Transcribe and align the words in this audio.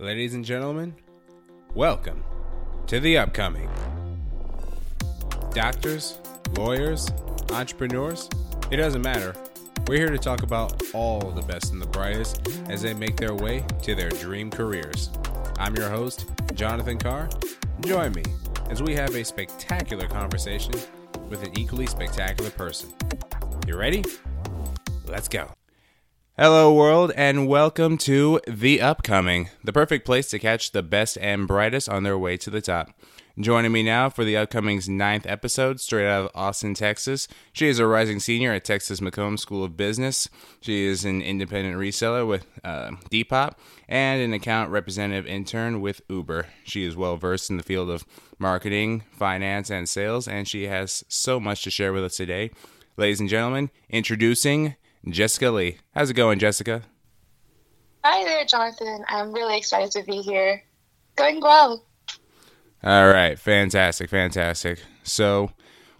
Ladies 0.00 0.34
and 0.34 0.44
gentlemen, 0.44 0.94
welcome 1.74 2.22
to 2.86 3.00
the 3.00 3.18
upcoming. 3.18 3.68
Doctors, 5.52 6.18
lawyers, 6.56 7.10
entrepreneurs, 7.50 8.30
it 8.70 8.76
doesn't 8.76 9.02
matter. 9.02 9.34
We're 9.88 9.98
here 9.98 10.10
to 10.10 10.18
talk 10.18 10.44
about 10.44 10.80
all 10.94 11.32
the 11.32 11.42
best 11.42 11.72
and 11.72 11.82
the 11.82 11.88
brightest 11.88 12.46
as 12.68 12.80
they 12.80 12.94
make 12.94 13.16
their 13.16 13.34
way 13.34 13.64
to 13.82 13.96
their 13.96 14.10
dream 14.10 14.52
careers. 14.52 15.10
I'm 15.58 15.74
your 15.74 15.90
host, 15.90 16.26
Jonathan 16.54 16.98
Carr. 16.98 17.28
Join 17.80 18.12
me 18.12 18.22
as 18.70 18.80
we 18.80 18.94
have 18.94 19.16
a 19.16 19.24
spectacular 19.24 20.06
conversation 20.06 20.74
with 21.28 21.42
an 21.42 21.58
equally 21.58 21.88
spectacular 21.88 22.50
person. 22.50 22.94
You 23.66 23.76
ready? 23.76 24.04
Let's 25.08 25.26
go. 25.26 25.57
Hello, 26.40 26.72
world, 26.72 27.10
and 27.16 27.48
welcome 27.48 27.98
to 27.98 28.40
The 28.46 28.80
Upcoming, 28.80 29.50
the 29.64 29.72
perfect 29.72 30.06
place 30.06 30.30
to 30.30 30.38
catch 30.38 30.70
the 30.70 30.84
best 30.84 31.18
and 31.20 31.48
brightest 31.48 31.88
on 31.88 32.04
their 32.04 32.16
way 32.16 32.36
to 32.36 32.48
the 32.48 32.60
top. 32.60 32.92
Joining 33.40 33.72
me 33.72 33.82
now 33.82 34.08
for 34.08 34.22
The 34.22 34.36
Upcoming's 34.36 34.88
ninth 34.88 35.26
episode, 35.26 35.80
straight 35.80 36.06
out 36.06 36.26
of 36.26 36.30
Austin, 36.36 36.74
Texas. 36.74 37.26
She 37.52 37.66
is 37.66 37.80
a 37.80 37.88
rising 37.88 38.20
senior 38.20 38.52
at 38.52 38.64
Texas 38.64 39.00
McComb 39.00 39.36
School 39.36 39.64
of 39.64 39.76
Business. 39.76 40.28
She 40.60 40.84
is 40.84 41.04
an 41.04 41.22
independent 41.22 41.74
reseller 41.74 42.24
with 42.24 42.46
uh, 42.62 42.92
Depop 43.10 43.54
and 43.88 44.22
an 44.22 44.32
account 44.32 44.70
representative 44.70 45.26
intern 45.26 45.80
with 45.80 46.02
Uber. 46.08 46.46
She 46.62 46.84
is 46.84 46.94
well 46.94 47.16
versed 47.16 47.50
in 47.50 47.56
the 47.56 47.64
field 47.64 47.90
of 47.90 48.06
marketing, 48.38 49.02
finance, 49.10 49.70
and 49.70 49.88
sales, 49.88 50.28
and 50.28 50.46
she 50.46 50.68
has 50.68 51.02
so 51.08 51.40
much 51.40 51.64
to 51.64 51.70
share 51.72 51.92
with 51.92 52.04
us 52.04 52.16
today. 52.16 52.52
Ladies 52.96 53.18
and 53.18 53.28
gentlemen, 53.28 53.70
introducing 53.90 54.76
Jessica 55.06 55.50
Lee. 55.50 55.78
How's 55.94 56.10
it 56.10 56.14
going, 56.14 56.38
Jessica? 56.38 56.82
Hi 58.04 58.24
there, 58.24 58.44
Jonathan. 58.44 59.04
I'm 59.08 59.32
really 59.32 59.56
excited 59.56 59.90
to 59.92 60.02
be 60.02 60.22
here. 60.22 60.62
Going 61.16 61.40
well. 61.40 61.84
All 62.82 63.08
right, 63.08 63.38
fantastic, 63.38 64.08
fantastic. 64.08 64.80
So, 65.02 65.50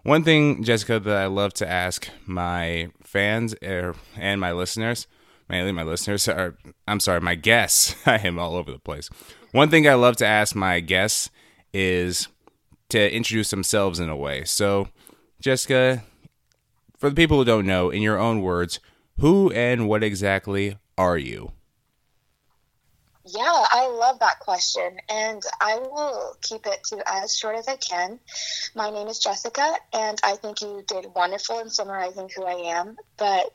one 0.04 0.22
thing, 0.22 0.62
Jessica, 0.62 1.00
that 1.00 1.16
I 1.16 1.26
love 1.26 1.52
to 1.54 1.68
ask 1.68 2.08
my 2.24 2.90
fans 3.02 3.54
er, 3.64 3.94
and 4.16 4.40
my 4.40 4.52
listeners, 4.52 5.06
mainly 5.48 5.72
my 5.72 5.82
listeners, 5.82 6.28
are 6.28 6.56
I'm 6.86 7.00
sorry, 7.00 7.20
my 7.20 7.34
guests. 7.34 7.96
I 8.06 8.18
am 8.18 8.38
all 8.38 8.54
over 8.54 8.70
the 8.70 8.78
place. 8.78 9.10
One 9.52 9.70
thing 9.70 9.88
I 9.88 9.94
love 9.94 10.16
to 10.16 10.26
ask 10.26 10.54
my 10.54 10.80
guests 10.80 11.30
is 11.72 12.28
to 12.90 13.12
introduce 13.14 13.50
themselves 13.50 13.98
in 13.98 14.08
a 14.08 14.16
way. 14.16 14.44
So, 14.44 14.88
Jessica, 15.40 16.04
for 16.96 17.10
the 17.10 17.16
people 17.16 17.38
who 17.38 17.44
don't 17.44 17.66
know, 17.66 17.90
in 17.90 18.02
your 18.02 18.18
own 18.18 18.40
words, 18.40 18.80
who 19.20 19.50
and 19.52 19.88
what 19.88 20.02
exactly 20.02 20.78
are 20.96 21.18
you? 21.18 21.52
Yeah, 23.30 23.42
I 23.70 23.88
love 23.88 24.20
that 24.20 24.38
question, 24.40 24.96
and 25.10 25.42
I 25.60 25.76
will 25.76 26.36
keep 26.40 26.64
it 26.66 26.82
to 26.84 27.02
as 27.06 27.36
short 27.36 27.56
as 27.56 27.68
I 27.68 27.76
can. 27.76 28.20
My 28.74 28.88
name 28.88 29.06
is 29.08 29.18
Jessica, 29.18 29.74
and 29.92 30.18
I 30.24 30.36
think 30.36 30.62
you 30.62 30.82
did 30.86 31.06
wonderful 31.14 31.58
in 31.58 31.68
summarizing 31.68 32.30
who 32.34 32.44
I 32.44 32.78
am. 32.78 32.96
But 33.18 33.52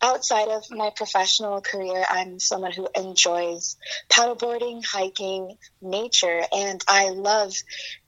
outside 0.00 0.46
of 0.46 0.62
my 0.70 0.90
professional 0.94 1.60
career, 1.60 2.04
I'm 2.08 2.38
someone 2.38 2.70
who 2.70 2.88
enjoys 2.94 3.76
paddleboarding, 4.12 4.84
hiking, 4.84 5.56
nature, 5.82 6.42
and 6.52 6.84
I 6.86 7.08
love 7.08 7.52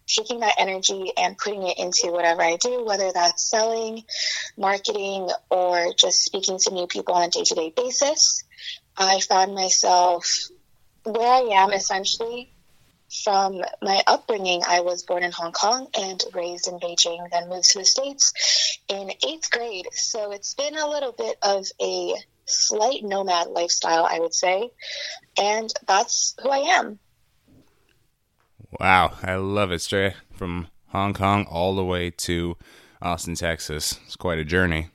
taking 0.06 0.40
that 0.40 0.54
energy 0.58 1.12
and 1.16 1.38
putting 1.38 1.62
it 1.66 1.78
into 1.78 2.12
whatever 2.12 2.42
I 2.42 2.56
do, 2.56 2.84
whether 2.84 3.10
that's 3.12 3.50
selling, 3.50 4.04
marketing, 4.56 5.28
or 5.50 5.92
just 5.98 6.22
speaking 6.22 6.58
to 6.60 6.74
new 6.74 6.86
people 6.86 7.14
on 7.14 7.24
a 7.24 7.30
day 7.30 7.42
to 7.44 7.54
day 7.54 7.72
basis. 7.76 8.44
I 8.96 9.20
found 9.20 9.54
myself 9.54 10.48
where 11.04 11.28
I 11.28 11.62
am 11.62 11.72
essentially 11.72 12.52
from 13.24 13.60
my 13.82 14.02
upbringing. 14.06 14.62
I 14.66 14.80
was 14.80 15.02
born 15.02 15.22
in 15.22 15.32
Hong 15.32 15.52
Kong 15.52 15.88
and 15.98 16.22
raised 16.34 16.68
in 16.68 16.78
Beijing, 16.78 17.30
then 17.30 17.48
moved 17.48 17.70
to 17.70 17.78
the 17.78 17.84
States 17.84 18.33
in 18.89 19.11
eighth 19.27 19.50
grade. 19.50 19.86
So 19.92 20.33
it's 20.33 20.55
been 20.55 20.77
a 20.77 20.89
little 20.89 21.12
bit 21.12 21.36
of 21.42 21.66
a 21.80 22.14
slight 22.46 23.02
nomad 23.02 23.48
lifestyle, 23.48 24.05
I 24.05 24.20
would 24.20 24.34
say. 24.34 24.70
And 25.39 25.72
that's 25.86 26.34
who 26.42 26.50
I 26.50 26.78
am. 26.78 26.98
Wow, 28.79 29.13
I 29.23 29.37
love 29.37 29.73
it. 29.73 29.81
Straight 29.81 30.14
from 30.35 30.69
Hong 30.89 31.14
Kong 31.14 31.47
all 31.51 31.75
the 31.75 31.85
way 31.85 32.11
to 32.11 32.57
Austin, 33.01 33.35
Texas. 33.35 33.98
It's 34.05 34.17
quite 34.17 34.39
a 34.39 34.45
journey. 34.45 34.89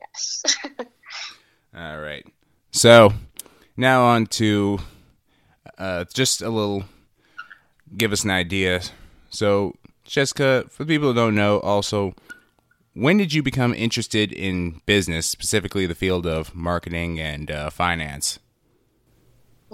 Yes. 0.00 0.42
all 1.76 1.98
right. 1.98 2.26
So 2.72 3.12
now 3.76 4.04
on 4.04 4.26
to 4.26 4.80
uh, 5.78 6.04
just 6.12 6.42
a 6.42 6.50
little 6.50 6.84
give 7.96 8.12
us 8.12 8.24
an 8.24 8.30
idea. 8.30 8.82
So, 9.30 9.74
Jessica, 10.04 10.64
for 10.68 10.84
the 10.84 10.94
people 10.94 11.08
who 11.08 11.14
don't 11.14 11.34
know, 11.34 11.60
also, 11.60 12.14
when 12.92 13.16
did 13.16 13.32
you 13.32 13.42
become 13.42 13.74
interested 13.74 14.32
in 14.32 14.80
business, 14.86 15.26
specifically 15.26 15.86
the 15.86 15.94
field 15.94 16.26
of 16.26 16.54
marketing 16.54 17.18
and 17.18 17.50
uh, 17.50 17.70
finance? 17.70 18.38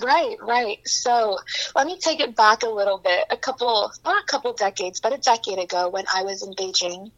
Right, 0.03 0.37
right. 0.41 0.79
So 0.87 1.39
let 1.75 1.87
me 1.87 1.99
take 1.99 2.21
it 2.21 2.35
back 2.37 2.63
a 2.63 2.69
little 2.69 2.99
bit. 2.99 3.25
A 3.31 3.37
couple, 3.37 3.91
not 4.05 4.23
a 4.23 4.27
couple 4.27 4.53
decades, 4.53 5.01
but 5.01 5.13
a 5.13 5.19
decade 5.19 5.59
ago 5.59 5.89
when 5.89 6.05
I 6.15 6.23
was 6.23 6.43
in 6.43 6.55
Beijing, 6.55 7.11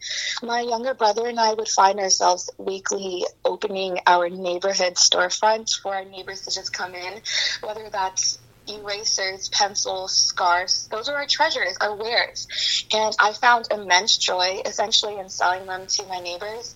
my 0.43 0.61
younger 0.61 0.95
brother 0.95 1.27
and 1.27 1.39
I 1.39 1.53
would 1.55 1.69
find 1.69 2.01
ourselves 2.01 2.51
weekly 2.59 3.25
opening 3.45 3.99
our 4.07 4.29
neighborhood 4.29 4.95
storefront 4.95 5.71
for 5.83 5.95
our 5.95 6.05
neighbors 6.05 6.43
to 6.43 6.51
just 6.51 6.73
come 6.73 6.95
in, 6.95 7.21
whether 7.63 7.89
that's 7.91 8.39
erasers, 8.69 9.49
pencils, 9.49 10.17
scarves. 10.17 10.89
Those 10.89 11.09
are 11.09 11.17
our 11.17 11.27
treasures, 11.27 11.77
our 11.81 11.97
wares. 11.97 12.47
And 12.93 13.15
I 13.21 13.33
found 13.33 13.69
immense 13.71 14.17
joy 14.19 14.63
essentially 14.65 15.19
in 15.19 15.29
selling 15.29 15.67
them 15.67 15.87
to 15.87 16.07
my 16.07 16.21
neighbors. 16.21 16.75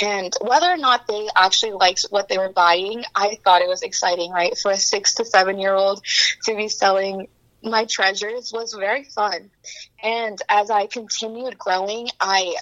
And 0.00 0.32
whether 0.40 0.66
or 0.66 0.76
not 0.76 1.06
they 1.06 1.28
actually 1.36 1.72
liked 1.72 2.06
what 2.10 2.28
they 2.28 2.38
were 2.38 2.52
buying, 2.52 3.04
I 3.14 3.38
thought 3.44 3.62
it 3.62 3.68
was 3.68 3.82
exciting, 3.82 4.30
right? 4.30 4.56
For 4.58 4.70
a 4.70 4.76
six 4.76 5.14
to 5.14 5.24
seven 5.24 5.58
year 5.58 5.74
old 5.74 6.02
to 6.44 6.56
be 6.56 6.68
selling 6.68 7.28
my 7.62 7.84
treasures 7.84 8.52
was 8.52 8.72
very 8.72 9.04
fun. 9.04 9.50
And 10.02 10.38
as 10.48 10.70
I 10.70 10.86
continued 10.86 11.58
growing, 11.58 12.08
I 12.20 12.54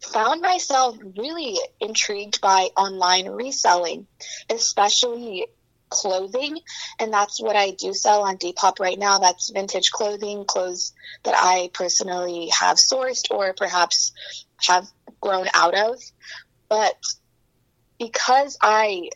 found 0.00 0.40
myself 0.40 0.96
really 1.16 1.58
intrigued 1.80 2.40
by 2.40 2.70
online 2.76 3.28
reselling, 3.28 4.06
especially 4.50 5.46
clothing 5.92 6.58
and 6.98 7.12
that's 7.12 7.40
what 7.40 7.54
I 7.54 7.70
do 7.72 7.92
sell 7.92 8.22
on 8.22 8.38
Depop 8.38 8.80
right 8.80 8.98
now. 8.98 9.18
That's 9.18 9.50
vintage 9.50 9.90
clothing, 9.90 10.44
clothes 10.44 10.92
that 11.24 11.34
I 11.36 11.70
personally 11.74 12.50
have 12.58 12.78
sourced 12.78 13.30
or 13.30 13.52
perhaps 13.52 14.12
have 14.66 14.88
grown 15.20 15.46
out 15.54 15.74
of. 15.74 16.00
But 16.68 16.96
because 17.98 18.56
I 18.62 19.10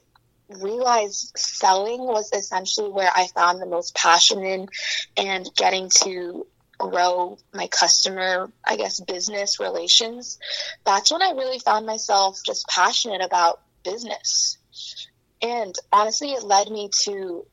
realized 0.48 1.32
selling 1.36 2.00
was 2.00 2.30
essentially 2.32 2.90
where 2.90 3.10
I 3.14 3.26
found 3.28 3.60
the 3.60 3.66
most 3.66 3.94
passion 3.94 4.44
in 4.44 4.68
and 5.16 5.48
getting 5.56 5.90
to 6.02 6.46
grow 6.78 7.38
my 7.54 7.66
customer, 7.68 8.52
I 8.64 8.76
guess, 8.76 9.00
business 9.00 9.58
relations, 9.58 10.38
that's 10.84 11.10
when 11.10 11.22
I 11.22 11.30
really 11.30 11.58
found 11.58 11.86
myself 11.86 12.40
just 12.44 12.66
passionate 12.68 13.22
about 13.22 13.60
business. 13.82 14.58
And 15.42 15.74
honestly, 15.92 16.32
it 16.32 16.42
led 16.42 16.70
me 16.70 16.90
to, 17.04 17.46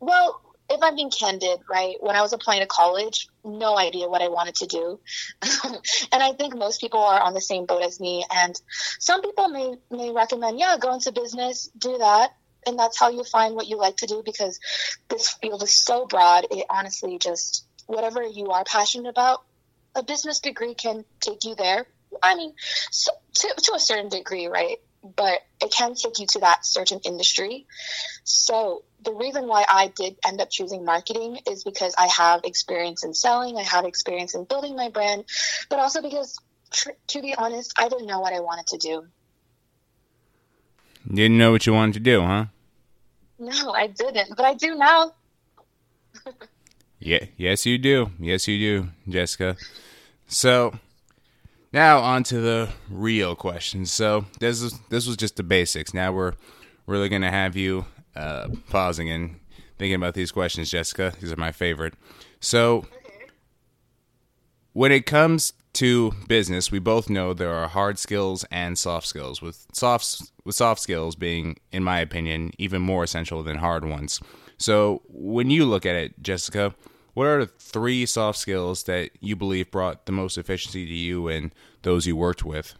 well, 0.00 0.40
if 0.70 0.82
I'm 0.82 0.96
being 0.96 1.10
candid, 1.10 1.60
right, 1.70 1.96
when 2.00 2.14
I 2.14 2.20
was 2.20 2.32
applying 2.32 2.60
to 2.60 2.66
college, 2.66 3.28
no 3.44 3.78
idea 3.78 4.08
what 4.08 4.20
I 4.20 4.28
wanted 4.28 4.54
to 4.56 4.66
do. 4.66 5.00
and 6.12 6.22
I 6.22 6.32
think 6.32 6.54
most 6.54 6.80
people 6.80 7.00
are 7.00 7.20
on 7.20 7.32
the 7.32 7.40
same 7.40 7.64
boat 7.64 7.82
as 7.82 7.98
me. 7.98 8.24
And 8.30 8.60
some 8.98 9.22
people 9.22 9.48
may, 9.48 9.76
may 9.90 10.12
recommend, 10.12 10.58
yeah, 10.58 10.76
go 10.78 10.92
into 10.92 11.12
business, 11.12 11.70
do 11.78 11.96
that. 11.98 12.32
And 12.66 12.78
that's 12.78 12.98
how 12.98 13.08
you 13.08 13.24
find 13.24 13.54
what 13.54 13.68
you 13.68 13.78
like 13.78 13.96
to 13.98 14.06
do 14.06 14.22
because 14.24 14.60
this 15.08 15.30
field 15.30 15.62
is 15.62 15.82
so 15.82 16.06
broad. 16.06 16.46
It 16.50 16.66
honestly 16.68 17.18
just, 17.18 17.64
whatever 17.86 18.22
you 18.22 18.50
are 18.50 18.64
passionate 18.64 19.08
about, 19.08 19.42
a 19.94 20.02
business 20.02 20.40
degree 20.40 20.74
can 20.74 21.04
take 21.20 21.44
you 21.44 21.54
there. 21.54 21.86
I 22.22 22.34
mean, 22.34 22.54
so, 22.90 23.12
to, 23.34 23.54
to 23.56 23.74
a 23.74 23.80
certain 23.80 24.08
degree, 24.08 24.46
right? 24.46 24.78
but 25.02 25.40
it 25.62 25.72
can 25.72 25.94
take 25.94 26.18
you 26.18 26.26
to 26.26 26.40
that 26.40 26.64
certain 26.64 27.00
industry. 27.04 27.66
So 28.24 28.82
the 29.02 29.12
reason 29.12 29.46
why 29.46 29.64
I 29.68 29.92
did 29.94 30.16
end 30.26 30.40
up 30.40 30.50
choosing 30.50 30.84
marketing 30.84 31.38
is 31.48 31.64
because 31.64 31.94
I 31.98 32.08
have 32.08 32.42
experience 32.44 33.04
in 33.04 33.14
selling, 33.14 33.56
I 33.56 33.62
have 33.62 33.84
experience 33.84 34.34
in 34.34 34.44
building 34.44 34.76
my 34.76 34.90
brand, 34.90 35.24
but 35.70 35.78
also 35.78 36.02
because, 36.02 36.38
tr- 36.70 36.90
to 37.08 37.22
be 37.22 37.34
honest, 37.34 37.72
I 37.78 37.88
didn't 37.88 38.06
know 38.06 38.20
what 38.20 38.32
I 38.32 38.40
wanted 38.40 38.66
to 38.68 38.78
do. 38.78 39.06
Didn't 41.12 41.38
know 41.38 41.52
what 41.52 41.66
you 41.66 41.72
wanted 41.72 41.94
to 41.94 42.00
do, 42.00 42.22
huh? 42.22 42.46
No, 43.38 43.70
I 43.70 43.86
didn't, 43.86 44.36
but 44.36 44.44
I 44.44 44.54
do 44.54 44.74
now. 44.74 45.12
yeah, 46.98 47.24
yes, 47.36 47.64
you 47.64 47.78
do. 47.78 48.10
Yes, 48.18 48.48
you 48.48 48.58
do, 48.58 48.88
Jessica. 49.08 49.56
So, 50.26 50.74
now 51.72 51.98
on 52.00 52.22
to 52.24 52.40
the 52.40 52.68
real 52.90 53.36
questions. 53.36 53.92
So 53.92 54.26
this 54.40 54.62
is 54.62 54.78
this 54.90 55.06
was 55.06 55.16
just 55.16 55.36
the 55.36 55.42
basics. 55.42 55.94
Now 55.94 56.12
we're 56.12 56.34
really 56.86 57.08
gonna 57.08 57.30
have 57.30 57.56
you 57.56 57.84
uh, 58.16 58.48
pausing 58.70 59.10
and 59.10 59.38
thinking 59.78 59.94
about 59.94 60.14
these 60.14 60.32
questions, 60.32 60.70
Jessica. 60.70 61.12
These 61.20 61.32
are 61.32 61.36
my 61.36 61.52
favorite. 61.52 61.94
So, 62.40 62.86
when 64.72 64.92
it 64.92 65.06
comes 65.06 65.52
to 65.74 66.12
business, 66.26 66.70
we 66.72 66.78
both 66.78 67.08
know 67.08 67.32
there 67.32 67.54
are 67.54 67.68
hard 67.68 67.98
skills 67.98 68.44
and 68.50 68.76
soft 68.76 69.06
skills. 69.06 69.40
With 69.40 69.66
soft 69.72 70.22
with 70.44 70.54
soft 70.54 70.80
skills 70.80 71.14
being, 71.14 71.56
in 71.72 71.84
my 71.84 72.00
opinion, 72.00 72.52
even 72.58 72.82
more 72.82 73.04
essential 73.04 73.42
than 73.42 73.58
hard 73.58 73.84
ones. 73.84 74.20
So, 74.56 75.02
when 75.08 75.50
you 75.50 75.64
look 75.64 75.86
at 75.86 75.94
it, 75.94 76.20
Jessica, 76.22 76.74
what 77.18 77.26
are 77.26 77.44
the 77.44 77.52
three 77.58 78.06
soft 78.06 78.38
skills 78.38 78.84
that 78.84 79.10
you 79.18 79.34
believe 79.34 79.72
brought 79.72 80.06
the 80.06 80.12
most 80.12 80.38
efficiency 80.38 80.86
to 80.86 80.94
you 80.94 81.26
and 81.26 81.52
those 81.82 82.06
you 82.06 82.14
worked 82.14 82.44
with? 82.44 82.76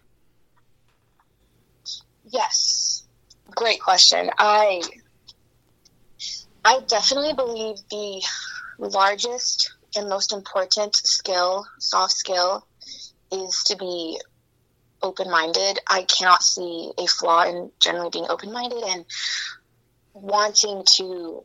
Yes, 2.24 3.04
great 3.50 3.80
question. 3.80 4.30
I 4.38 4.80
I 6.64 6.78
definitely 6.86 7.32
believe 7.32 7.78
the 7.90 8.24
largest 8.78 9.72
and 9.96 10.08
most 10.08 10.32
important 10.32 10.94
skill, 10.94 11.66
soft 11.80 12.12
skill, 12.12 12.64
is 13.32 13.64
to 13.64 13.76
be 13.76 14.20
open 15.02 15.28
minded. 15.32 15.80
I 15.88 16.02
cannot 16.02 16.44
see 16.44 16.92
a 16.96 17.06
flaw 17.08 17.42
in 17.42 17.72
generally 17.82 18.10
being 18.12 18.26
open 18.28 18.52
minded 18.52 18.84
and 18.84 19.04
wanting 20.14 20.84
to 20.98 21.44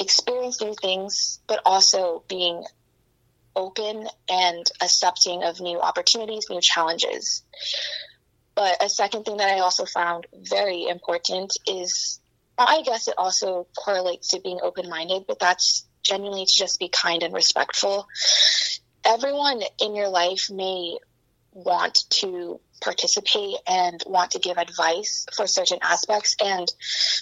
experience 0.00 0.60
new 0.60 0.74
things, 0.80 1.40
but 1.46 1.60
also 1.64 2.24
being 2.28 2.64
open 3.56 4.08
and 4.28 4.66
accepting 4.82 5.42
of 5.44 5.60
new 5.60 5.80
opportunities, 5.80 6.46
new 6.50 6.60
challenges. 6.60 7.42
But 8.54 8.82
a 8.82 8.88
second 8.88 9.24
thing 9.24 9.38
that 9.38 9.48
I 9.48 9.60
also 9.60 9.84
found 9.84 10.26
very 10.32 10.86
important 10.86 11.56
is 11.66 12.20
I 12.56 12.82
guess 12.82 13.08
it 13.08 13.14
also 13.18 13.66
correlates 13.76 14.28
to 14.28 14.40
being 14.40 14.60
open 14.62 14.88
minded, 14.88 15.24
but 15.26 15.40
that's 15.40 15.86
genuinely 16.02 16.46
to 16.46 16.52
just 16.54 16.78
be 16.78 16.88
kind 16.88 17.22
and 17.22 17.34
respectful. 17.34 18.06
Everyone 19.04 19.60
in 19.80 19.96
your 19.96 20.08
life 20.08 20.50
may 20.50 20.98
want 21.52 21.98
to 22.10 22.60
participate 22.84 23.56
and 23.66 24.02
want 24.06 24.32
to 24.32 24.38
give 24.38 24.58
advice 24.58 25.26
for 25.34 25.46
certain 25.46 25.78
aspects. 25.82 26.36
And 26.42 26.70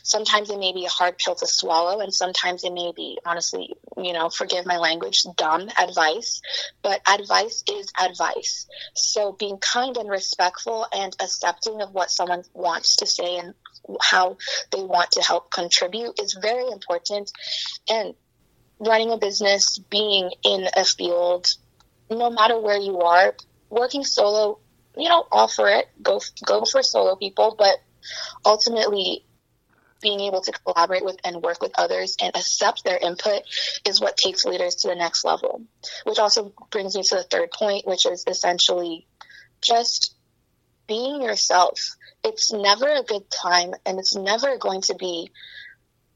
sometimes 0.03 0.51
it 0.51 0.59
may 0.59 0.73
be 0.73 0.85
a 0.85 0.91
hard 0.91 1.19
pill 1.19 1.35
to 1.37 1.47
swallow 1.47 2.01
and 2.01 2.13
sometimes 2.13 2.65
it 2.65 2.73
may 2.73 2.93
be 2.95 3.19
honestly 3.25 3.75
you 3.97 4.13
know 4.13 4.29
forgive 4.29 4.67
my 4.67 4.77
language 4.79 5.25
dumb 5.37 5.69
advice. 5.79 6.43
But 6.83 7.01
advice 7.09 7.63
is 7.71 7.93
advice. 7.99 8.67
So 8.95 9.33
being 9.33 9.59
kind 9.59 9.97
and 9.97 10.11
respectful 10.11 10.87
and 10.93 11.15
accepting 11.21 11.81
of 11.81 11.93
what 11.93 12.11
someone 12.11 12.43
wants 12.53 12.97
to 12.97 13.07
say 13.07 13.39
and 13.39 13.55
how 14.01 14.37
they 14.71 14.83
want 14.83 15.13
to 15.13 15.23
help 15.23 15.51
contribute 15.51 16.21
is 16.21 16.39
very 16.41 16.71
important. 16.71 17.31
And 17.89 18.15
running 18.79 19.13
a 19.13 19.17
business 19.17 19.79
being 19.79 20.31
in 20.45 20.67
a 20.77 20.85
field 20.85 21.47
no 22.11 22.31
matter 22.31 22.61
where 22.61 22.79
you 22.79 23.01
are 23.01 23.35
working 23.71 24.05
solo, 24.05 24.59
you 24.97 25.09
know, 25.09 25.27
offer 25.31 25.69
it, 25.69 25.89
go 26.03 26.21
go 26.45 26.65
for 26.65 26.83
solo 26.83 27.17
people, 27.17 27.55
but 27.59 27.77
ultimately 28.45 29.25
being 30.01 30.21
able 30.21 30.41
to 30.43 30.53
collaborate 30.53 31.05
with 31.05 31.17
and 31.25 31.43
work 31.43 31.63
with 31.63 31.73
others 31.79 32.17
and 32.21 32.35
accept 32.37 32.85
their 32.85 32.99
input 32.99 33.43
is 33.87 34.01
what 34.01 34.17
takes 34.17 34.45
leaders 34.45 34.75
to 34.75 34.89
the 34.89 34.97
next 34.97 35.25
level. 35.25 35.63
Which 36.05 36.19
also 36.19 36.53
brings 36.71 36.97
me 36.97 37.05
to 37.05 37.15
the 37.15 37.23
third 37.23 37.53
point, 37.53 37.87
which 37.87 38.05
is 38.05 38.25
essentially 38.27 39.07
just 39.63 40.15
being 40.89 41.23
yourself. 41.23 41.79
It's 42.25 42.53
never 42.53 42.89
a 42.89 43.05
good 43.05 43.31
time 43.31 43.75
and 43.87 43.99
it's 43.99 44.17
never 44.17 44.59
going 44.59 44.83
to 44.83 44.95
be 44.95 45.31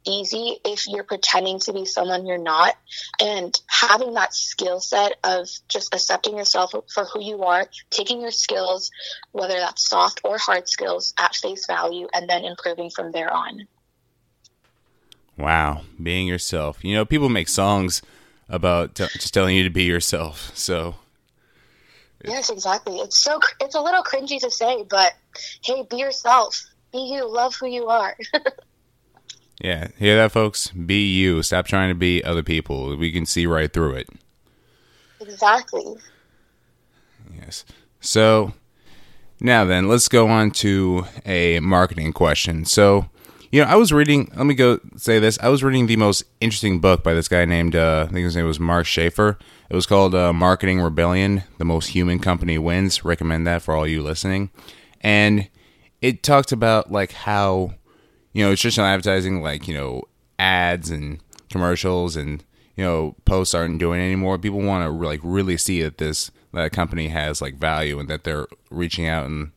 easy 0.06 0.58
if 0.64 0.86
you're 0.88 1.04
pretending 1.04 1.58
to 1.60 1.72
be 1.72 1.84
someone 1.84 2.26
you're 2.26 2.38
not. 2.38 2.74
And 3.20 3.58
having 3.66 4.14
that 4.14 4.34
skill 4.34 4.80
set 4.80 5.14
of 5.24 5.48
just 5.68 5.94
accepting 5.94 6.36
yourself 6.36 6.72
for 6.92 7.04
who 7.04 7.22
you 7.22 7.42
are 7.42 7.66
taking 7.90 8.20
your 8.20 8.30
skills 8.30 8.90
whether 9.32 9.54
that's 9.54 9.88
soft 9.88 10.20
or 10.24 10.38
hard 10.38 10.68
skills 10.68 11.14
at 11.18 11.34
face 11.34 11.66
value 11.66 12.08
and 12.14 12.28
then 12.28 12.44
improving 12.44 12.90
from 12.90 13.12
there 13.12 13.32
on. 13.32 13.66
Wow. 15.36 15.82
Being 16.02 16.26
yourself. 16.26 16.82
You 16.82 16.94
know 16.94 17.04
people 17.04 17.28
make 17.28 17.48
songs 17.48 18.02
about 18.48 18.94
t- 18.94 19.08
just 19.12 19.34
telling 19.34 19.56
you 19.56 19.64
to 19.64 19.70
be 19.70 19.84
yourself. 19.84 20.52
So 20.54 20.96
yes 22.24 22.50
exactly. 22.50 22.98
It's 22.98 23.22
so 23.22 23.40
it's 23.60 23.74
a 23.74 23.80
little 23.80 24.02
cringy 24.02 24.40
to 24.40 24.50
say 24.50 24.84
but 24.88 25.12
hey 25.62 25.84
be 25.88 25.98
yourself. 25.98 26.64
Be 26.92 26.98
you. 26.98 27.28
Love 27.28 27.54
who 27.56 27.66
you 27.66 27.88
are 27.88 28.16
Yeah, 29.60 29.88
hear 29.98 30.16
that, 30.16 30.32
folks? 30.32 30.68
Be 30.68 31.14
you. 31.14 31.42
Stop 31.42 31.66
trying 31.66 31.88
to 31.88 31.94
be 31.94 32.22
other 32.22 32.42
people. 32.42 32.96
We 32.96 33.10
can 33.10 33.24
see 33.24 33.46
right 33.46 33.72
through 33.72 33.94
it. 33.94 34.08
Exactly. 35.20 35.94
Yes. 37.34 37.64
So 38.00 38.52
now 39.40 39.64
then, 39.64 39.88
let's 39.88 40.08
go 40.08 40.28
on 40.28 40.50
to 40.52 41.06
a 41.24 41.60
marketing 41.60 42.12
question. 42.12 42.64
So, 42.64 43.08
you 43.50 43.62
know, 43.62 43.68
I 43.68 43.76
was 43.76 43.92
reading. 43.92 44.30
Let 44.36 44.46
me 44.46 44.54
go 44.54 44.80
say 44.96 45.18
this. 45.18 45.38
I 45.40 45.48
was 45.48 45.64
reading 45.64 45.86
the 45.86 45.96
most 45.96 46.24
interesting 46.40 46.80
book 46.80 47.02
by 47.02 47.14
this 47.14 47.28
guy 47.28 47.44
named. 47.44 47.74
Uh, 47.74 48.06
I 48.08 48.12
think 48.12 48.24
his 48.24 48.36
name 48.36 48.46
was 48.46 48.60
Mark 48.60 48.86
Schaefer. 48.86 49.38
It 49.70 49.74
was 49.74 49.86
called 49.86 50.14
uh, 50.14 50.32
"Marketing 50.32 50.80
Rebellion: 50.80 51.44
The 51.58 51.64
Most 51.64 51.88
Human 51.88 52.18
Company 52.18 52.58
Wins." 52.58 53.04
Recommend 53.04 53.46
that 53.46 53.62
for 53.62 53.74
all 53.74 53.86
you 53.86 54.02
listening. 54.02 54.50
And 55.00 55.48
it 56.02 56.22
talked 56.22 56.52
about 56.52 56.92
like 56.92 57.12
how 57.12 57.74
you 58.36 58.44
know, 58.44 58.54
traditional 58.54 58.84
advertising 58.84 59.40
like, 59.40 59.66
you 59.66 59.72
know, 59.72 60.02
ads 60.38 60.90
and 60.90 61.20
commercials 61.48 62.16
and, 62.16 62.44
you 62.76 62.84
know, 62.84 63.16
posts 63.24 63.54
aren't 63.54 63.78
doing 63.78 63.98
anymore. 63.98 64.36
People 64.36 64.60
want 64.60 64.84
to 64.84 64.90
like 64.90 65.20
really 65.22 65.56
see 65.56 65.80
that 65.80 65.96
this 65.96 66.30
that 66.52 66.70
company 66.70 67.08
has 67.08 67.40
like 67.40 67.56
value 67.56 67.98
and 67.98 68.10
that 68.10 68.24
they're 68.24 68.46
reaching 68.70 69.08
out 69.08 69.24
and, 69.24 69.52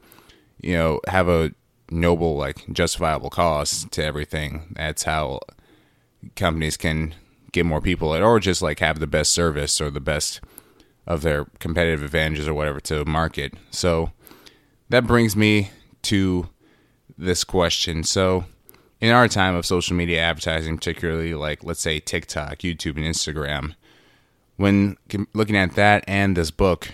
you 0.62 0.78
know, 0.78 1.02
have 1.10 1.28
a 1.28 1.52
noble, 1.92 2.38
like 2.38 2.72
justifiable 2.72 3.30
cost 3.30 3.92
to 3.92 4.02
everything. 4.02 4.74
That's 4.78 5.04
how 5.04 5.42
companies 6.38 6.78
can 6.78 7.16
get 7.52 7.66
more 7.66 7.82
people 7.82 8.16
or 8.16 8.40
just 8.40 8.62
like 8.62 8.80
have 8.80 9.02
the 9.02 9.08
best 9.08 9.34
service 9.34 9.82
or 9.82 9.90
the 9.90 10.00
best 10.00 10.40
of 11.06 11.22
their 11.22 11.48
competitive 11.60 12.02
advantages 12.02 12.48
or 12.48 12.54
whatever 12.54 12.80
to 12.80 13.04
market. 13.04 13.56
So 13.72 14.14
that 14.88 15.06
brings 15.06 15.36
me 15.36 15.72
to 16.04 16.48
this 17.18 17.44
question. 17.44 18.06
So 18.06 18.46
in 19.02 19.12
our 19.12 19.28
time 19.28 19.56
of 19.56 19.66
social 19.66 19.96
media 19.96 20.22
advertising, 20.22 20.78
particularly 20.78 21.34
like 21.34 21.64
let's 21.64 21.82
say 21.82 22.00
TikTok, 22.00 22.60
YouTube, 22.60 22.98
and 22.98 23.06
Instagram, 23.06 23.76
when 24.58 24.98
looking 25.34 25.56
at 25.58 25.76
that 25.76 26.04
and 26.08 26.36
this 26.36 26.52
book, 26.52 26.92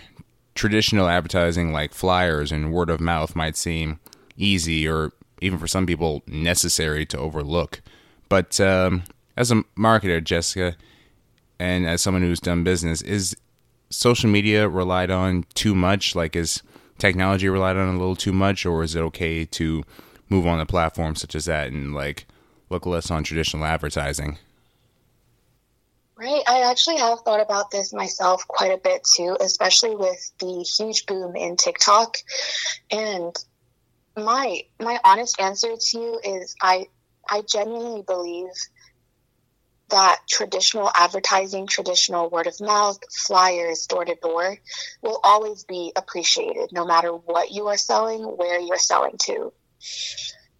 traditional 0.53 1.07
advertising 1.07 1.74
like 1.74 1.93
flyers 1.93 2.51
and 2.51 2.71
word 2.71 2.89
of 2.89 3.00
mouth 3.00 3.35
might 3.35 3.57
seem 3.57 4.00
easy 4.38 4.88
or 4.88 5.12
even 5.41 5.59
for 5.59 5.67
some 5.67 5.85
people 5.85 6.24
necessary 6.27 7.05
to 7.05 7.17
overlook. 7.17 7.81
But 8.29 8.59
um, 8.59 9.03
as 9.35 9.51
a 9.51 9.63
marketer, 9.77 10.24
Jessica, 10.24 10.75
and 11.59 11.85
as 11.85 12.01
someone 12.01 12.24
who's 12.24 12.39
done 12.39 12.63
business, 12.63 13.01
is 13.01 13.35
social 13.89 14.29
media 14.29 14.67
relied 14.67 15.12
on 15.12 15.45
too 15.53 15.75
much? 15.75 16.15
Like, 16.15 16.35
is 16.35 16.62
technology 16.97 17.50
relied 17.50 17.77
on 17.77 17.89
a 17.89 17.97
little 17.97 18.15
too 18.15 18.33
much, 18.33 18.65
or 18.65 18.83
is 18.83 18.95
it 18.95 19.01
okay 19.01 19.45
to 19.45 19.83
move 20.29 20.48
on 20.48 20.60
to 20.60 20.65
platforms 20.65 21.22
such 21.22 21.36
as 21.36 21.46
that 21.46 21.67
and 21.67 21.94
like 21.94 22.27
look 22.70 22.86
less 22.86 23.12
on 23.12 23.24
traditional 23.24 23.65
advertising. 23.65 24.38
Right. 26.17 26.44
I 26.48 26.70
actually 26.72 26.98
have 26.98 27.22
thought 27.22 27.41
about 27.41 27.72
this 27.72 27.91
myself 27.91 28.48
quite 28.48 28.72
a 28.72 28.77
bit 28.77 29.05
too, 29.17 29.36
especially 29.39 29.96
with 29.96 30.32
the 30.39 30.63
huge 30.63 31.05
boom 31.05 31.36
in 31.36 31.58
TikTok. 31.58 32.17
And 32.89 33.36
my 34.15 34.62
my 34.79 35.00
honest 35.03 35.41
answer 35.41 35.75
to 35.77 35.98
you 36.00 36.20
is 36.24 36.55
I 36.62 36.88
I 37.29 37.41
genuinely 37.41 38.01
believe 38.01 38.51
that 39.89 40.22
traditional 40.27 40.89
advertising, 40.96 41.67
traditional 41.67 42.29
word 42.29 42.48
of 42.48 42.60
mouth, 42.60 42.98
flyers, 43.27 43.86
door 43.86 44.05
to 44.05 44.15
door 44.15 44.58
will 45.01 45.20
always 45.24 45.63
be 45.65 45.91
appreciated 45.96 46.70
no 46.72 46.86
matter 46.86 47.10
what 47.10 47.51
you 47.51 47.67
are 47.67 47.77
selling, 47.77 48.24
where 48.24 48.60
you're 48.60 48.77
selling 48.77 49.17
to. 49.25 49.53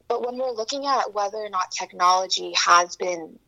But 0.08 0.26
when 0.26 0.38
we're 0.38 0.52
looking 0.52 0.86
at 0.86 1.14
whether 1.14 1.38
or 1.38 1.50
not 1.50 1.72
technology 1.72 2.54
has 2.66 2.96
been, 2.96 3.40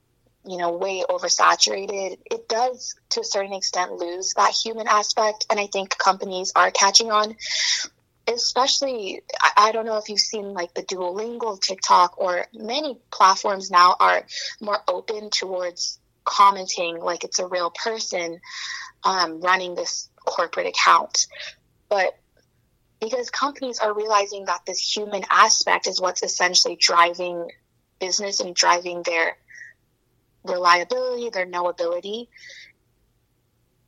you 0.45 0.57
know, 0.57 0.71
way 0.71 1.03
oversaturated, 1.07 2.17
it 2.25 2.49
does 2.49 2.95
to 3.09 3.21
a 3.21 3.23
certain 3.23 3.53
extent 3.53 3.91
lose 3.93 4.33
that 4.35 4.51
human 4.51 4.87
aspect. 4.87 5.45
And 5.49 5.59
I 5.59 5.67
think 5.67 5.97
companies 5.97 6.51
are 6.55 6.71
catching 6.71 7.11
on. 7.11 7.35
Especially, 8.29 9.21
I 9.55 9.71
don't 9.71 9.85
know 9.85 9.97
if 9.97 10.09
you've 10.09 10.19
seen 10.19 10.53
like 10.53 10.73
the 10.73 10.83
Duolingo, 10.83 11.61
TikTok, 11.61 12.15
or 12.17 12.45
many 12.53 12.97
platforms 13.09 13.71
now 13.71 13.95
are 13.97 14.25
more 14.59 14.79
open 14.87 15.29
towards 15.29 15.99
commenting 16.25 16.99
like 16.99 17.23
it's 17.23 17.39
a 17.39 17.47
real 17.47 17.71
person 17.71 18.41
um, 19.05 19.39
running 19.39 19.75
this 19.75 20.09
corporate 20.25 20.67
account. 20.67 21.27
But 21.87 22.17
because 22.99 23.29
companies 23.29 23.79
are 23.79 23.93
realizing 23.93 24.45
that 24.45 24.61
this 24.65 24.79
human 24.79 25.23
aspect 25.29 25.87
is 25.87 26.01
what's 26.01 26.23
essentially 26.23 26.77
driving 26.79 27.49
business 27.99 28.39
and 28.39 28.55
driving 28.55 29.03
their 29.03 29.37
reliability, 30.43 31.29
their 31.29 31.45
knowability. 31.45 32.27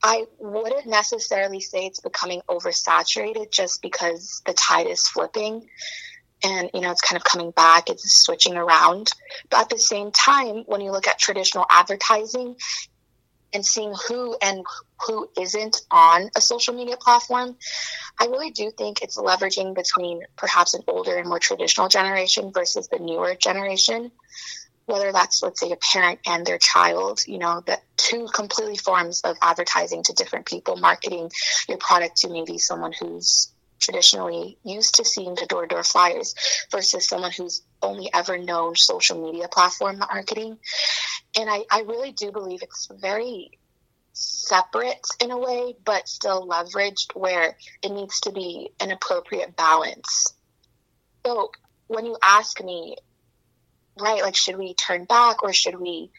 I 0.02 0.26
wouldn't 0.40 0.88
necessarily 0.88 1.60
say 1.60 1.86
it's 1.86 2.00
becoming 2.00 2.42
oversaturated 2.48 3.52
just 3.52 3.82
because 3.82 4.42
the 4.46 4.54
tide 4.54 4.88
is 4.88 5.08
flipping 5.08 5.68
and 6.44 6.70
you 6.74 6.82
know 6.82 6.92
it's 6.92 7.02
kind 7.02 7.18
of 7.18 7.24
coming 7.24 7.52
back 7.52 7.90
it's 7.90 8.24
switching 8.24 8.56
around 8.56 9.12
but 9.50 9.62
at 9.62 9.70
the 9.70 9.78
same 9.78 10.12
time 10.12 10.64
when 10.68 10.82
you 10.82 10.92
look 10.92 11.08
at 11.08 11.20
traditional 11.20 11.66
advertising 11.70 12.56
and 13.54 13.66
seeing 13.66 13.94
who 14.08 14.38
and 14.42 14.64
who 15.06 15.30
isn't 15.40 15.82
on 15.92 16.30
a 16.36 16.42
social 16.42 16.74
media 16.74 16.98
platform 16.98 17.56
i 18.20 18.26
really 18.26 18.52
do 18.52 18.72
think 18.72 19.02
it's 19.02 19.18
leveraging 19.18 19.76
between 19.76 20.22
perhaps 20.36 20.74
an 20.74 20.84
older 20.88 21.18
and 21.18 21.28
more 21.28 21.40
traditional 21.40 21.88
generation 21.88 22.52
versus 22.54 22.88
the 22.90 23.00
newer 23.00 23.36
generation 23.36 24.12
whether 24.86 25.12
that's 25.12 25.44
let's 25.44 25.60
say 25.60 25.72
a 25.72 25.78
parent 25.78 26.20
and 26.26 26.46
their 26.46 26.58
child 26.58 27.22
you 27.28 27.38
know 27.38 27.62
that 27.66 27.84
two 27.98 28.28
completely 28.34 28.78
forms 28.78 29.22
of 29.22 29.38
advertising 29.42 30.04
to 30.04 30.14
different 30.14 30.46
people 30.46 30.78
marketing 30.78 31.30
your 31.68 31.78
product 31.78 32.18
to 32.18 32.30
maybe 32.30 32.58
someone 32.58 32.94
who's 33.00 33.52
traditionally 33.80 34.58
used 34.64 34.96
to 34.96 35.06
seeing 35.06 35.36
the 35.36 35.46
door 35.48 35.64
to 35.64 35.76
door 35.76 35.84
flyers 35.84 36.36
versus 36.72 37.08
someone 37.08 37.32
who's 37.32 37.64
only 37.82 38.10
ever 38.14 38.38
known 38.38 38.76
social 38.76 39.22
media 39.22 39.48
platform 39.48 40.00
marketing. 40.00 40.58
And 41.38 41.50
I, 41.50 41.64
I 41.72 41.82
really 41.82 42.12
do 42.12 42.32
believe 42.32 42.62
it's 42.62 42.90
very 43.00 43.59
separate 44.20 45.06
in 45.22 45.32
a 45.32 45.38
way, 45.38 45.76
but 45.86 46.08
still 46.08 46.48
leveraged 46.48 47.16
where 47.16 47.56
it 47.82 47.92
needs 47.92 48.20
to 48.22 48.32
be 48.32 48.72
an 48.80 48.92
appropriate 48.92 49.56
balance. 49.56 50.34
So 51.26 51.52
when 51.88 52.06
you 52.06 52.18
ask 52.22 52.62
me, 52.62 52.98
right, 54.00 54.22
like, 54.22 54.36
should 54.36 54.58
we 54.58 54.74
turn 54.74 55.06
back 55.06 55.42
or 55.42 55.54
should 55.54 55.80
we 55.80 56.12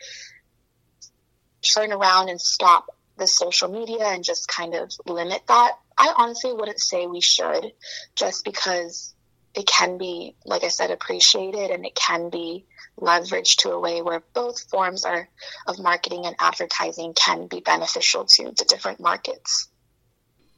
turn 1.62 1.92
around 1.92 2.30
and 2.30 2.40
stop 2.40 2.87
the 3.19 3.26
social 3.26 3.69
media 3.69 4.07
and 4.07 4.25
just 4.25 4.49
kind 4.49 4.75
of 4.75 4.90
limit 5.07 5.42
that? 5.49 5.73
I 5.99 6.14
honestly 6.16 6.54
wouldn't 6.54 6.80
say 6.80 7.07
we 7.07 7.21
should 7.21 7.73
just 8.14 8.45
because 8.45 9.14
it 9.54 9.66
can 9.66 9.99
be, 9.99 10.37
like 10.47 10.64
I 10.64 10.69
said, 10.69 10.90
appreciated 10.90 11.71
and 11.71 11.85
it 11.85 11.95
can 11.95 12.30
be 12.30 12.64
leveraged 13.00 13.57
to 13.59 13.71
a 13.71 13.80
way 13.80 14.02
where 14.02 14.23
both 14.35 14.69
forms 14.69 15.04
are 15.04 15.28
of 15.66 15.78
marketing 15.78 16.26
and 16.26 16.37
advertising 16.38 17.14
can 17.14 17.47
be 17.47 17.61
beneficial 17.61 18.25
to 18.25 18.52
the 18.57 18.64
different 18.64 19.00
markets. 19.00 19.69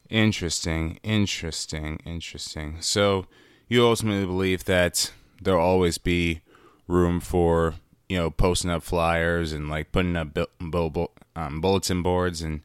Interesting, 0.09 0.99
interesting, 1.03 1.99
interesting. 2.05 2.77
So 2.81 3.25
you 3.67 3.85
ultimately 3.85 4.25
believe 4.25 4.65
that 4.65 5.11
there'll 5.41 5.65
always 5.65 5.97
be 5.97 6.41
room 6.87 7.19
for 7.19 7.75
you 8.09 8.17
know 8.17 8.29
posting 8.29 8.69
up 8.69 8.83
flyers 8.83 9.53
and 9.53 9.69
like 9.69 9.91
putting 9.91 10.15
up 10.15 10.37
um, 11.35 11.61
bulletin 11.61 12.03
boards 12.03 12.41
and 12.41 12.61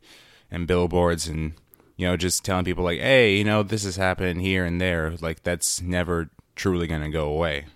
and 0.51 0.67
billboards 0.67 1.29
and 1.29 1.55
you 1.99 2.07
know, 2.07 2.17
just 2.17 2.45
telling 2.45 2.65
people 2.65 2.85
like, 2.85 3.01
hey, 3.01 3.37
you 3.37 3.45
know, 3.45 3.63
this 3.63 3.85
is 3.85 3.97
happening 3.97 4.39
here 4.39 4.65
and 4.65 4.81
there, 4.81 5.15
like 5.21 5.43
that's 5.43 5.83
never 5.83 6.31
truly 6.55 6.87
going 6.87 7.03
to 7.03 7.11
go 7.11 7.29
away. 7.29 7.67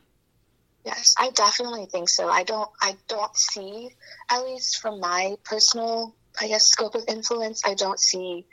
Yes, 0.85 1.15
I 1.19 1.31
definitely 1.31 1.87
think 1.87 2.09
so. 2.09 2.29
I 2.29 2.43
don't, 2.43 2.69
I 2.81 2.97
don't 3.07 3.37
see, 3.37 3.91
at 4.31 4.45
least 4.45 4.81
from 4.81 4.99
my 5.01 5.37
personal, 5.45 6.15
I 6.41 6.49
guess, 6.49 6.67
scope 6.67 6.95
of 6.95 7.05
influence, 7.07 7.63
I 7.65 7.75
don't 7.75 8.01
see 8.01 8.47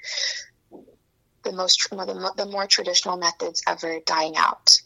the 1.44 1.52
most, 1.52 1.90
the, 1.90 2.34
the 2.38 2.46
more 2.46 2.68
traditional 2.68 3.18
methods 3.18 3.64
ever 3.68 4.00
dying 4.06 4.36
out. 4.38 4.80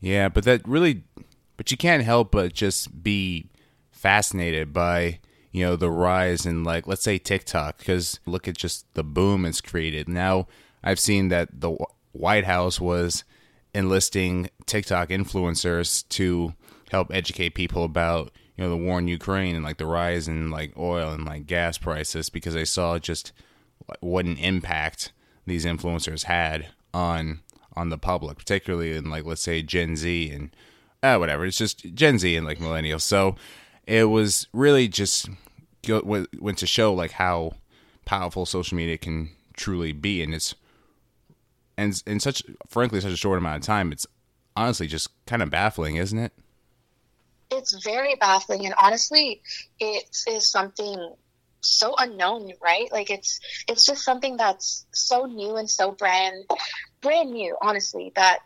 Yeah, 0.00 0.28
but 0.28 0.44
that 0.44 0.66
really, 0.66 1.02
but 1.56 1.70
you 1.70 1.76
can't 1.76 2.04
help 2.04 2.32
but 2.32 2.52
just 2.52 3.02
be 3.02 3.48
fascinated 3.90 4.72
by 4.72 5.18
you 5.52 5.64
know 5.64 5.74
the 5.74 5.90
rise 5.90 6.44
in 6.44 6.62
like 6.62 6.86
let's 6.86 7.02
say 7.02 7.16
TikTok 7.16 7.78
because 7.78 8.20
look 8.26 8.46
at 8.46 8.56
just 8.56 8.86
the 8.94 9.02
boom 9.02 9.44
it's 9.46 9.60
created. 9.60 10.08
Now 10.08 10.48
I've 10.84 11.00
seen 11.00 11.28
that 11.28 11.60
the 11.60 11.76
White 12.12 12.44
House 12.44 12.78
was 12.78 13.24
enlisting 13.76 14.48
TikTok 14.64 15.10
influencers 15.10 16.08
to 16.08 16.54
help 16.90 17.12
educate 17.12 17.50
people 17.50 17.84
about 17.84 18.32
you 18.56 18.64
know 18.64 18.70
the 18.70 18.76
war 18.76 18.98
in 18.98 19.06
Ukraine 19.06 19.54
and 19.54 19.64
like 19.64 19.76
the 19.76 19.84
rise 19.86 20.26
in 20.26 20.50
like 20.50 20.72
oil 20.78 21.12
and 21.12 21.26
like 21.26 21.46
gas 21.46 21.76
prices 21.76 22.30
because 22.30 22.56
I 22.56 22.64
saw 22.64 22.98
just 22.98 23.32
what 24.00 24.24
an 24.24 24.38
impact 24.38 25.12
these 25.44 25.66
influencers 25.66 26.24
had 26.24 26.68
on 26.94 27.40
on 27.76 27.90
the 27.90 27.98
public, 27.98 28.38
particularly 28.38 28.96
in 28.96 29.10
like 29.10 29.26
let's 29.26 29.42
say 29.42 29.60
Gen 29.60 29.94
Z 29.94 30.30
and 30.30 30.56
uh, 31.02 31.18
whatever. 31.18 31.44
It's 31.44 31.58
just 31.58 31.94
Gen 31.94 32.18
Z 32.18 32.34
and 32.34 32.46
like 32.46 32.58
millennials. 32.58 33.02
So 33.02 33.36
it 33.86 34.04
was 34.04 34.46
really 34.54 34.88
just 34.88 35.28
went 35.86 36.58
to 36.58 36.66
show 36.66 36.94
like 36.94 37.12
how 37.12 37.52
powerful 38.06 38.46
social 38.46 38.76
media 38.76 38.96
can 38.96 39.30
truly 39.54 39.92
be, 39.92 40.22
and 40.22 40.34
it's 40.34 40.54
and 41.76 42.02
in 42.06 42.20
such 42.20 42.42
frankly 42.68 43.00
such 43.00 43.12
a 43.12 43.16
short 43.16 43.38
amount 43.38 43.56
of 43.56 43.62
time, 43.62 43.92
it's 43.92 44.06
honestly 44.54 44.86
just 44.86 45.08
kind 45.26 45.42
of 45.42 45.50
baffling, 45.50 45.96
isn't 45.96 46.18
it? 46.18 46.32
It's 47.50 47.84
very 47.84 48.16
baffling, 48.16 48.66
and 48.66 48.74
honestly, 48.80 49.42
it 49.78 50.04
is 50.26 50.50
something 50.50 51.14
so 51.60 51.94
unknown, 51.98 52.52
right? 52.62 52.90
Like 52.92 53.10
it's 53.10 53.40
it's 53.68 53.86
just 53.86 54.04
something 54.04 54.36
that's 54.36 54.86
so 54.92 55.26
new 55.26 55.56
and 55.56 55.68
so 55.68 55.92
brand 55.92 56.44
brand 57.00 57.30
new, 57.30 57.56
honestly, 57.60 58.12
that 58.16 58.40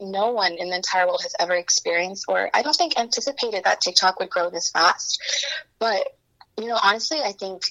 no 0.00 0.30
one 0.30 0.52
in 0.52 0.70
the 0.70 0.76
entire 0.76 1.06
world 1.06 1.22
has 1.22 1.34
ever 1.40 1.54
experienced 1.54 2.26
or 2.28 2.50
I 2.54 2.62
don't 2.62 2.76
think 2.76 2.98
anticipated 2.98 3.64
that 3.64 3.80
TikTok 3.80 4.20
would 4.20 4.30
grow 4.30 4.50
this 4.50 4.70
fast. 4.70 5.20
But 5.78 6.06
you 6.58 6.66
know, 6.66 6.78
honestly, 6.82 7.20
I 7.20 7.32
think 7.32 7.62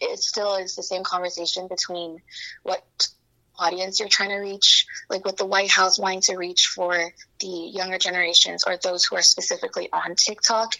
it 0.00 0.18
still 0.20 0.56
is 0.56 0.76
the 0.76 0.82
same 0.82 1.02
conversation 1.02 1.68
between 1.68 2.18
what 2.62 2.82
audience 3.58 3.98
you're 3.98 4.08
trying 4.08 4.30
to 4.30 4.38
reach, 4.38 4.86
like 5.08 5.24
with 5.24 5.36
the 5.36 5.46
White 5.46 5.70
House 5.70 5.98
wanting 5.98 6.22
to 6.22 6.36
reach 6.36 6.68
for 6.68 7.12
the 7.40 7.46
younger 7.46 7.98
generations 7.98 8.64
or 8.66 8.76
those 8.76 9.04
who 9.04 9.16
are 9.16 9.22
specifically 9.22 9.88
on 9.92 10.14
TikTok. 10.14 10.74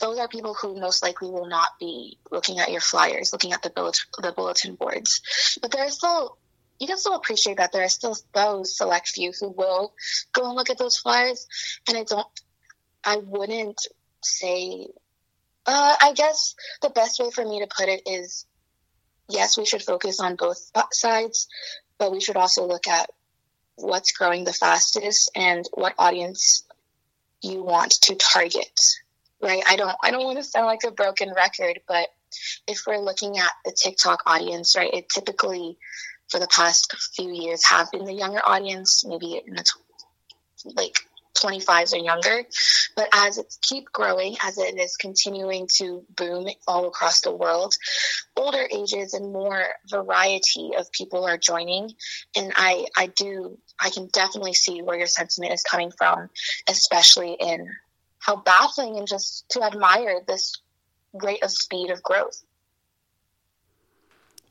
Those 0.00 0.18
are 0.18 0.28
people 0.28 0.54
who 0.54 0.80
most 0.80 1.02
likely 1.02 1.30
will 1.30 1.46
not 1.46 1.68
be 1.78 2.18
looking 2.30 2.58
at 2.58 2.70
your 2.70 2.80
flyers, 2.80 3.32
looking 3.32 3.52
at 3.52 3.62
the 3.62 3.70
bullet, 3.70 3.98
the 4.20 4.32
bulletin 4.32 4.74
boards. 4.74 5.58
But 5.62 5.70
there 5.70 5.84
are 5.84 5.90
still, 5.90 6.36
you 6.78 6.86
can 6.86 6.98
still 6.98 7.14
appreciate 7.14 7.58
that 7.58 7.72
there 7.72 7.84
are 7.84 7.88
still 7.88 8.16
those 8.34 8.76
select 8.76 9.08
few 9.08 9.32
who 9.38 9.50
will 9.50 9.94
go 10.32 10.46
and 10.46 10.54
look 10.54 10.70
at 10.70 10.78
those 10.78 10.98
flyers. 10.98 11.46
And 11.88 11.96
I 11.96 12.04
don't, 12.04 12.26
I 13.04 13.16
wouldn't 13.16 13.80
say 14.22 14.88
uh, 15.66 15.96
I 16.00 16.12
guess 16.12 16.54
the 16.82 16.90
best 16.90 17.20
way 17.20 17.30
for 17.30 17.44
me 17.44 17.60
to 17.60 17.66
put 17.66 17.88
it 17.88 18.02
is 18.06 18.46
yes, 19.28 19.56
we 19.56 19.64
should 19.64 19.82
focus 19.82 20.20
on 20.20 20.36
both 20.36 20.70
sides, 20.92 21.48
but 21.98 22.12
we 22.12 22.20
should 22.20 22.36
also 22.36 22.66
look 22.66 22.86
at 22.86 23.10
what's 23.76 24.12
growing 24.12 24.44
the 24.44 24.52
fastest 24.52 25.30
and 25.34 25.68
what 25.74 25.94
audience 25.98 26.64
you 27.42 27.62
want 27.62 27.92
to 28.02 28.14
target. 28.14 28.80
Right? 29.42 29.62
I 29.68 29.76
don't 29.76 29.96
I 30.02 30.10
don't 30.10 30.24
want 30.24 30.38
to 30.38 30.44
sound 30.44 30.66
like 30.66 30.84
a 30.84 30.90
broken 30.90 31.32
record, 31.34 31.80
but 31.86 32.08
if 32.66 32.82
we're 32.86 32.98
looking 32.98 33.38
at 33.38 33.50
the 33.64 33.72
TikTok 33.72 34.22
audience, 34.26 34.76
right, 34.76 34.92
it 34.92 35.08
typically 35.08 35.78
for 36.28 36.40
the 36.40 36.48
past 36.48 36.92
few 37.14 37.30
years 37.30 37.64
have 37.66 37.90
been 37.90 38.04
the 38.04 38.14
younger 38.14 38.40
audience, 38.44 39.04
maybe 39.06 39.40
in 39.46 39.54
the 39.54 39.64
like 40.64 40.98
25s 41.34 41.92
or 41.92 41.98
younger. 41.98 42.44
But 42.96 43.08
as 43.12 43.38
it 43.38 43.54
keep 43.62 43.86
growing, 43.92 44.36
as 44.42 44.58
it 44.58 44.78
is 44.78 44.96
continuing 44.96 45.68
to 45.76 46.04
boom 46.16 46.48
all 46.66 46.86
across 46.86 47.20
the 47.20 47.34
world, 47.34 47.74
older 48.36 48.66
ages 48.72 49.14
and 49.14 49.32
more 49.32 49.64
variety 49.90 50.70
of 50.76 50.90
people 50.92 51.24
are 51.24 51.38
joining. 51.38 51.90
And 52.36 52.52
I, 52.56 52.86
I 52.96 53.06
do, 53.06 53.58
I 53.80 53.90
can 53.90 54.08
definitely 54.12 54.54
see 54.54 54.82
where 54.82 54.98
your 54.98 55.06
sentiment 55.06 55.52
is 55.52 55.62
coming 55.62 55.92
from, 55.96 56.30
especially 56.68 57.36
in 57.38 57.68
how 58.18 58.36
baffling 58.36 58.96
and 58.96 59.06
just 59.06 59.48
to 59.50 59.62
admire 59.62 60.20
this 60.26 60.60
rate 61.12 61.42
of 61.42 61.50
speed 61.50 61.90
of 61.90 62.02
growth. 62.02 62.42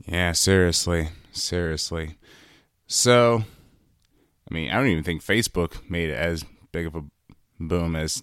Yeah, 0.05 0.33
seriously, 0.33 1.09
seriously. 1.31 2.17
So, 2.87 3.43
I 4.49 4.53
mean, 4.53 4.69
I 4.69 4.75
don't 4.75 4.87
even 4.87 5.03
think 5.03 5.23
Facebook 5.23 5.89
made 5.89 6.09
it 6.09 6.17
as 6.17 6.45
big 6.73 6.87
of 6.87 6.95
a 6.95 7.03
boom 7.59 7.95
as 7.95 8.21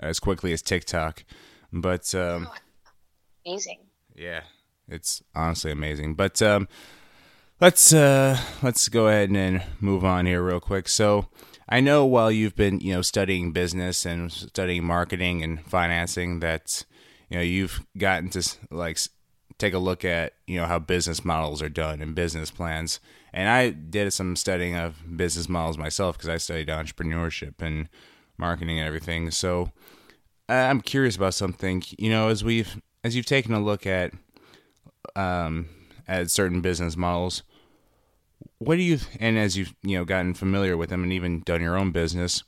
as 0.00 0.18
quickly 0.18 0.52
as 0.52 0.62
TikTok. 0.62 1.24
But 1.72 2.12
um, 2.16 2.48
oh, 2.50 2.54
amazing. 3.46 3.78
Yeah, 4.16 4.42
it's 4.88 5.22
honestly 5.34 5.70
amazing. 5.70 6.14
But 6.14 6.42
um, 6.42 6.66
let's 7.60 7.92
uh, 7.92 8.36
let's 8.62 8.88
go 8.88 9.06
ahead 9.06 9.30
and 9.30 9.62
move 9.78 10.04
on 10.04 10.26
here 10.26 10.42
real 10.42 10.58
quick. 10.58 10.88
So 10.88 11.28
I 11.68 11.78
know 11.80 12.04
while 12.04 12.32
you've 12.32 12.56
been 12.56 12.80
you 12.80 12.94
know 12.94 13.02
studying 13.02 13.52
business 13.52 14.04
and 14.04 14.32
studying 14.32 14.84
marketing 14.84 15.44
and 15.44 15.64
financing 15.64 16.40
that 16.40 16.84
you 17.28 17.36
know 17.36 17.42
you've 17.42 17.86
gotten 17.96 18.30
to 18.30 18.56
like 18.72 18.98
take 19.58 19.74
a 19.74 19.78
look 19.78 20.04
at 20.04 20.32
you 20.46 20.58
know 20.58 20.66
how 20.66 20.78
business 20.80 21.24
models 21.24 21.62
are 21.62 21.68
done 21.68 22.02
and 22.02 22.14
business 22.14 22.50
plans 22.50 22.98
and 23.32 23.48
I 23.48 23.70
did 23.70 24.12
some 24.12 24.36
studying 24.36 24.74
of 24.76 25.16
business 25.16 25.48
models 25.48 25.78
myself 25.78 26.16
because 26.16 26.28
I 26.28 26.36
studied 26.36 26.68
entrepreneurship 26.68 27.54
and 27.60 27.88
marketing 28.36 28.78
and 28.78 28.86
everything. 28.86 29.30
So 29.30 29.70
I'm 30.48 30.80
curious 30.80 31.16
about 31.16 31.34
something. 31.34 31.82
You 31.98 32.10
know, 32.10 32.28
as 32.28 32.42
we've 32.42 32.80
as 33.04 33.14
you've 33.14 33.26
taken 33.26 33.54
a 33.54 33.60
look 33.60 33.86
at 33.86 34.12
um, 35.14 35.68
at 36.08 36.30
certain 36.30 36.60
business 36.60 36.96
models, 36.96 37.42
what 38.58 38.76
do 38.76 38.82
you 38.82 38.98
and 39.20 39.38
as 39.38 39.56
you've 39.56 39.74
you 39.82 39.96
know 39.96 40.04
gotten 40.04 40.34
familiar 40.34 40.76
with 40.76 40.90
them 40.90 41.02
and 41.02 41.12
even 41.12 41.40
done 41.40 41.60
your 41.60 41.76
own 41.76 41.92
business, 41.92 42.42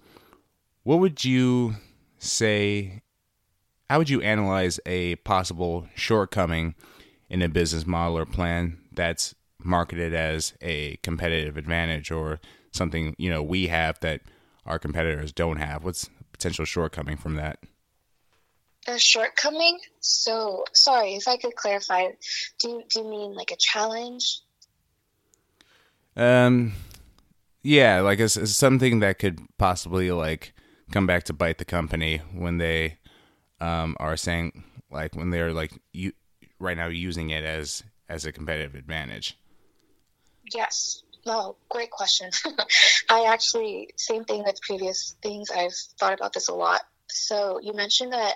what 0.82 0.98
would 0.98 1.24
you 1.24 1.76
say? 2.18 3.02
How 3.88 3.98
would 3.98 4.10
you 4.10 4.22
analyze 4.22 4.80
a 4.86 5.16
possible 5.16 5.86
shortcoming 5.94 6.74
in 7.28 7.42
a 7.42 7.48
business 7.48 7.86
model 7.86 8.16
or 8.18 8.24
plan 8.24 8.78
that's 8.90 9.34
marketed 9.64 10.14
as 10.14 10.54
a 10.60 10.96
competitive 11.02 11.56
advantage 11.56 12.10
or 12.10 12.40
something 12.72 13.14
you 13.18 13.30
know 13.30 13.42
we 13.42 13.66
have 13.68 13.98
that 14.00 14.20
our 14.66 14.78
competitors 14.78 15.32
don't 15.32 15.56
have? 15.58 15.84
What's 15.84 16.08
potential 16.32 16.64
shortcoming 16.64 17.16
from 17.16 17.36
that? 17.36 17.58
A 18.86 18.98
shortcoming? 18.98 19.78
So 20.00 20.64
sorry 20.72 21.14
if 21.14 21.28
I 21.28 21.36
could 21.36 21.54
clarify. 21.54 22.08
Do 22.58 22.68
you, 22.68 22.82
do 22.88 23.00
you 23.00 23.08
mean 23.08 23.34
like 23.34 23.50
a 23.50 23.56
challenge? 23.56 24.40
Um, 26.16 26.72
yeah, 27.62 28.00
like 28.00 28.18
it's, 28.18 28.36
it's 28.36 28.56
something 28.56 29.00
that 29.00 29.18
could 29.18 29.40
possibly 29.58 30.10
like 30.10 30.52
come 30.90 31.06
back 31.06 31.24
to 31.24 31.32
bite 31.32 31.58
the 31.58 31.64
company 31.64 32.20
when 32.32 32.58
they 32.58 32.98
um, 33.60 33.96
are 34.00 34.16
saying 34.16 34.64
like 34.90 35.14
when 35.14 35.30
they're 35.30 35.52
like 35.52 35.72
you 35.92 36.12
right 36.58 36.76
now 36.76 36.88
using 36.88 37.30
it 37.30 37.44
as 37.44 37.82
as 38.08 38.24
a 38.24 38.32
competitive 38.32 38.74
advantage. 38.74 39.38
Yes. 40.54 41.02
No, 41.24 41.56
great 41.68 41.90
question. 41.90 42.30
I 43.08 43.26
actually 43.26 43.90
same 43.96 44.24
thing 44.24 44.42
with 44.44 44.60
previous 44.60 45.14
things. 45.22 45.50
I've 45.50 45.74
thought 45.98 46.14
about 46.14 46.32
this 46.32 46.48
a 46.48 46.54
lot. 46.54 46.82
So 47.08 47.60
you 47.62 47.74
mentioned 47.74 48.12
that 48.12 48.34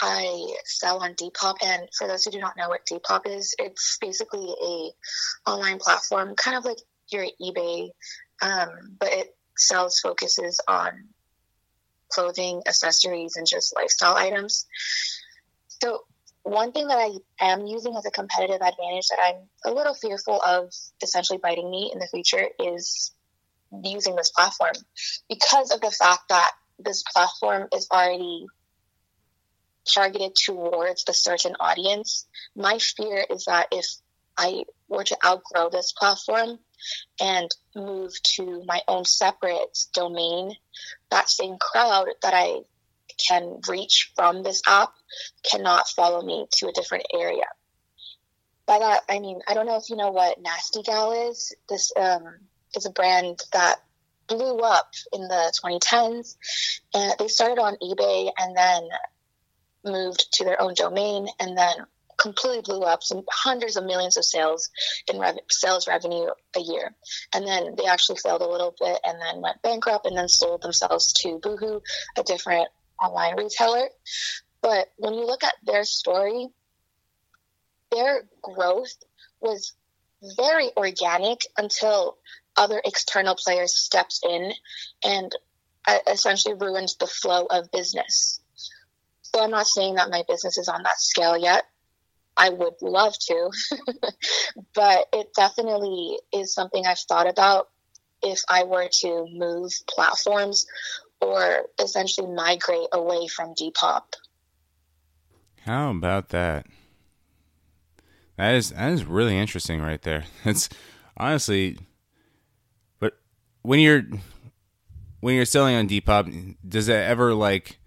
I 0.00 0.54
sell 0.64 1.02
on 1.02 1.14
Depop, 1.14 1.56
and 1.64 1.88
for 1.96 2.06
those 2.06 2.24
who 2.24 2.30
do 2.30 2.38
not 2.38 2.56
know 2.56 2.68
what 2.68 2.86
Depop 2.86 3.26
is, 3.26 3.54
it's 3.58 3.98
basically 4.00 4.54
a 4.62 5.50
online 5.50 5.78
platform, 5.78 6.34
kind 6.36 6.56
of 6.56 6.64
like 6.64 6.78
your 7.08 7.26
eBay, 7.42 7.90
um, 8.42 8.68
but 8.98 9.12
it 9.12 9.34
sells 9.56 10.00
focuses 10.00 10.60
on 10.68 11.08
clothing, 12.10 12.62
accessories, 12.66 13.36
and 13.36 13.46
just 13.46 13.74
lifestyle 13.74 14.16
items. 14.16 14.66
So 15.82 16.04
one 16.42 16.72
thing 16.72 16.88
that 16.88 16.98
I 16.98 17.10
am 17.52 17.66
using 17.66 17.94
as 17.96 18.06
a 18.06 18.10
competitive 18.10 18.60
advantage 18.62 19.08
that 19.08 19.18
I'm 19.22 19.70
a 19.70 19.74
little 19.74 19.94
fearful 19.94 20.40
of 20.40 20.72
essentially 21.02 21.38
biting 21.42 21.70
me 21.70 21.90
in 21.92 21.98
the 21.98 22.08
future 22.08 22.48
is 22.58 23.12
using 23.84 24.16
this 24.16 24.30
platform 24.30 24.72
because 25.28 25.70
of 25.70 25.80
the 25.80 25.90
fact 25.90 26.22
that 26.28 26.50
this 26.78 27.02
platform 27.12 27.68
is 27.74 27.86
already 27.92 28.46
targeted 29.92 30.34
towards 30.34 31.04
a 31.08 31.12
certain 31.12 31.54
audience. 31.60 32.26
My 32.56 32.78
fear 32.78 33.24
is 33.30 33.44
that 33.44 33.68
if 33.70 33.86
I 34.36 34.64
were 34.88 35.04
to 35.04 35.16
outgrow 35.24 35.68
this 35.70 35.92
platform 35.92 36.58
and 37.20 37.50
move 37.76 38.12
to 38.36 38.64
my 38.66 38.80
own 38.88 39.04
separate 39.04 39.78
domain, 39.92 40.54
that 41.10 41.28
same 41.28 41.56
crowd 41.60 42.08
that 42.22 42.34
I 42.34 42.60
can 43.28 43.60
reach 43.68 44.12
from 44.14 44.42
this 44.42 44.62
app 44.66 44.92
cannot 45.50 45.88
follow 45.88 46.22
me 46.22 46.46
to 46.58 46.68
a 46.68 46.72
different 46.72 47.06
area. 47.14 47.46
By 48.66 48.78
that, 48.78 49.02
I 49.08 49.18
mean, 49.18 49.40
I 49.48 49.54
don't 49.54 49.66
know 49.66 49.76
if 49.76 49.90
you 49.90 49.96
know 49.96 50.10
what 50.10 50.40
Nasty 50.40 50.82
Gal 50.82 51.30
is. 51.30 51.54
This 51.68 51.92
um, 51.96 52.22
is 52.76 52.86
a 52.86 52.90
brand 52.90 53.40
that 53.52 53.80
blew 54.28 54.58
up 54.58 54.92
in 55.12 55.22
the 55.22 55.52
2010s. 55.62 56.36
And 56.94 57.14
they 57.18 57.28
started 57.28 57.60
on 57.60 57.76
eBay 57.82 58.30
and 58.38 58.56
then 58.56 58.88
moved 59.84 60.32
to 60.34 60.44
their 60.44 60.60
own 60.60 60.74
domain 60.74 61.26
and 61.40 61.56
then 61.56 61.74
completely 62.16 62.60
blew 62.60 62.82
up 62.82 63.02
some 63.02 63.22
hundreds 63.30 63.76
of 63.76 63.84
millions 63.84 64.18
of 64.18 64.24
sales 64.24 64.68
in 65.10 65.18
rev- 65.18 65.38
sales 65.50 65.88
revenue 65.88 66.26
a 66.54 66.60
year 66.60 66.94
and 67.34 67.46
then 67.46 67.74
they 67.76 67.86
actually 67.86 68.18
failed 68.18 68.42
a 68.42 68.46
little 68.46 68.74
bit 68.78 69.00
and 69.04 69.18
then 69.22 69.40
went 69.40 69.62
bankrupt 69.62 70.04
and 70.04 70.18
then 70.18 70.28
sold 70.28 70.60
themselves 70.60 71.14
to 71.14 71.38
boohoo 71.42 71.80
a 72.18 72.22
different 72.22 72.68
online 73.00 73.36
retailer. 73.36 73.88
But 74.62 74.88
when 74.96 75.14
you 75.14 75.26
look 75.26 75.42
at 75.42 75.54
their 75.64 75.84
story, 75.84 76.48
their 77.90 78.24
growth 78.42 78.94
was 79.40 79.72
very 80.36 80.70
organic 80.76 81.46
until 81.56 82.18
other 82.56 82.80
external 82.84 83.36
players 83.36 83.76
stepped 83.76 84.20
in 84.28 84.52
and 85.02 85.32
uh, 85.86 85.98
essentially 86.10 86.54
ruined 86.54 86.90
the 87.00 87.06
flow 87.06 87.46
of 87.46 87.70
business. 87.70 88.40
So 89.22 89.42
I'm 89.42 89.50
not 89.50 89.66
saying 89.66 89.94
that 89.94 90.10
my 90.10 90.24
business 90.28 90.58
is 90.58 90.68
on 90.68 90.82
that 90.82 90.98
scale 90.98 91.38
yet. 91.38 91.64
I 92.36 92.50
would 92.50 92.74
love 92.80 93.14
to, 93.28 93.50
but 94.74 95.06
it 95.12 95.28
definitely 95.36 96.18
is 96.32 96.54
something 96.54 96.84
I've 96.86 96.98
thought 96.98 97.28
about 97.28 97.68
if 98.22 98.40
I 98.48 98.64
were 98.64 98.88
to 99.00 99.26
move 99.30 99.72
platforms 99.88 100.66
or 101.20 101.66
essentially 101.78 102.26
migrate 102.26 102.88
away 102.92 103.26
from 103.26 103.54
Depop. 103.54 104.02
How 105.64 105.90
about 105.90 106.30
that? 106.30 106.66
That 108.36 108.54
is 108.54 108.70
that 108.70 108.90
is 108.92 109.04
really 109.04 109.36
interesting 109.36 109.80
right 109.80 110.00
there. 110.02 110.24
It's 110.44 110.68
honestly 111.16 111.78
but 112.98 113.18
when 113.62 113.80
you're 113.80 114.02
when 115.20 115.34
you're 115.34 115.44
selling 115.44 115.76
on 115.76 115.88
Depop, 115.88 116.56
does 116.66 116.86
that 116.86 117.04
ever 117.08 117.34
like 117.34 117.78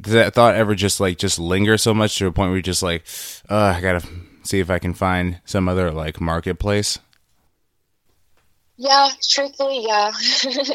does 0.00 0.14
that 0.14 0.34
thought 0.34 0.54
ever 0.54 0.74
just 0.74 1.00
like 1.00 1.18
just 1.18 1.38
linger 1.38 1.78
so 1.78 1.94
much 1.94 2.16
to 2.18 2.26
a 2.26 2.32
point 2.32 2.48
where 2.48 2.56
you're 2.56 2.62
just 2.62 2.82
like, 2.82 3.04
uh, 3.48 3.74
I 3.76 3.80
gotta 3.80 4.06
see 4.42 4.60
if 4.60 4.70
I 4.70 4.78
can 4.78 4.94
find 4.94 5.40
some 5.44 5.68
other 5.68 5.90
like 5.90 6.20
marketplace? 6.20 6.98
Yeah, 8.76 9.08
truthfully, 9.30 9.86
yeah. 9.86 10.12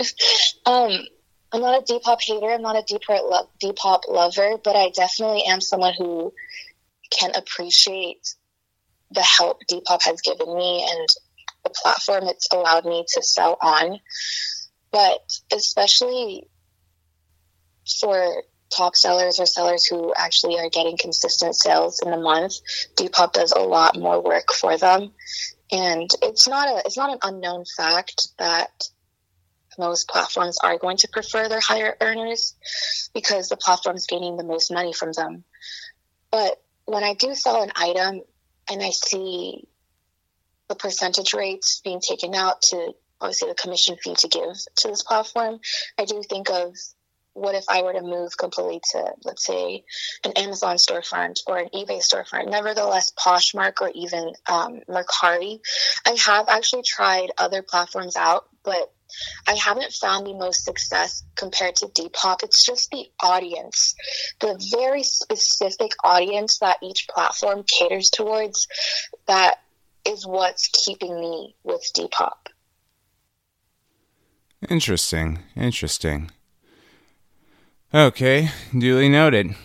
um, 0.66 0.92
I'm 1.54 1.62
not 1.62 1.82
a 1.82 1.86
deep 1.86 2.04
Depop 2.04 2.22
hater. 2.22 2.52
I'm 2.52 2.62
not 2.62 2.78
a 2.78 2.84
Depop 2.84 4.02
lo- 4.08 4.14
lover, 4.14 4.58
but 4.64 4.76
I 4.76 4.90
definitely 4.90 5.44
am 5.44 5.60
someone 5.60 5.94
who 5.98 6.34
can 7.10 7.32
appreciate 7.36 8.36
the 9.12 9.22
help 9.22 9.60
deep 9.68 9.84
Depop 9.84 10.04
has 10.04 10.22
given 10.22 10.56
me 10.56 10.88
and 10.90 11.10
the 11.64 11.70
platform 11.70 12.24
it's 12.24 12.48
allowed 12.52 12.86
me 12.86 13.06
to 13.16 13.22
sell 13.22 13.58
on. 13.62 14.00
But 14.92 15.22
especially 15.54 16.48
for 18.00 18.44
top 18.76 18.96
sellers 18.96 19.40
or 19.40 19.46
sellers 19.46 19.86
who 19.86 20.14
actually 20.16 20.58
are 20.58 20.70
getting 20.70 20.98
consistent 20.98 21.56
sales 21.56 22.00
in 22.04 22.12
the 22.12 22.18
month, 22.18 22.54
deep 22.96 23.12
Depop 23.12 23.34
does 23.34 23.52
a 23.52 23.60
lot 23.60 24.00
more 24.00 24.22
work 24.22 24.54
for 24.54 24.78
them. 24.78 25.12
And 25.72 26.10
it's 26.22 26.48
not 26.48 26.68
a 26.68 26.82
it's 26.86 26.98
not 26.98 27.12
an 27.12 27.20
unknown 27.24 27.66
fact 27.78 28.30
that 28.40 28.72
most 29.78 30.08
platforms 30.08 30.58
are 30.64 30.78
going 30.78 30.98
to 30.98 31.08
prefer 31.08 31.48
their 31.48 31.60
higher 31.60 31.96
earners 32.02 32.56
because 33.14 33.50
the 33.50 33.58
platform's 33.58 34.08
gaining 34.08 34.38
the 34.38 34.44
most 34.44 34.72
money 34.72 34.94
from 34.94 35.12
them. 35.14 35.44
But 36.32 36.62
when 36.86 37.04
I 37.04 37.14
do 37.14 37.34
sell 37.34 37.62
an 37.62 37.72
item 37.76 38.22
and 38.70 38.82
I 38.82 38.90
see 38.90 39.68
the 40.68 40.76
percentage 40.76 41.34
rates 41.34 41.82
being 41.84 42.02
taken 42.02 42.34
out 42.36 42.62
to 42.64 42.94
obviously 43.20 43.50
the 43.50 43.56
commission 43.56 43.98
fee 44.02 44.16
to 44.16 44.28
give 44.28 44.56
to 44.78 44.88
this 44.88 45.04
platform, 45.04 45.60
I 45.98 46.06
do 46.06 46.22
think 46.28 46.50
of 46.50 46.76
what 47.34 47.56
if 47.56 47.66
I 47.70 47.84
were 47.84 47.94
to 47.94 48.02
move 48.02 48.38
completely 48.38 48.82
to, 48.92 49.14
let's 49.24 49.46
say, 49.46 49.84
an 50.26 50.34
Amazon 50.34 50.76
storefront 50.76 51.40
or 51.48 51.58
an 51.58 51.70
eBay 51.74 52.02
storefront, 52.02 52.50
nevertheless, 52.50 53.12
Poshmark 53.12 53.82
or 53.82 53.92
even 53.94 54.34
um, 54.50 54.82
Mercari. 54.90 55.60
I 56.06 56.18
have 56.26 56.50
actually 56.50 56.84
tried 56.84 57.30
other 57.38 57.62
platforms 57.62 58.18
out, 58.18 58.46
but 58.64 58.92
I 59.48 59.56
haven't 59.56 59.92
found 59.94 60.26
the 60.26 60.34
most 60.34 60.66
success 60.66 61.24
compared 61.36 61.76
to 61.78 61.88
Depop. 61.88 62.44
It's 62.44 62.66
just 62.66 62.92
the 62.92 63.06
audience, 63.22 63.96
the 64.40 64.60
very 64.72 65.04
specific 65.04 65.92
audience 66.04 66.60
that 66.60 66.78
each 66.82 67.08
platform 67.10 67.64
caters 67.64 68.10
towards 68.10 68.68
that 69.28 69.62
is 70.06 70.26
what's 70.26 70.68
keeping 70.68 71.20
me 71.20 71.56
with 71.64 71.84
Depop. 71.96 72.48
Interesting. 74.70 75.40
Interesting. 75.56 76.32
Okay, 77.94 78.50
duly 78.78 79.10
noted. 79.10 79.56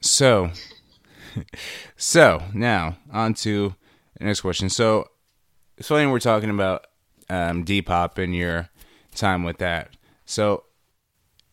So, 0.00 0.50
so 1.96 2.42
now 2.54 2.96
on 3.12 3.34
to 3.34 3.74
the 4.18 4.24
next 4.24 4.42
question. 4.42 4.68
So, 4.68 5.08
funny 5.82 6.06
we're 6.06 6.20
talking 6.20 6.50
about 6.50 6.86
um, 7.28 7.64
Depop 7.64 8.18
and 8.18 8.34
your 8.36 8.68
time 9.16 9.42
with 9.42 9.58
that. 9.58 9.90
So 10.24 10.64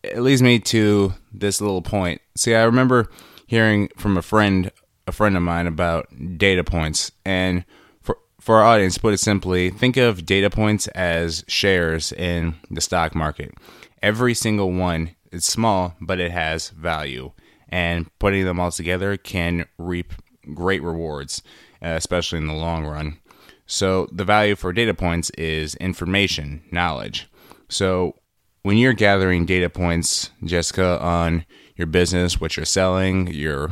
it 0.03 0.19
leads 0.19 0.41
me 0.41 0.59
to 0.59 1.13
this 1.31 1.61
little 1.61 1.81
point. 1.81 2.21
See, 2.35 2.55
I 2.55 2.63
remember 2.63 3.09
hearing 3.47 3.89
from 3.97 4.17
a 4.17 4.21
friend, 4.21 4.71
a 5.07 5.11
friend 5.11 5.35
of 5.37 5.43
mine, 5.43 5.67
about 5.67 6.07
data 6.37 6.63
points, 6.63 7.11
and 7.25 7.63
for 8.01 8.17
for 8.39 8.57
our 8.57 8.63
audience, 8.63 8.97
put 8.97 9.13
it 9.13 9.19
simply, 9.19 9.69
think 9.69 9.95
of 9.95 10.25
data 10.25 10.49
points 10.49 10.87
as 10.89 11.45
shares 11.47 12.11
in 12.11 12.55
the 12.69 12.81
stock 12.81 13.15
market. 13.15 13.53
Every 14.01 14.33
single 14.33 14.71
one 14.71 15.15
is 15.31 15.45
small, 15.45 15.95
but 16.01 16.19
it 16.19 16.31
has 16.31 16.69
value, 16.69 17.31
and 17.69 18.07
putting 18.19 18.43
them 18.43 18.59
all 18.59 18.71
together 18.71 19.15
can 19.15 19.65
reap 19.77 20.13
great 20.53 20.83
rewards, 20.83 21.41
uh, 21.81 21.95
especially 21.95 22.39
in 22.39 22.47
the 22.47 22.53
long 22.53 22.85
run. 22.85 23.19
So, 23.65 24.07
the 24.11 24.25
value 24.25 24.55
for 24.55 24.73
data 24.73 24.93
points 24.93 25.29
is 25.31 25.75
information, 25.75 26.63
knowledge. 26.69 27.29
So, 27.73 28.15
when 28.61 28.77
you're 28.77 28.93
gathering 28.93 29.47
data 29.47 29.67
points, 29.67 30.29
Jessica, 30.43 30.99
on 31.01 31.43
your 31.75 31.87
business, 31.87 32.39
what 32.39 32.55
you're 32.55 32.67
selling, 32.67 33.27
your 33.33 33.71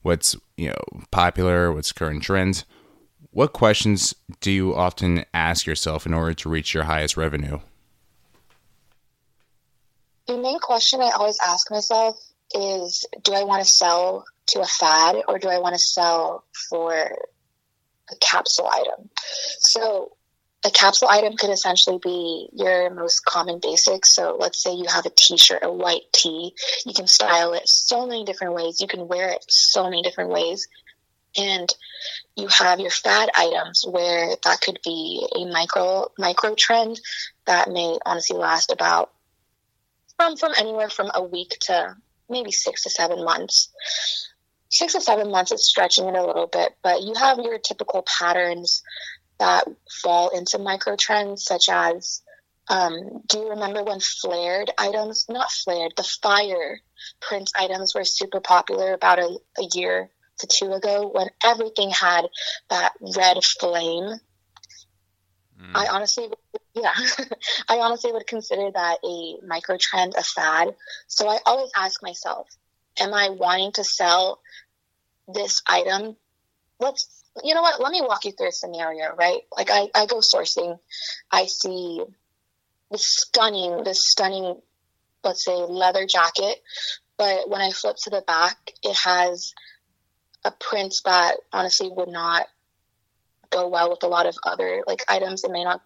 what's 0.00 0.34
you 0.56 0.68
know 0.68 1.02
popular, 1.10 1.70
what's 1.70 1.92
current 1.92 2.22
trends, 2.22 2.64
what 3.32 3.52
questions 3.52 4.14
do 4.40 4.50
you 4.50 4.74
often 4.74 5.26
ask 5.34 5.66
yourself 5.66 6.06
in 6.06 6.14
order 6.14 6.32
to 6.32 6.48
reach 6.48 6.72
your 6.72 6.84
highest 6.84 7.18
revenue? 7.18 7.58
The 10.26 10.38
main 10.38 10.58
question 10.58 11.02
I 11.02 11.10
always 11.10 11.38
ask 11.46 11.70
myself 11.70 12.16
is 12.54 13.04
do 13.24 13.34
I 13.34 13.44
want 13.44 13.62
to 13.62 13.70
sell 13.70 14.24
to 14.48 14.60
a 14.60 14.66
fad 14.66 15.16
or 15.28 15.38
do 15.38 15.48
I 15.48 15.58
want 15.58 15.74
to 15.74 15.78
sell 15.78 16.44
for 16.70 16.94
a 16.94 18.16
capsule 18.20 18.68
item? 18.68 19.10
So 19.58 20.16
a 20.64 20.70
capsule 20.70 21.08
item 21.08 21.36
could 21.36 21.50
essentially 21.50 21.98
be 22.02 22.48
your 22.54 22.88
most 22.90 23.24
common 23.24 23.58
basics. 23.60 24.14
So 24.14 24.36
let's 24.38 24.62
say 24.62 24.72
you 24.72 24.86
have 24.88 25.04
a 25.04 25.10
t-shirt, 25.10 25.60
a 25.62 25.70
white 25.70 26.10
tee. 26.12 26.54
You 26.86 26.94
can 26.94 27.06
style 27.06 27.52
it 27.52 27.68
so 27.68 28.06
many 28.06 28.24
different 28.24 28.54
ways. 28.54 28.80
You 28.80 28.88
can 28.88 29.06
wear 29.06 29.28
it 29.30 29.44
so 29.48 29.84
many 29.84 30.02
different 30.02 30.30
ways. 30.30 30.66
And 31.36 31.68
you 32.36 32.48
have 32.48 32.80
your 32.80 32.90
fad 32.90 33.30
items 33.34 33.84
where 33.86 34.36
that 34.44 34.60
could 34.60 34.78
be 34.82 35.26
a 35.36 35.44
micro 35.46 36.08
micro 36.18 36.54
trend 36.54 37.00
that 37.46 37.70
may 37.70 37.98
honestly 38.06 38.36
last 38.36 38.72
about 38.72 39.10
from 40.16 40.36
from 40.36 40.52
anywhere 40.56 40.88
from 40.88 41.10
a 41.14 41.22
week 41.22 41.56
to 41.62 41.96
maybe 42.30 42.52
six 42.52 42.84
to 42.84 42.90
seven 42.90 43.24
months. 43.24 43.70
Six 44.70 44.94
to 44.94 45.00
seven 45.00 45.30
months 45.30 45.52
is 45.52 45.68
stretching 45.68 46.06
it 46.06 46.16
a 46.16 46.24
little 46.24 46.46
bit, 46.46 46.72
but 46.82 47.02
you 47.02 47.14
have 47.14 47.38
your 47.38 47.58
typical 47.58 48.04
patterns 48.18 48.82
that 49.38 49.66
fall 50.02 50.30
into 50.30 50.58
micro 50.58 50.96
trends, 50.96 51.44
such 51.44 51.68
as 51.68 52.22
um, 52.68 53.22
do 53.28 53.38
you 53.38 53.50
remember 53.50 53.82
when 53.82 54.00
flared 54.00 54.70
items, 54.78 55.26
not 55.28 55.50
flared, 55.50 55.92
the 55.96 56.02
fire 56.02 56.80
print 57.20 57.50
items 57.56 57.94
were 57.94 58.04
super 58.04 58.40
popular 58.40 58.94
about 58.94 59.18
a, 59.18 59.38
a 59.58 59.64
year 59.74 60.10
to 60.38 60.46
two 60.46 60.72
ago 60.72 61.10
when 61.12 61.28
everything 61.44 61.90
had 61.90 62.26
that 62.70 62.92
red 63.16 63.44
flame? 63.44 64.18
Mm. 65.60 65.72
I 65.74 65.86
honestly, 65.88 66.28
yeah, 66.74 66.94
I 67.68 67.78
honestly 67.78 68.12
would 68.12 68.26
consider 68.26 68.70
that 68.72 68.98
a 69.04 69.46
micro 69.46 69.76
trend, 69.78 70.14
a 70.16 70.22
fad. 70.22 70.74
So 71.06 71.28
I 71.28 71.38
always 71.44 71.70
ask 71.76 72.02
myself, 72.02 72.48
am 72.98 73.12
I 73.12 73.28
wanting 73.30 73.72
to 73.72 73.84
sell 73.84 74.40
this 75.28 75.62
item? 75.66 76.16
Let's 76.80 77.23
you 77.42 77.54
know 77.54 77.62
what? 77.62 77.80
Let 77.80 77.90
me 77.90 78.00
walk 78.00 78.24
you 78.24 78.32
through 78.32 78.48
a 78.48 78.52
scenario, 78.52 79.14
right? 79.16 79.40
Like 79.56 79.70
I, 79.70 79.88
I 79.94 80.06
go 80.06 80.18
sourcing, 80.18 80.78
I 81.30 81.46
see 81.46 82.02
this 82.90 83.06
stunning, 83.06 83.82
this 83.82 84.08
stunning, 84.08 84.60
let's 85.24 85.44
say 85.44 85.54
leather 85.54 86.06
jacket, 86.06 86.62
but 87.16 87.48
when 87.48 87.60
I 87.60 87.70
flip 87.70 87.96
to 88.04 88.10
the 88.10 88.22
back, 88.26 88.56
it 88.82 88.96
has 88.96 89.52
a 90.44 90.50
print 90.52 90.94
that 91.04 91.36
honestly 91.52 91.90
would 91.90 92.08
not 92.08 92.46
go 93.50 93.68
well 93.68 93.90
with 93.90 94.02
a 94.02 94.08
lot 94.08 94.26
of 94.26 94.36
other 94.44 94.82
like 94.86 95.04
items. 95.08 95.44
It 95.44 95.50
may 95.50 95.64
not 95.64 95.80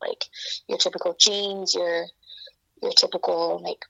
like 0.00 0.24
your 0.68 0.78
typical 0.78 1.16
jeans, 1.18 1.74
your 1.74 2.06
your 2.82 2.92
typical 2.92 3.60
like 3.62 3.84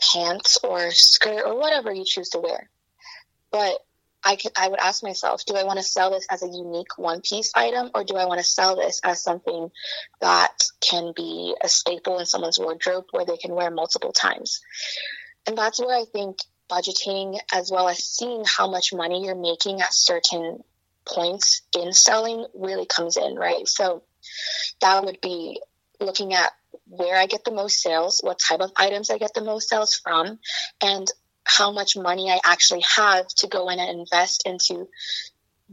pants 0.00 0.58
or 0.62 0.90
skirt 0.90 1.44
or 1.46 1.56
whatever 1.56 1.92
you 1.92 2.04
choose 2.04 2.30
to 2.30 2.38
wear. 2.38 2.68
But 3.50 3.78
I 4.24 4.36
could 4.36 4.52
I 4.56 4.68
would 4.68 4.78
ask 4.80 5.02
myself, 5.02 5.44
do 5.44 5.54
I 5.56 5.64
want 5.64 5.78
to 5.78 5.84
sell 5.84 6.10
this 6.10 6.26
as 6.30 6.42
a 6.42 6.48
unique 6.48 6.96
one 6.96 7.20
piece 7.20 7.52
item 7.54 7.90
or 7.94 8.04
do 8.04 8.16
I 8.16 8.26
want 8.26 8.38
to 8.38 8.44
sell 8.46 8.76
this 8.76 9.00
as 9.02 9.22
something 9.22 9.70
that 10.20 10.64
can 10.80 11.12
be 11.14 11.54
a 11.60 11.68
staple 11.68 12.18
in 12.18 12.26
someone's 12.26 12.58
wardrobe 12.58 13.06
where 13.10 13.24
they 13.24 13.36
can 13.36 13.54
wear 13.54 13.70
multiple 13.70 14.12
times? 14.12 14.60
And 15.46 15.58
that's 15.58 15.80
where 15.80 15.96
I 15.96 16.04
think 16.04 16.38
budgeting 16.70 17.38
as 17.52 17.70
well 17.70 17.88
as 17.88 18.04
seeing 18.04 18.44
how 18.46 18.70
much 18.70 18.92
money 18.92 19.24
you're 19.24 19.34
making 19.34 19.80
at 19.80 19.92
certain 19.92 20.62
points 21.04 21.62
in 21.76 21.92
selling 21.92 22.46
really 22.54 22.86
comes 22.86 23.16
in, 23.16 23.34
right? 23.34 23.66
So 23.68 24.02
that 24.80 25.04
would 25.04 25.20
be 25.20 25.60
looking 26.00 26.34
at 26.34 26.52
where 26.88 27.16
I 27.16 27.26
get 27.26 27.44
the 27.44 27.52
most 27.52 27.80
sales, 27.80 28.20
what 28.22 28.38
type 28.38 28.60
of 28.60 28.72
items 28.76 29.10
I 29.10 29.18
get 29.18 29.34
the 29.34 29.44
most 29.44 29.68
sales 29.68 29.94
from, 29.94 30.38
and 30.80 31.08
how 31.56 31.72
much 31.72 31.96
money 31.96 32.30
I 32.30 32.40
actually 32.44 32.84
have 32.96 33.26
to 33.38 33.48
go 33.48 33.68
in 33.68 33.78
and 33.78 34.00
invest 34.00 34.42
into 34.46 34.88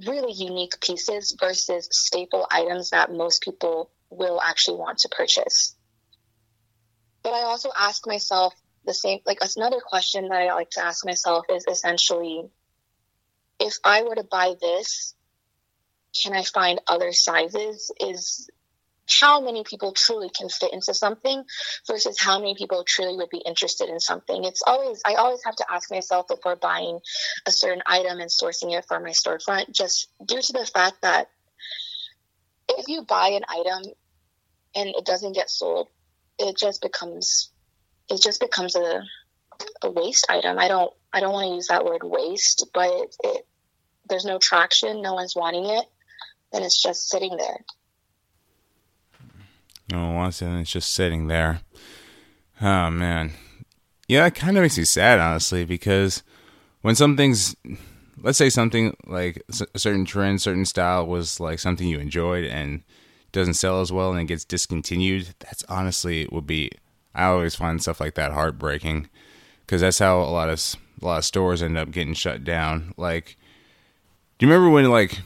really 0.05 0.33
unique 0.33 0.79
pieces 0.81 1.35
versus 1.39 1.87
staple 1.91 2.47
items 2.51 2.91
that 2.91 3.11
most 3.11 3.41
people 3.41 3.91
will 4.09 4.41
actually 4.41 4.77
want 4.77 4.99
to 4.99 5.09
purchase. 5.09 5.75
But 7.23 7.33
I 7.33 7.41
also 7.41 7.69
ask 7.77 8.07
myself 8.07 8.53
the 8.85 8.93
same, 8.93 9.19
like 9.25 9.39
another 9.57 9.81
question 9.85 10.29
that 10.29 10.41
I 10.41 10.53
like 10.53 10.69
to 10.71 10.83
ask 10.83 11.05
myself 11.05 11.45
is 11.49 11.65
essentially 11.69 12.49
if 13.59 13.75
I 13.83 14.03
were 14.03 14.15
to 14.15 14.23
buy 14.23 14.55
this, 14.59 15.15
can 16.23 16.33
I 16.33 16.43
find 16.43 16.79
other 16.87 17.11
sizes? 17.11 17.91
Is 17.99 18.49
how 19.09 19.41
many 19.41 19.63
people 19.63 19.91
truly 19.91 20.29
can 20.29 20.49
fit 20.49 20.73
into 20.73 20.93
something 20.93 21.43
versus 21.87 22.19
how 22.19 22.39
many 22.39 22.55
people 22.55 22.83
truly 22.83 23.15
would 23.17 23.29
be 23.29 23.41
interested 23.45 23.89
in 23.89 23.99
something. 23.99 24.43
It's 24.43 24.61
always, 24.65 25.01
I 25.05 25.15
always 25.15 25.43
have 25.45 25.55
to 25.57 25.65
ask 25.71 25.91
myself 25.91 26.27
before 26.27 26.55
buying 26.55 26.99
a 27.45 27.51
certain 27.51 27.81
item 27.85 28.19
and 28.19 28.29
sourcing 28.29 28.77
it 28.77 28.85
for 28.87 28.99
my 28.99 29.09
storefront, 29.09 29.71
just 29.71 30.09
due 30.25 30.41
to 30.41 30.53
the 30.53 30.65
fact 30.65 31.01
that 31.01 31.29
if 32.69 32.87
you 32.87 33.03
buy 33.03 33.29
an 33.29 33.43
item 33.49 33.93
and 34.75 34.89
it 34.89 35.05
doesn't 35.05 35.33
get 35.33 35.49
sold, 35.49 35.87
it 36.37 36.57
just 36.57 36.81
becomes, 36.81 37.51
it 38.09 38.21
just 38.21 38.39
becomes 38.39 38.75
a, 38.75 39.01
a 39.81 39.89
waste 39.89 40.27
item. 40.29 40.59
I 40.59 40.67
don't, 40.67 40.91
I 41.11 41.19
don't 41.19 41.33
want 41.33 41.47
to 41.49 41.55
use 41.55 41.67
that 41.67 41.85
word 41.85 42.01
waste, 42.03 42.69
but 42.73 42.89
it, 42.89 43.15
it 43.23 43.45
there's 44.09 44.25
no 44.25 44.39
traction, 44.39 45.01
no 45.01 45.13
one's 45.13 45.35
wanting 45.35 45.65
it, 45.65 45.85
and 46.51 46.65
it's 46.65 46.81
just 46.81 47.09
sitting 47.09 47.37
there. 47.37 47.63
Oh, 49.93 50.11
once 50.11 50.41
and 50.41 50.59
it's 50.59 50.71
just 50.71 50.93
sitting 50.93 51.27
there. 51.27 51.61
Oh 52.61 52.89
man, 52.91 53.31
yeah, 54.07 54.25
it 54.25 54.35
kind 54.35 54.57
of 54.57 54.63
makes 54.63 54.77
me 54.77 54.83
sad, 54.83 55.19
honestly, 55.19 55.65
because 55.65 56.23
when 56.81 56.95
something's, 56.95 57.55
let's 58.21 58.37
say 58.37 58.49
something 58.49 58.95
like 59.05 59.41
a 59.73 59.79
certain 59.79 60.05
trend, 60.05 60.41
certain 60.41 60.65
style 60.65 61.05
was 61.07 61.39
like 61.39 61.59
something 61.59 61.87
you 61.87 61.99
enjoyed 61.99 62.45
and 62.45 62.83
doesn't 63.31 63.53
sell 63.53 63.81
as 63.81 63.91
well 63.91 64.11
and 64.11 64.21
it 64.21 64.25
gets 64.25 64.45
discontinued. 64.45 65.35
That's 65.39 65.63
honestly 65.69 66.27
would 66.31 66.47
be. 66.47 66.71
I 67.13 67.25
always 67.25 67.55
find 67.55 67.81
stuff 67.81 67.99
like 67.99 68.15
that 68.15 68.31
heartbreaking 68.31 69.09
because 69.61 69.81
that's 69.81 69.99
how 69.99 70.19
a 70.19 70.23
lot 70.23 70.49
of 70.49 70.75
a 71.01 71.05
lot 71.05 71.17
of 71.19 71.25
stores 71.25 71.61
end 71.61 71.77
up 71.77 71.91
getting 71.91 72.13
shut 72.13 72.43
down. 72.43 72.93
Like, 72.97 73.37
do 74.37 74.45
you 74.45 74.51
remember 74.51 74.69
when 74.69 74.89
like 74.89 75.19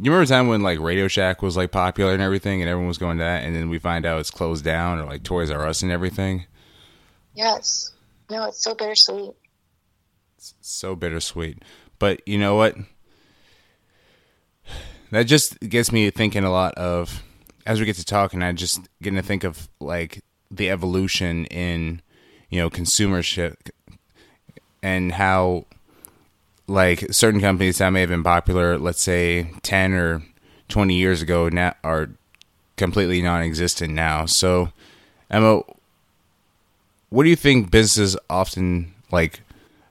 you 0.00 0.10
remember 0.10 0.22
a 0.22 0.26
time 0.26 0.48
when 0.48 0.62
like 0.62 0.80
Radio 0.80 1.08
Shack 1.08 1.42
was 1.42 1.56
like 1.56 1.70
popular 1.70 2.12
and 2.12 2.22
everything, 2.22 2.60
and 2.60 2.68
everyone 2.68 2.88
was 2.88 2.98
going 2.98 3.18
to 3.18 3.24
that, 3.24 3.44
and 3.44 3.54
then 3.54 3.68
we 3.68 3.78
find 3.78 4.04
out 4.04 4.20
it's 4.20 4.30
closed 4.30 4.64
down, 4.64 4.98
or 4.98 5.04
like 5.04 5.22
Toys 5.22 5.50
R 5.50 5.66
Us 5.66 5.82
and 5.82 5.92
everything. 5.92 6.46
Yes. 7.34 7.92
No, 8.30 8.48
it's 8.48 8.62
so 8.62 8.74
bittersweet. 8.74 9.34
It's 10.38 10.54
so 10.60 10.96
bittersweet, 10.96 11.62
but 11.98 12.26
you 12.26 12.38
know 12.38 12.56
what? 12.56 12.76
That 15.10 15.24
just 15.24 15.60
gets 15.60 15.92
me 15.92 16.10
thinking 16.10 16.42
a 16.42 16.50
lot 16.50 16.74
of 16.74 17.22
as 17.66 17.78
we 17.78 17.86
get 17.86 17.96
to 17.96 18.04
talking. 18.04 18.42
I 18.42 18.52
just 18.52 18.80
getting 19.00 19.16
to 19.16 19.22
think 19.22 19.44
of 19.44 19.68
like 19.80 20.24
the 20.50 20.70
evolution 20.70 21.44
in 21.46 22.02
you 22.48 22.60
know 22.60 22.68
consumership 22.68 23.70
and 24.82 25.12
how 25.12 25.66
like 26.66 27.12
certain 27.12 27.40
companies 27.40 27.78
that 27.78 27.90
may 27.90 28.00
have 28.00 28.08
been 28.08 28.24
popular, 28.24 28.78
let's 28.78 29.02
say 29.02 29.50
10 29.62 29.92
or 29.92 30.22
20 30.68 30.94
years 30.94 31.22
ago, 31.22 31.48
now 31.48 31.74
are 31.84 32.10
completely 32.76 33.22
non-existent 33.22 33.92
now. 33.92 34.26
So, 34.26 34.72
Emma, 35.30 35.62
what 37.10 37.24
do 37.24 37.28
you 37.30 37.36
think 37.36 37.70
businesses 37.70 38.16
often 38.28 38.94
like? 39.10 39.40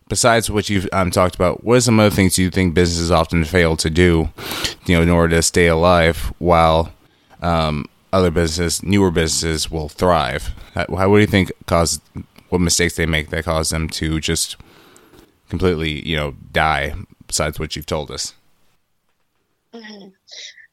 Besides 0.09 0.49
what 0.51 0.69
you've 0.69 0.87
um, 0.91 1.09
talked 1.09 1.33
about, 1.33 1.63
what 1.63 1.77
are 1.77 1.81
some 1.81 1.99
other 1.99 2.13
things 2.13 2.37
you 2.37 2.51
think 2.51 2.75
businesses 2.75 3.09
often 3.09 3.45
fail 3.45 3.75
to 3.77 3.89
do, 3.89 4.29
you 4.85 4.95
know, 4.95 5.01
in 5.01 5.09
order 5.09 5.37
to 5.37 5.41
stay 5.41 5.67
alive 5.67 6.31
while 6.37 6.91
um, 7.41 7.85
other 8.11 8.29
businesses, 8.29 8.83
newer 8.83 9.09
businesses, 9.09 9.71
will 9.71 9.89
thrive? 9.89 10.53
How, 10.75 10.85
how, 10.97 11.09
what 11.09 11.17
do 11.17 11.21
you 11.21 11.27
think 11.27 11.51
cause 11.65 11.99
what 12.49 12.59
mistakes 12.59 12.95
they 12.95 13.07
make 13.07 13.29
that 13.29 13.45
cause 13.45 13.69
them 13.69 13.87
to 13.89 14.19
just 14.19 14.57
completely, 15.53 16.03
you 16.09 16.15
know, 16.15 16.33
die 16.51 16.95
besides 17.27 17.59
what 17.59 17.75
you've 17.75 17.85
told 17.85 18.09
us? 18.09 18.33
Mm-hmm. 19.71 20.07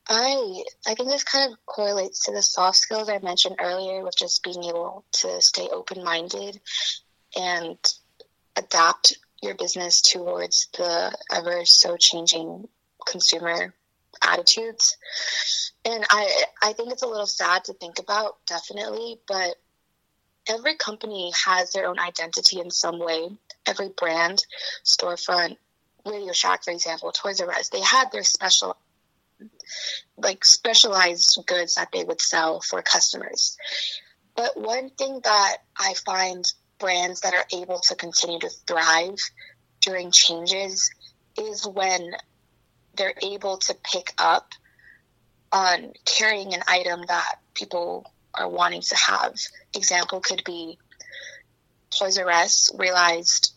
I 0.08 0.62
I 0.86 0.94
think 0.94 1.10
this 1.10 1.22
kind 1.22 1.52
of 1.52 1.58
correlates 1.66 2.24
to 2.24 2.32
the 2.32 2.40
soft 2.40 2.78
skills 2.78 3.10
I 3.10 3.18
mentioned 3.18 3.56
earlier, 3.60 4.02
with 4.02 4.16
just 4.16 4.42
being 4.42 4.64
able 4.64 5.04
to 5.20 5.42
stay 5.42 5.68
open 5.70 6.02
minded 6.02 6.58
and 7.36 7.76
adapt 8.56 9.18
your 9.42 9.54
business 9.54 10.00
towards 10.00 10.68
the 10.78 11.14
ever 11.30 11.66
so 11.66 11.98
changing 11.98 12.66
consumer 13.06 13.74
attitudes. 14.22 14.96
And 15.84 16.06
I 16.08 16.44
I 16.62 16.72
think 16.72 16.90
it's 16.90 17.02
a 17.02 17.06
little 17.06 17.26
sad 17.26 17.64
to 17.64 17.74
think 17.74 17.98
about, 17.98 18.38
definitely, 18.46 19.20
but 19.28 19.56
every 20.48 20.76
company 20.76 21.32
has 21.46 21.72
their 21.72 21.86
own 21.86 21.98
identity 21.98 22.60
in 22.60 22.70
some 22.70 22.98
way. 22.98 23.28
Every 23.66 23.88
brand, 23.88 24.44
storefront, 24.84 25.56
Radio 26.04 26.32
Shack, 26.32 26.64
for 26.64 26.70
example, 26.70 27.12
Toys 27.12 27.40
R 27.40 27.50
Us, 27.50 27.68
they 27.68 27.80
had 27.80 28.10
their 28.10 28.24
special 28.24 28.76
like 30.18 30.44
specialized 30.44 31.42
goods 31.46 31.76
that 31.76 31.88
they 31.92 32.04
would 32.04 32.20
sell 32.20 32.60
for 32.60 32.82
customers. 32.82 33.56
But 34.36 34.58
one 34.58 34.90
thing 34.90 35.20
that 35.24 35.56
I 35.76 35.94
find 36.04 36.44
brands 36.78 37.20
that 37.22 37.34
are 37.34 37.44
able 37.52 37.80
to 37.80 37.94
continue 37.94 38.38
to 38.40 38.50
thrive 38.66 39.18
during 39.80 40.10
changes 40.10 40.90
is 41.38 41.66
when 41.66 42.12
they're 42.96 43.14
able 43.22 43.58
to 43.58 43.74
pick 43.74 44.12
up 44.18 44.52
on 45.52 45.92
carrying 46.04 46.54
an 46.54 46.62
item 46.68 47.02
that 47.08 47.36
people 47.54 48.10
are 48.34 48.48
wanting 48.48 48.82
to 48.82 48.96
have. 48.96 49.34
Example 49.74 50.20
could 50.20 50.42
be 50.44 50.78
Toys 51.90 52.18
R 52.18 52.30
Us 52.30 52.70
realized 52.76 53.52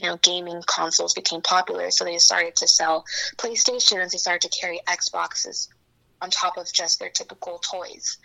you 0.00 0.08
know 0.08 0.16
gaming 0.16 0.62
consoles 0.66 1.14
became 1.14 1.42
popular, 1.42 1.90
so 1.90 2.04
they 2.04 2.18
started 2.18 2.56
to 2.56 2.68
sell 2.68 3.04
PlayStations. 3.36 4.12
They 4.12 4.18
started 4.18 4.50
to 4.50 4.60
carry 4.60 4.80
Xboxes 4.86 5.68
on 6.20 6.30
top 6.30 6.56
of 6.56 6.72
just 6.72 6.98
their 6.98 7.10
typical 7.10 7.58
toys, 7.58 8.18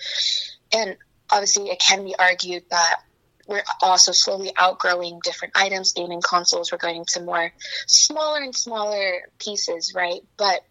and 0.73 0.97
obviously 1.31 1.69
it 1.69 1.79
can 1.79 2.03
be 2.03 2.15
argued 2.17 2.63
that 2.69 3.01
we're 3.47 3.63
also 3.81 4.11
slowly 4.11 4.51
outgrowing 4.57 5.19
different 5.23 5.53
items. 5.55 5.93
Gaming 5.93 6.21
consoles, 6.21 6.71
we're 6.71 6.77
going 6.77 7.05
to 7.09 7.21
more 7.21 7.51
smaller 7.87 8.41
and 8.41 8.55
smaller 8.55 9.21
pieces, 9.39 9.93
right? 9.93 10.21
But 10.37 10.61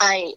I, 0.00 0.34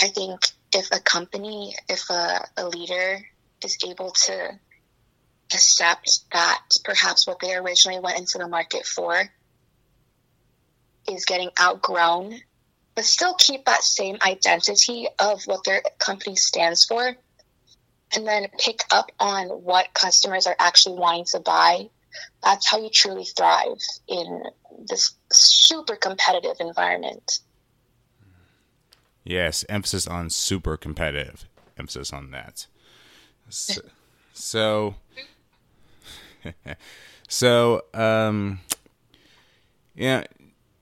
I 0.00 0.08
think 0.08 0.40
if 0.76 0.88
a 0.92 1.00
company, 1.00 1.74
if 1.88 2.10
a, 2.10 2.46
a 2.58 2.68
leader 2.68 3.22
is 3.64 3.78
able 3.86 4.10
to 4.10 4.50
accept 5.54 6.20
that 6.32 6.60
perhaps 6.84 7.26
what 7.26 7.40
they 7.40 7.54
originally 7.54 7.98
went 7.98 8.18
into 8.18 8.36
the 8.36 8.46
market 8.46 8.84
for 8.84 9.16
is 11.08 11.24
getting 11.24 11.48
outgrown, 11.58 12.38
but 12.94 13.04
still 13.06 13.34
keep 13.34 13.64
that 13.64 13.82
same 13.82 14.18
identity 14.26 15.08
of 15.18 15.42
what 15.46 15.64
their 15.64 15.82
company 15.98 16.36
stands 16.36 16.84
for, 16.84 17.16
and 18.14 18.26
then 18.26 18.46
pick 18.58 18.80
up 18.90 19.10
on 19.18 19.46
what 19.48 19.94
customers 19.94 20.46
are 20.46 20.56
actually 20.58 20.98
wanting 20.98 21.24
to 21.24 21.40
buy, 21.40 21.88
that's 22.42 22.70
how 22.70 22.78
you 22.78 22.90
truly 22.90 23.24
thrive 23.24 23.78
in 24.08 24.42
this 24.88 25.14
super 25.32 25.96
competitive 25.96 26.56
environment. 26.60 27.40
Yes, 29.26 29.64
emphasis 29.68 30.06
on 30.06 30.30
super 30.30 30.76
competitive. 30.76 31.48
Emphasis 31.76 32.12
on 32.12 32.30
that. 32.30 32.66
So, 33.48 33.82
so, 34.32 34.94
so 37.28 37.82
um, 37.92 38.60
yeah, 39.96 40.24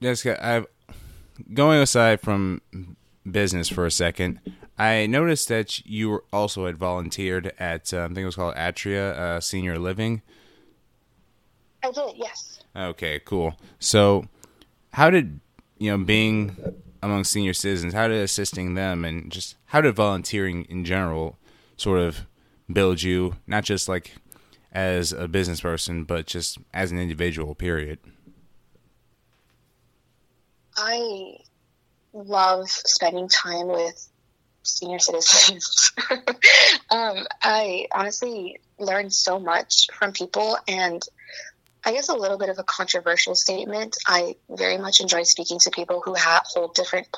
Jessica, 0.02 0.46
I've 0.46 0.66
going 1.54 1.80
aside 1.80 2.20
from 2.20 2.60
business 3.28 3.70
for 3.70 3.86
a 3.86 3.90
second. 3.90 4.40
I 4.78 5.06
noticed 5.06 5.48
that 5.48 5.84
you 5.86 6.22
also 6.30 6.66
had 6.66 6.76
volunteered 6.76 7.54
at, 7.58 7.94
uh, 7.94 8.02
I 8.04 8.06
think 8.08 8.18
it 8.18 8.26
was 8.26 8.36
called 8.36 8.56
Atria 8.56 9.12
uh, 9.16 9.40
Senior 9.40 9.78
Living. 9.78 10.20
I 11.82 11.90
did, 11.92 12.16
yes. 12.16 12.60
Okay, 12.76 13.20
cool. 13.24 13.54
So, 13.78 14.26
how 14.92 15.08
did 15.08 15.40
you 15.78 15.90
know 15.90 16.04
being 16.04 16.56
among 17.04 17.24
senior 17.24 17.52
citizens? 17.52 17.92
How 17.92 18.08
did 18.08 18.16
assisting 18.16 18.74
them 18.74 19.04
and 19.04 19.30
just 19.30 19.56
how 19.66 19.80
did 19.82 19.94
volunteering 19.94 20.64
in 20.64 20.84
general 20.84 21.38
sort 21.76 22.00
of 22.00 22.26
build 22.72 23.02
you, 23.02 23.36
not 23.46 23.64
just 23.64 23.88
like 23.88 24.12
as 24.72 25.12
a 25.12 25.28
business 25.28 25.60
person, 25.60 26.04
but 26.04 26.26
just 26.26 26.58
as 26.72 26.90
an 26.90 26.98
individual? 26.98 27.54
Period. 27.54 27.98
I 30.76 31.36
love 32.14 32.68
spending 32.70 33.28
time 33.28 33.68
with 33.68 34.08
senior 34.62 34.98
citizens. 34.98 35.92
um, 36.90 37.26
I 37.42 37.86
honestly 37.92 38.60
learned 38.78 39.12
so 39.12 39.38
much 39.38 39.88
from 39.92 40.12
people, 40.12 40.56
and 40.66 41.02
I 41.84 41.92
guess 41.92 42.08
a 42.08 42.14
little 42.14 42.38
bit 42.38 42.48
of 42.48 42.58
a 42.58 42.64
controversial 42.64 43.34
statement. 43.34 43.96
I 44.06 44.36
very 44.48 44.78
much 44.78 45.00
enjoy 45.00 45.24
speaking 45.24 45.58
to 45.60 45.70
people 45.70 46.00
who 46.04 46.14
have, 46.14 46.44
hold 46.46 46.74
different 46.74 47.08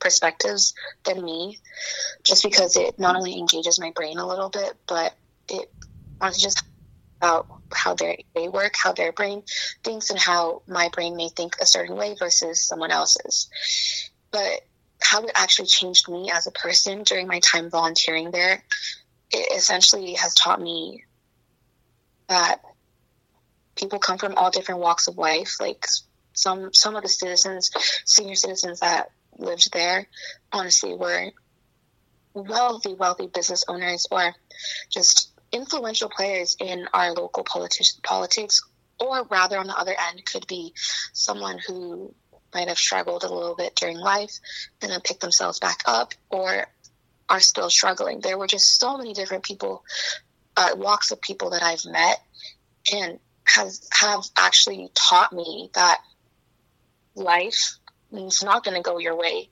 perspectives 0.00 0.74
than 1.04 1.24
me, 1.24 1.58
just 2.22 2.42
because 2.42 2.76
it 2.76 2.98
not 2.98 3.16
only 3.16 3.38
engages 3.38 3.80
my 3.80 3.92
brain 3.94 4.18
a 4.18 4.26
little 4.26 4.48
bit, 4.48 4.74
but 4.86 5.14
it 5.48 5.70
honestly 6.20 6.42
just 6.42 6.62
about 7.20 7.46
how 7.72 7.94
they 7.94 8.24
they 8.34 8.48
work, 8.48 8.74
how 8.76 8.92
their 8.92 9.12
brain 9.12 9.42
thinks, 9.82 10.10
and 10.10 10.18
how 10.18 10.62
my 10.66 10.88
brain 10.90 11.16
may 11.16 11.28
think 11.28 11.56
a 11.60 11.66
certain 11.66 11.96
way 11.96 12.14
versus 12.18 12.60
someone 12.60 12.90
else's. 12.90 13.48
But 14.30 14.62
how 15.02 15.22
it 15.22 15.30
actually 15.34 15.68
changed 15.68 16.08
me 16.08 16.30
as 16.30 16.46
a 16.46 16.52
person 16.52 17.02
during 17.02 17.26
my 17.26 17.40
time 17.40 17.70
volunteering 17.70 18.30
there, 18.30 18.64
it 19.30 19.56
essentially 19.56 20.14
has 20.14 20.34
taught 20.34 20.60
me 20.60 21.04
that 22.28 22.62
people 23.76 23.98
come 23.98 24.18
from 24.18 24.34
all 24.34 24.50
different 24.50 24.80
walks 24.80 25.08
of 25.08 25.18
life. 25.18 25.56
Like 25.60 25.86
some 26.32 26.72
some 26.72 26.96
of 26.96 27.02
the 27.02 27.08
citizens, 27.08 27.70
senior 28.04 28.34
citizens 28.34 28.80
that 28.80 29.10
lived 29.36 29.72
there, 29.72 30.06
honestly 30.52 30.94
were 30.94 31.30
wealthy, 32.34 32.94
wealthy 32.94 33.28
business 33.28 33.64
owners 33.68 34.06
or 34.10 34.34
just 34.90 35.32
influential 35.52 36.10
players 36.10 36.56
in 36.58 36.86
our 36.92 37.12
local 37.12 37.44
politi- 37.44 38.02
politics, 38.02 38.62
or 38.98 39.24
rather, 39.24 39.58
on 39.58 39.66
the 39.66 39.78
other 39.78 39.94
end, 40.10 40.24
could 40.26 40.46
be 40.46 40.74
someone 41.12 41.58
who 41.66 42.12
might 42.52 42.68
have 42.68 42.78
struggled 42.78 43.24
a 43.24 43.32
little 43.32 43.56
bit 43.56 43.74
during 43.76 43.98
life 43.98 44.38
and 44.82 44.90
then 44.90 45.00
pick 45.00 45.20
themselves 45.20 45.58
back 45.58 45.82
up 45.86 46.14
or 46.30 46.66
are 47.28 47.40
still 47.40 47.70
struggling. 47.70 48.20
There 48.20 48.38
were 48.38 48.46
just 48.46 48.78
so 48.78 48.96
many 48.96 49.12
different 49.12 49.44
people, 49.44 49.84
uh, 50.56 50.70
walks 50.76 51.10
of 51.10 51.20
people 51.20 51.50
that 51.50 51.62
I've 51.62 51.84
met 51.84 52.20
and 52.92 53.18
has 53.44 53.86
have 53.92 54.24
actually 54.36 54.90
taught 54.94 55.32
me 55.32 55.70
that 55.74 56.00
life 57.14 57.76
is 58.12 58.42
not 58.42 58.64
going 58.64 58.76
to 58.76 58.82
go 58.82 58.98
your 58.98 59.16
way. 59.16 59.50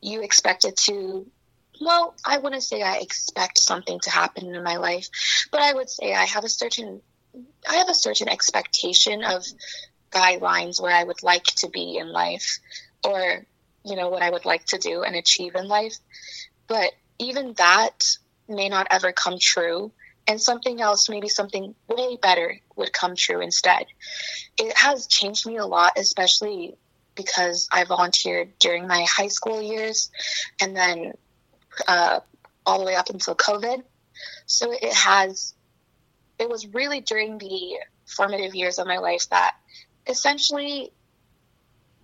You 0.00 0.22
expect 0.22 0.64
it 0.64 0.76
to. 0.88 1.26
Well, 1.80 2.14
I 2.24 2.38
wouldn't 2.38 2.62
say 2.62 2.82
I 2.82 2.98
expect 2.98 3.58
something 3.58 3.98
to 4.00 4.10
happen 4.10 4.54
in 4.54 4.62
my 4.62 4.76
life, 4.76 5.08
but 5.50 5.60
I 5.60 5.72
would 5.72 5.90
say 5.90 6.14
I 6.14 6.24
have 6.24 6.44
a 6.44 6.48
certain 6.48 7.02
I 7.68 7.76
have 7.76 7.88
a 7.88 7.94
certain 7.94 8.28
expectation 8.28 9.24
of 9.24 9.44
guidelines 10.10 10.80
where 10.80 10.94
I 10.94 11.04
would 11.04 11.22
like 11.22 11.44
to 11.44 11.68
be 11.68 11.96
in 11.96 12.12
life 12.12 12.58
or, 13.04 13.46
you 13.84 13.96
know, 13.96 14.10
what 14.10 14.22
I 14.22 14.30
would 14.30 14.44
like 14.44 14.66
to 14.66 14.78
do 14.78 15.02
and 15.02 15.16
achieve 15.16 15.54
in 15.54 15.66
life. 15.66 15.96
But 16.66 16.92
even 17.18 17.54
that 17.54 18.04
may 18.48 18.68
not 18.68 18.88
ever 18.90 19.12
come 19.12 19.38
true. 19.40 19.92
And 20.28 20.40
something 20.40 20.80
else, 20.80 21.08
maybe 21.08 21.28
something 21.28 21.74
way 21.88 22.16
better, 22.16 22.60
would 22.82 22.92
come 22.92 23.14
true 23.16 23.40
instead. 23.40 23.86
It 24.58 24.76
has 24.76 25.06
changed 25.06 25.46
me 25.46 25.56
a 25.56 25.66
lot, 25.66 25.92
especially 25.96 26.76
because 27.14 27.68
I 27.72 27.84
volunteered 27.84 28.58
during 28.58 28.86
my 28.86 29.06
high 29.08 29.28
school 29.28 29.62
years 29.62 30.10
and 30.60 30.76
then 30.76 31.12
uh, 31.86 32.20
all 32.66 32.78
the 32.78 32.84
way 32.84 32.96
up 32.96 33.10
until 33.10 33.34
COVID. 33.34 33.82
So 34.46 34.72
it 34.72 34.92
has, 34.92 35.54
it 36.38 36.48
was 36.48 36.66
really 36.66 37.00
during 37.00 37.38
the 37.38 37.76
formative 38.06 38.54
years 38.54 38.78
of 38.78 38.86
my 38.86 38.98
life 38.98 39.28
that 39.30 39.54
essentially 40.06 40.92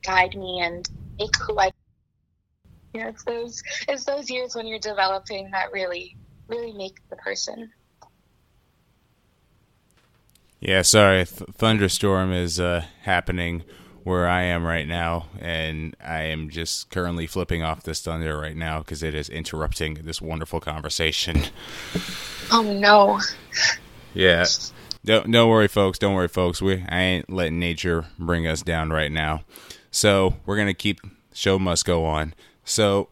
guide 0.04 0.34
me 0.34 0.60
and 0.62 0.88
make 1.18 1.36
who 1.46 1.58
I. 1.58 1.70
You 2.94 3.02
know, 3.02 3.08
it's 3.08 3.24
those 3.24 3.62
it's 3.86 4.04
those 4.04 4.30
years 4.30 4.54
when 4.54 4.66
you're 4.66 4.78
developing 4.78 5.50
that 5.50 5.72
really 5.72 6.16
really 6.48 6.72
make 6.72 6.96
the 7.10 7.16
person. 7.16 7.70
Yeah, 10.60 10.82
sorry, 10.82 11.24
Th- 11.24 11.50
thunderstorm 11.54 12.32
is 12.32 12.58
uh, 12.58 12.84
happening 13.02 13.62
where 14.02 14.26
I 14.26 14.42
am 14.44 14.64
right 14.64 14.86
now, 14.88 15.26
and 15.38 15.94
I 16.02 16.22
am 16.22 16.48
just 16.48 16.90
currently 16.90 17.26
flipping 17.26 17.62
off 17.62 17.82
this 17.82 18.00
thunder 18.00 18.38
right 18.38 18.56
now 18.56 18.78
because 18.78 19.02
it 19.02 19.14
is 19.14 19.28
interrupting 19.28 20.00
this 20.04 20.20
wonderful 20.20 20.60
conversation. 20.60 21.42
Oh 22.50 22.62
no! 22.62 23.20
Yeah, 24.14 24.46
don't 25.04 25.30
don't 25.30 25.50
worry, 25.50 25.68
folks. 25.68 25.98
Don't 25.98 26.14
worry, 26.14 26.28
folks. 26.28 26.62
We 26.62 26.82
I 26.88 27.00
ain't 27.02 27.28
letting 27.28 27.58
nature 27.58 28.06
bring 28.18 28.46
us 28.46 28.62
down 28.62 28.88
right 28.88 29.12
now. 29.12 29.42
So 29.90 30.36
we're 30.46 30.56
gonna 30.56 30.72
keep 30.72 30.98
show 31.34 31.58
must 31.58 31.84
go 31.84 32.06
on. 32.06 32.32
So, 32.64 33.10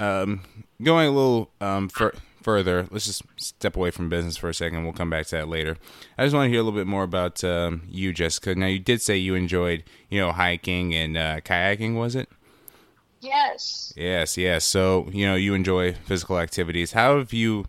um, 0.00 0.40
going 0.82 1.06
a 1.06 1.12
little 1.12 1.52
um, 1.60 1.90
fur- 1.90 2.14
further, 2.42 2.86
let's 2.90 3.06
just 3.06 3.22
step 3.36 3.76
away 3.76 3.90
from 3.90 4.08
business 4.08 4.36
for 4.36 4.48
a 4.48 4.54
second. 4.54 4.84
We'll 4.84 4.92
come 4.92 5.10
back 5.10 5.26
to 5.26 5.36
that 5.36 5.48
later. 5.48 5.76
I 6.18 6.24
just 6.24 6.34
want 6.34 6.46
to 6.46 6.50
hear 6.50 6.60
a 6.60 6.62
little 6.62 6.78
bit 6.78 6.86
more 6.86 7.02
about 7.02 7.42
um, 7.44 7.82
you, 7.88 8.12
Jessica. 8.12 8.54
Now, 8.54 8.66
you 8.66 8.78
did 8.78 9.00
say 9.02 9.16
you 9.16 9.34
enjoyed, 9.34 9.84
you 10.08 10.20
know, 10.20 10.32
hiking 10.32 10.94
and 10.94 11.16
uh, 11.16 11.40
kayaking. 11.40 11.96
Was 11.96 12.14
it? 12.14 12.28
Yes. 13.20 13.92
Yes, 13.96 14.36
yes. 14.36 14.64
So 14.64 15.08
you 15.12 15.26
know, 15.26 15.36
you 15.36 15.54
enjoy 15.54 15.92
physical 15.92 16.38
activities. 16.38 16.92
How 16.92 17.18
have 17.18 17.32
you? 17.32 17.66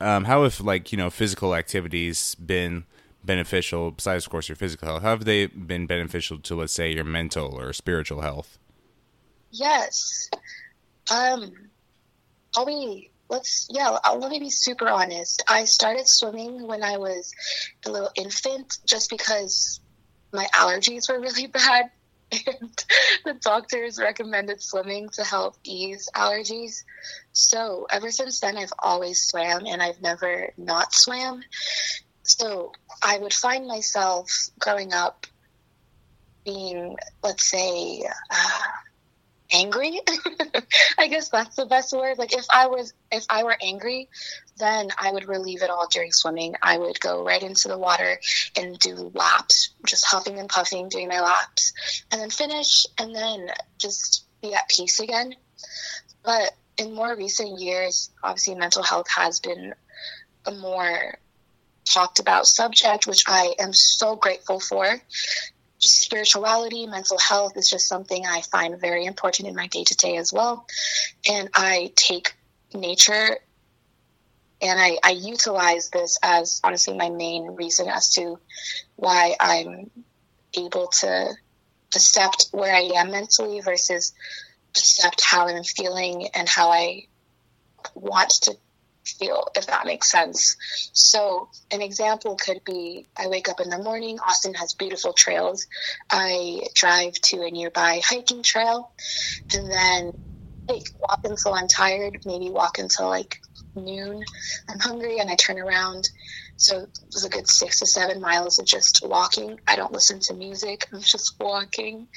Um, 0.00 0.24
how 0.24 0.44
have 0.44 0.60
like 0.60 0.90
you 0.90 0.98
know 0.98 1.10
physical 1.10 1.54
activities 1.54 2.34
been 2.36 2.84
beneficial 3.22 3.90
besides, 3.90 4.24
of 4.24 4.30
course, 4.30 4.48
your 4.48 4.56
physical 4.56 4.88
health? 4.88 5.02
How 5.02 5.10
have 5.10 5.24
they 5.26 5.46
been 5.46 5.86
beneficial 5.86 6.38
to, 6.38 6.54
let's 6.54 6.72
say, 6.72 6.92
your 6.92 7.04
mental 7.04 7.58
or 7.60 7.72
spiritual 7.72 8.22
health? 8.22 8.58
Yes. 9.50 10.30
Um, 11.12 11.52
I'll 12.56 12.66
be 12.66 13.10
let's 13.28 13.68
yeah 13.70 13.96
let 14.16 14.30
me 14.30 14.38
be 14.40 14.50
super 14.50 14.88
honest. 14.88 15.42
I 15.48 15.64
started 15.64 16.08
swimming 16.08 16.66
when 16.66 16.82
i 16.82 16.96
was 16.96 17.32
a 17.86 17.90
little 17.90 18.10
infant 18.14 18.78
just 18.86 19.10
because 19.10 19.80
my 20.32 20.46
allergies 20.54 21.08
were 21.08 21.20
really 21.20 21.46
bad. 21.60 21.90
And 22.30 22.84
the 23.24 23.34
doctors 23.40 23.98
recommended 23.98 24.62
swimming 24.62 25.08
to 25.14 25.24
help 25.24 25.56
ease 25.64 26.10
allergies. 26.14 26.84
So 27.32 27.86
ever 27.90 28.10
since 28.10 28.40
then 28.40 28.58
i've 28.58 28.72
always 28.78 29.22
swam 29.22 29.64
and 29.66 29.82
i've 29.82 30.02
never 30.02 30.52
not 30.56 30.92
swam. 30.92 31.42
So 32.22 32.72
i 33.02 33.18
would 33.18 33.32
find 33.32 33.66
myself 33.66 34.30
growing 34.58 34.92
up 34.92 35.26
being 36.44 36.96
let's 37.22 37.50
say 37.50 38.02
uh, 38.30 38.60
angry? 39.52 40.00
I 40.98 41.08
guess 41.08 41.28
that's 41.28 41.56
the 41.56 41.66
best 41.66 41.92
word. 41.92 42.18
Like 42.18 42.32
if 42.32 42.44
i 42.50 42.66
was 42.66 42.92
if 43.10 43.24
i 43.30 43.44
were 43.44 43.56
angry 43.62 44.08
then 44.58 44.88
i 44.98 45.10
would 45.10 45.28
relieve 45.28 45.62
it 45.62 45.70
all 45.70 45.86
during 45.88 46.12
swimming. 46.12 46.54
I 46.62 46.78
would 46.78 47.00
go 47.00 47.24
right 47.24 47.42
into 47.42 47.68
the 47.68 47.78
water 47.78 48.18
and 48.56 48.78
do 48.78 49.10
laps 49.14 49.70
just 49.86 50.04
huffing 50.06 50.38
and 50.38 50.48
puffing 50.48 50.88
doing 50.88 51.08
my 51.08 51.20
laps 51.20 51.72
and 52.10 52.20
then 52.20 52.30
finish 52.30 52.86
and 52.98 53.14
then 53.14 53.48
just 53.78 54.26
be 54.42 54.54
at 54.54 54.68
peace 54.68 55.00
again. 55.00 55.34
But 56.24 56.52
in 56.76 56.94
more 56.94 57.16
recent 57.16 57.60
years 57.60 58.10
obviously 58.22 58.54
mental 58.54 58.82
health 58.82 59.06
has 59.14 59.40
been 59.40 59.74
a 60.46 60.52
more 60.52 61.18
talked 61.84 62.18
about 62.18 62.46
subject 62.46 63.06
which 63.06 63.24
i 63.26 63.54
am 63.58 63.72
so 63.72 64.14
grateful 64.14 64.60
for 64.60 65.00
just 65.78 66.00
spirituality, 66.00 66.86
mental 66.86 67.18
health 67.18 67.56
is 67.56 67.70
just 67.70 67.88
something 67.88 68.26
I 68.26 68.42
find 68.42 68.80
very 68.80 69.04
important 69.04 69.48
in 69.48 69.54
my 69.54 69.66
day 69.68 69.84
to 69.84 69.96
day 69.96 70.16
as 70.16 70.32
well. 70.32 70.66
And 71.28 71.48
I 71.54 71.92
take 71.94 72.34
nature 72.74 73.38
and 74.60 74.80
I, 74.80 74.98
I 75.04 75.10
utilize 75.10 75.90
this 75.90 76.18
as 76.22 76.60
honestly 76.64 76.96
my 76.96 77.10
main 77.10 77.54
reason 77.54 77.88
as 77.88 78.10
to 78.14 78.38
why 78.96 79.36
I'm 79.38 79.90
able 80.56 80.88
to 81.00 81.30
accept 81.94 82.48
where 82.50 82.74
I 82.74 82.90
am 82.96 83.10
mentally 83.12 83.60
versus 83.60 84.12
accept 84.70 85.22
how 85.24 85.48
I'm 85.48 85.62
feeling 85.62 86.28
and 86.34 86.48
how 86.48 86.70
I 86.70 87.06
want 87.94 88.30
to 88.42 88.56
feel, 89.18 89.48
if 89.56 89.66
that 89.66 89.86
makes 89.86 90.10
sense. 90.10 90.56
So, 90.92 91.48
an 91.70 91.82
example 91.82 92.36
could 92.36 92.62
be 92.64 93.06
I 93.16 93.28
wake 93.28 93.48
up 93.48 93.60
in 93.60 93.70
the 93.70 93.78
morning, 93.82 94.18
Austin 94.20 94.54
has 94.54 94.74
beautiful 94.74 95.12
trails. 95.12 95.66
I 96.10 96.62
drive 96.74 97.14
to 97.14 97.42
a 97.42 97.50
nearby 97.50 98.00
hiking 98.04 98.42
trail 98.42 98.90
and 99.54 99.70
then 99.70 100.12
like, 100.68 100.84
walk 101.00 101.20
until 101.24 101.54
I'm 101.54 101.68
tired, 101.68 102.18
maybe 102.26 102.50
walk 102.50 102.78
until 102.78 103.08
like 103.08 103.36
noon. 103.74 104.22
I'm 104.68 104.78
hungry 104.78 105.18
and 105.18 105.30
I 105.30 105.36
turn 105.36 105.58
around. 105.58 106.08
So 106.56 106.80
it 106.80 106.98
was 107.14 107.24
a 107.24 107.30
good 107.30 107.48
six 107.48 107.78
to 107.78 107.86
seven 107.86 108.20
miles 108.20 108.58
of 108.58 108.66
just 108.66 109.02
walking. 109.04 109.60
I 109.66 109.76
don't 109.76 109.92
listen 109.92 110.20
to 110.20 110.34
music. 110.34 110.86
I'm 110.92 111.00
just 111.02 111.34
walking. 111.40 112.08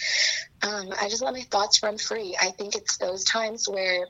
Um, 0.64 0.90
I 1.00 1.10
just 1.10 1.22
let 1.22 1.34
my 1.34 1.42
thoughts 1.52 1.82
run 1.84 1.98
free. 1.98 2.36
I 2.40 2.52
think 2.52 2.76
it's 2.76 2.98
those 2.98 3.24
times 3.24 3.68
where 3.70 4.08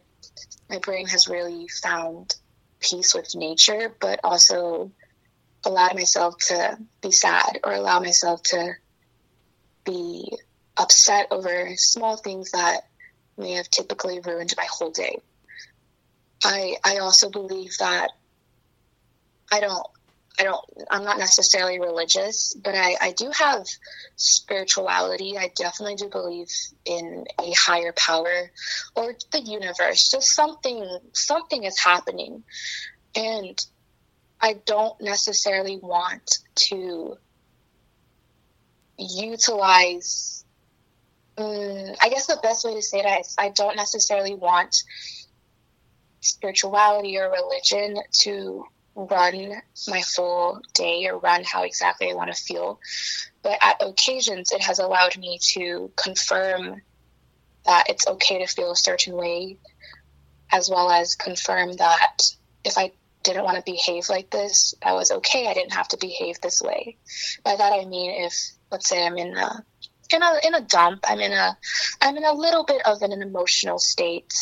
my 0.70 0.80
brain 0.80 1.08
has 1.08 1.28
really 1.28 1.68
found 1.84 2.34
peace 2.82 3.14
with 3.14 3.36
nature, 3.36 3.96
but 4.00 4.20
also 4.24 4.92
allow 5.66 5.90
myself 5.94 6.36
to 6.48 6.78
be 7.02 7.12
sad 7.12 7.60
or 7.64 7.74
allow 7.74 8.00
myself 8.00 8.42
to 8.44 8.74
be 9.86 10.38
upset 10.78 11.28
over 11.32 11.72
small 11.76 12.18
things 12.18 12.52
that 12.52 12.82
may 13.38 13.54
have 13.54 13.70
typically 13.70 14.20
ruined 14.20 14.54
my 14.58 14.68
whole 14.70 14.92
day. 14.92 15.20
I 16.44 16.76
I 16.84 16.98
also 16.98 17.30
believe 17.30 17.78
that 17.80 18.10
I 19.52 19.60
don't 19.60 19.86
I 20.40 20.44
don't 20.44 20.64
I'm 20.90 21.04
not 21.04 21.18
necessarily 21.18 21.80
religious, 21.80 22.56
but 22.64 22.76
I, 22.76 22.96
I 23.02 23.12
do 23.12 23.32
have 23.38 23.66
spirituality. 24.16 25.38
I 25.38 25.52
definitely 25.56 25.96
do 25.96 26.10
believe 26.10 26.48
in 26.86 27.26
a 27.40 27.52
higher 27.52 27.94
power 27.94 28.52
or 28.96 29.16
the 29.32 29.42
universe. 29.42 30.10
Just 30.10 30.34
something 30.34 31.00
something 31.14 31.64
is 31.64 31.80
happening. 31.80 32.44
And 33.16 33.64
I 34.40 34.56
don't 34.66 35.00
necessarily 35.02 35.78
want 35.78 36.40
to 36.56 37.18
utilize 38.98 40.46
um, 41.38 41.96
I 42.02 42.10
guess 42.10 42.28
the 42.28 42.40
best 42.42 42.66
way 42.66 42.76
to 42.76 42.82
say 42.82 43.02
that 43.02 43.22
is 43.22 43.36
I 43.38 43.50
don't 43.50 43.76
necessarily 43.76 44.36
want 44.36 44.84
spirituality 46.20 47.18
or 47.18 47.32
religion 47.32 47.98
to 48.20 48.66
run 48.96 49.62
my 49.88 50.02
full 50.02 50.62
day 50.74 51.08
or 51.08 51.18
run 51.18 51.44
how 51.44 51.64
exactly 51.64 52.12
I 52.12 52.16
want 52.16 52.34
to 52.34 52.42
feel. 52.42 52.80
But 53.44 53.58
at 53.62 53.82
occasions, 53.82 54.52
it 54.52 54.62
has 54.62 54.80
allowed 54.80 55.18
me 55.18 55.40
to 55.54 55.92
confirm 55.96 56.82
that 57.66 57.90
it's 57.90 58.08
okay 58.08 58.40
to 58.40 58.48
feel 58.48 58.72
a 58.72 58.76
certain 58.76 59.14
way, 59.14 59.58
as 60.52 60.70
well 60.70 60.90
as 60.92 61.16
confirm 61.16 61.74
that 61.74 62.24
if 62.64 62.78
I 62.78 62.92
didn't 63.24 63.44
want 63.44 63.58
to 63.58 63.72
behave 63.72 64.10
like 64.10 64.30
this, 64.30 64.74
that 64.84 64.94
was 64.94 65.12
okay. 65.12 65.48
I 65.48 65.54
didn't 65.54 65.74
have 65.74 65.88
to 65.90 65.98
behave 65.98 66.42
this 66.42 66.62
way. 66.62 66.98
By 67.44 67.56
that 67.56 67.74
I 67.74 67.86
mean 67.86 68.12
if, 68.12 68.34
let's 68.72 68.90
say, 68.90 69.06
I'm 69.06 69.18
in 69.18 69.36
a 69.38 69.64
in 70.14 70.22
a 70.22 70.40
in 70.44 70.56
a 70.56 70.62
dump, 70.62 71.06
I'm 71.08 71.20
in 71.20 71.32
a 71.32 71.58
I'm 72.02 72.18
in 72.18 72.26
a 72.26 72.34
little 72.34 72.66
bit 72.66 72.86
of 72.86 73.02
an 73.02 73.14
emotional 73.22 73.80
state. 73.80 74.34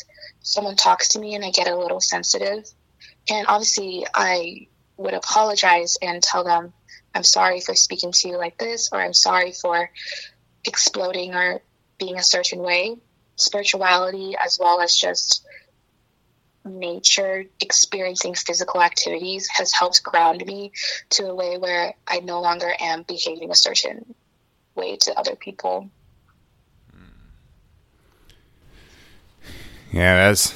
Someone 0.41 0.75
talks 0.75 1.09
to 1.09 1.19
me 1.19 1.35
and 1.35 1.45
I 1.45 1.51
get 1.51 1.67
a 1.67 1.77
little 1.77 2.01
sensitive 2.01 2.63
and 3.27 3.47
obviously, 3.47 4.05
I 4.13 4.67
would 4.97 5.13
apologize 5.13 5.97
and 6.01 6.21
tell 6.21 6.43
them, 6.43 6.73
I'm 7.15 7.23
sorry 7.23 7.61
for 7.61 7.75
speaking 7.75 8.11
to 8.11 8.29
you 8.29 8.37
like 8.37 8.57
this, 8.57 8.89
or 8.91 8.99
I'm 8.99 9.13
sorry 9.13 9.53
for 9.53 9.89
exploding 10.65 11.33
or 11.33 11.61
being 11.97 12.17
a 12.17 12.23
certain 12.23 12.59
way. 12.59 12.97
Spirituality, 13.35 14.35
as 14.37 14.57
well 14.59 14.81
as 14.81 14.95
just 14.95 15.45
nature, 16.65 17.45
experiencing 17.61 18.35
physical 18.35 18.81
activities, 18.81 19.47
has 19.47 19.73
helped 19.73 20.03
ground 20.03 20.45
me 20.45 20.71
to 21.11 21.27
a 21.27 21.35
way 21.35 21.57
where 21.57 21.93
I 22.07 22.19
no 22.19 22.41
longer 22.41 22.71
am 22.79 23.03
behaving 23.03 23.51
a 23.51 23.55
certain 23.55 24.13
way 24.75 24.97
to 24.97 25.17
other 25.17 25.35
people. 25.35 25.89
Hmm. 26.91 27.05
Yeah, 29.91 30.27
that's 30.27 30.53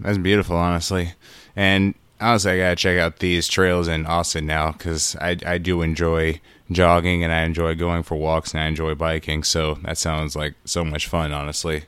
that's 0.00 0.18
beautiful, 0.18 0.56
honestly. 0.56 1.12
And 1.54 1.94
honestly, 2.22 2.52
I 2.52 2.58
gotta 2.58 2.76
check 2.76 2.98
out 2.98 3.18
these 3.18 3.48
trails 3.48 3.88
in 3.88 4.06
Austin 4.06 4.46
now 4.46 4.72
because 4.72 5.16
I 5.16 5.36
I 5.44 5.58
do 5.58 5.82
enjoy 5.82 6.40
jogging 6.70 7.22
and 7.22 7.32
I 7.32 7.42
enjoy 7.42 7.74
going 7.74 8.02
for 8.02 8.16
walks 8.16 8.52
and 8.52 8.62
I 8.62 8.66
enjoy 8.66 8.94
biking. 8.94 9.42
So 9.42 9.74
that 9.82 9.98
sounds 9.98 10.34
like 10.36 10.54
so 10.64 10.84
much 10.84 11.06
fun, 11.06 11.32
honestly. 11.32 11.84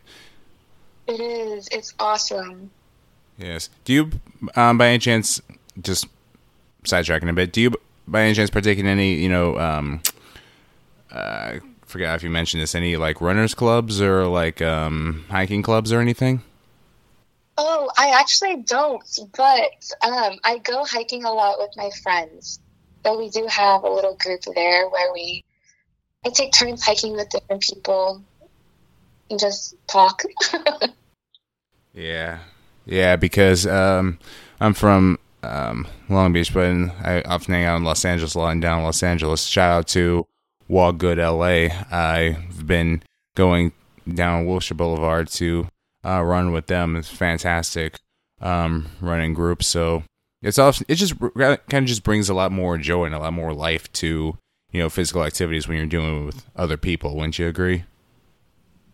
It 1.07 1.21
is. 1.21 1.69
It's 1.71 1.95
awesome. 1.99 2.71
Yes. 3.39 3.69
Do 3.85 3.93
you, 3.93 4.11
um, 4.57 4.79
by 4.79 4.89
any 4.89 4.99
chance, 4.99 5.41
just 5.81 6.07
sidetracking 6.85 7.29
a 7.29 7.33
bit, 7.33 7.53
do 7.53 7.63
you 7.63 7.75
by 8.07 8.23
any 8.23 8.35
chance 8.35 8.51
partake 8.51 8.79
in 8.79 8.87
any, 8.87 9.15
you 9.15 9.29
know, 9.29 9.59
um, 9.59 10.03
uh, 11.11 11.55
forgot 11.87 12.17
if 12.17 12.23
you 12.23 12.31
mentioned 12.31 12.63
this, 12.63 12.75
any 12.75 12.97
like 12.97 13.21
runners 13.21 13.55
clubs 13.55 14.01
or 14.01 14.27
like 14.27 14.61
um, 14.63 15.25
hiking 15.31 15.63
clubs 15.63 15.93
or 15.93 16.01
anything? 16.01 16.43
Oh, 17.57 17.91
I 17.97 18.19
actually 18.19 18.57
don't, 18.63 19.05
but 19.37 19.71
um, 20.03 20.39
I 20.43 20.59
go 20.59 20.85
hiking 20.85 21.25
a 21.25 21.33
lot 21.33 21.59
with 21.59 21.71
my 21.77 21.91
friends. 22.03 22.59
So 23.05 23.19
we 23.19 23.29
do 23.29 23.47
have 23.49 23.85
a 23.85 23.91
little 23.91 24.17
group 24.17 24.41
there 24.55 24.89
where 24.89 25.13
we 25.13 25.45
I 26.27 26.31
take 26.31 26.53
turns 26.53 26.83
hiking 26.83 27.13
with 27.13 27.29
different 27.29 27.63
people 27.63 28.23
and 29.31 29.39
just 29.39 29.75
talk. 29.87 30.23
yeah, 31.93 32.39
yeah, 32.87 33.17
because 33.17 33.67
um, 33.67 34.19
I'm 34.59 34.75
from 34.75 35.19
um, 35.43 35.87
Long 36.09 36.33
Beach, 36.33 36.53
but 36.53 36.65
I 36.65 37.23
often 37.27 37.55
hang 37.55 37.65
out 37.65 37.77
in 37.77 37.85
Los 37.85 38.05
Angeles 38.05 38.35
a 38.35 38.39
lot 38.39 38.53
and 38.53 38.63
down 38.63 38.79
in 38.79 38.85
Los 38.85 39.03
Angeles. 39.03 39.45
Shout 39.45 39.71
out 39.71 39.89
to 39.89 40.27
Walk 40.67 40.99
Good 40.99 41.19
LA. 41.19 41.69
I've 41.91 42.67
been 42.67 43.03
going 43.37 43.73
down 44.13 44.47
Wilshire 44.47 44.77
Boulevard 44.77 45.29
to 45.29 45.69
uh, 46.05 46.23
run 46.23 46.53
with 46.53 46.67
them. 46.67 46.97
It's 46.97 47.09
fantastic. 47.09 47.97
um, 48.41 48.87
running 49.01 49.33
groups. 49.35 49.67
So 49.67 50.03
it's 50.43 50.59
also 50.59 50.85
it 50.89 50.97
just 50.97 51.19
kind 51.19 51.59
of 51.73 51.85
just 51.87 52.05
brings 52.05 52.29
a 52.29 52.35
lot 52.35 52.53
more 52.53 52.77
joy 52.79 53.05
and 53.05 53.15
a 53.15 53.19
lot 53.19 53.33
more 53.33 53.55
life 53.55 53.91
to 53.95 54.37
you 54.71 54.81
know 54.81 54.91
physical 54.91 55.25
activities 55.25 55.67
when 55.67 55.77
you're 55.79 55.87
doing 55.87 56.27
with 56.27 56.45
other 56.55 56.77
people. 56.77 57.15
Wouldn't 57.17 57.39
you 57.39 57.47
agree? 57.49 57.85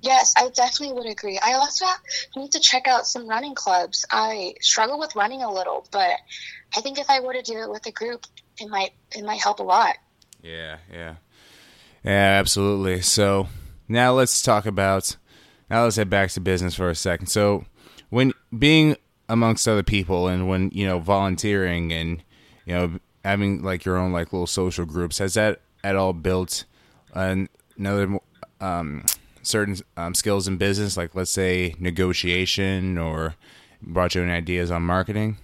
Yes, 0.03 0.33
I 0.37 0.49
definitely 0.49 0.95
would 0.95 1.11
agree. 1.11 1.39
I 1.45 1.55
also 1.55 1.85
need 2.35 2.53
to 2.53 2.61
check 2.61 2.89
out 2.89 3.07
some 3.07 3.29
running 3.29 3.55
clubs. 3.55 4.07
I 4.11 4.55
struggle 4.61 4.99
with 4.99 5.15
running 5.15 5.43
a 5.43 5.53
little, 5.53 5.87
but 5.91 6.13
I 6.75 6.81
think 6.81 6.99
if 6.99 7.11
I 7.11 7.21
were 7.21 7.35
to 7.35 7.43
do 7.43 7.59
it 7.59 7.71
with 7.71 7.85
a 7.87 7.93
group, 7.93 8.25
it 8.59 8.69
might 8.71 8.93
it 9.15 9.25
might 9.25 9.41
help 9.43 9.59
a 9.59 9.63
lot. 9.65 9.97
Yeah, 10.43 10.79
yeah, 10.91 11.17
yeah, 12.03 12.39
absolutely. 12.39 13.03
So 13.03 13.49
now 13.89 14.13
let's 14.13 14.41
talk 14.41 14.65
about 14.65 15.17
now 15.71 15.85
let's 15.85 15.97
head 15.97 16.11
back 16.11 16.31
to 16.33 16.41
business 16.41 16.75
for 16.75 16.91
a 16.91 16.95
second. 16.95 17.29
So 17.29 17.64
when 18.11 18.33
being 18.57 18.97
amongst 19.29 19.66
other 19.68 19.85
people 19.85 20.27
and 20.27 20.49
when 20.49 20.71
you 20.75 20.87
know 20.87 20.99
volunteering 20.99 21.93
and 21.93 22.23
you 22.66 22.75
know 22.75 22.99
having 23.25 23.62
like 23.62 23.85
your 23.85 23.97
own 23.97 24.12
like 24.12 24.33
little 24.33 24.47
social 24.47 24.85
groups 24.85 25.18
has 25.18 25.35
that 25.35 25.61
at 25.85 25.97
all 25.97 26.12
built 26.12 26.64
another 27.14 28.18
um, 28.61 29.05
certain 29.43 29.77
um, 29.97 30.14
skills 30.14 30.49
in 30.49 30.57
business 30.57 30.97
like 30.97 31.14
let's 31.14 31.31
say 31.31 31.75
negotiation 31.79 32.99
or 32.99 33.37
brought 33.81 34.14
you 34.14 34.23
any 34.23 34.33
ideas 34.33 34.71
on 34.71 34.83
marketing 34.83 35.37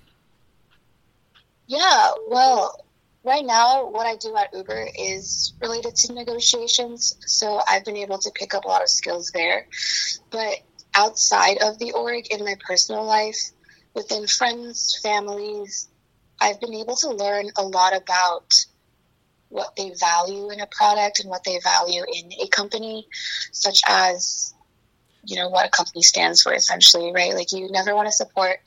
yeah 1.68 2.10
well 2.28 2.84
right 3.26 3.44
now 3.44 3.88
what 3.90 4.06
i 4.06 4.16
do 4.16 4.34
at 4.36 4.54
uber 4.54 4.88
is 4.98 5.52
related 5.60 5.94
to 5.94 6.14
negotiations 6.14 7.16
so 7.26 7.60
i've 7.68 7.84
been 7.84 7.96
able 7.96 8.18
to 8.18 8.30
pick 8.30 8.54
up 8.54 8.64
a 8.64 8.68
lot 8.68 8.82
of 8.82 8.88
skills 8.88 9.30
there. 9.34 9.66
But 10.30 10.60
outside 10.96 11.58
of 11.62 11.78
the 11.78 11.92
org 11.92 12.26
in 12.30 12.44
my 12.44 12.56
personal 12.66 13.04
life 13.04 13.38
within 13.94 14.26
friends, 14.26 14.98
families, 15.02 15.88
I've 16.40 16.60
been 16.60 16.74
able 16.74 16.96
to 16.96 17.10
learn 17.10 17.50
a 17.56 17.62
lot 17.62 17.96
about 17.96 18.52
what 19.48 19.76
they 19.76 19.92
value 19.98 20.50
in 20.50 20.60
a 20.60 20.66
product 20.66 21.20
and 21.20 21.30
what 21.30 21.44
they 21.44 21.58
value 21.62 22.02
in 22.12 22.32
a 22.42 22.48
company, 22.48 23.06
such 23.52 23.80
as, 23.86 24.54
you 25.26 25.36
know, 25.36 25.48
what 25.48 25.66
a 25.66 25.70
company 25.70 26.02
stands 26.02 26.42
for 26.42 26.54
essentially, 26.54 27.12
right? 27.12 27.34
Like 27.34 27.52
you 27.52 27.68
never 27.70 27.94
want 27.94 28.06
to 28.08 28.12
support 28.12 28.58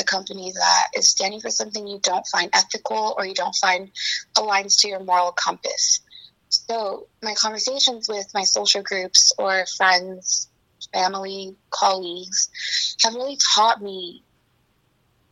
a 0.00 0.04
company 0.04 0.52
that 0.52 0.98
is 0.98 1.08
standing 1.08 1.40
for 1.40 1.50
something 1.50 1.86
you 1.86 2.00
don't 2.02 2.26
find 2.26 2.50
ethical 2.52 3.14
or 3.16 3.26
you 3.26 3.34
don't 3.34 3.54
find 3.54 3.90
aligns 4.36 4.80
to 4.80 4.88
your 4.88 5.02
moral 5.02 5.32
compass. 5.32 6.00
So 6.48 7.08
my 7.22 7.34
conversations 7.34 8.08
with 8.08 8.26
my 8.34 8.44
social 8.44 8.82
groups 8.82 9.32
or 9.38 9.64
friends, 9.76 10.48
family, 10.92 11.56
colleagues 11.70 12.96
have 13.02 13.14
really 13.14 13.38
taught 13.54 13.80
me 13.80 14.22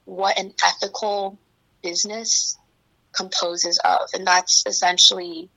what 0.07 0.39
an 0.39 0.55
ethical 0.65 1.39
business 1.83 2.57
composes 3.13 3.79
of. 3.85 4.01
And 4.15 4.27
that's 4.27 4.65
essentially 4.67 5.51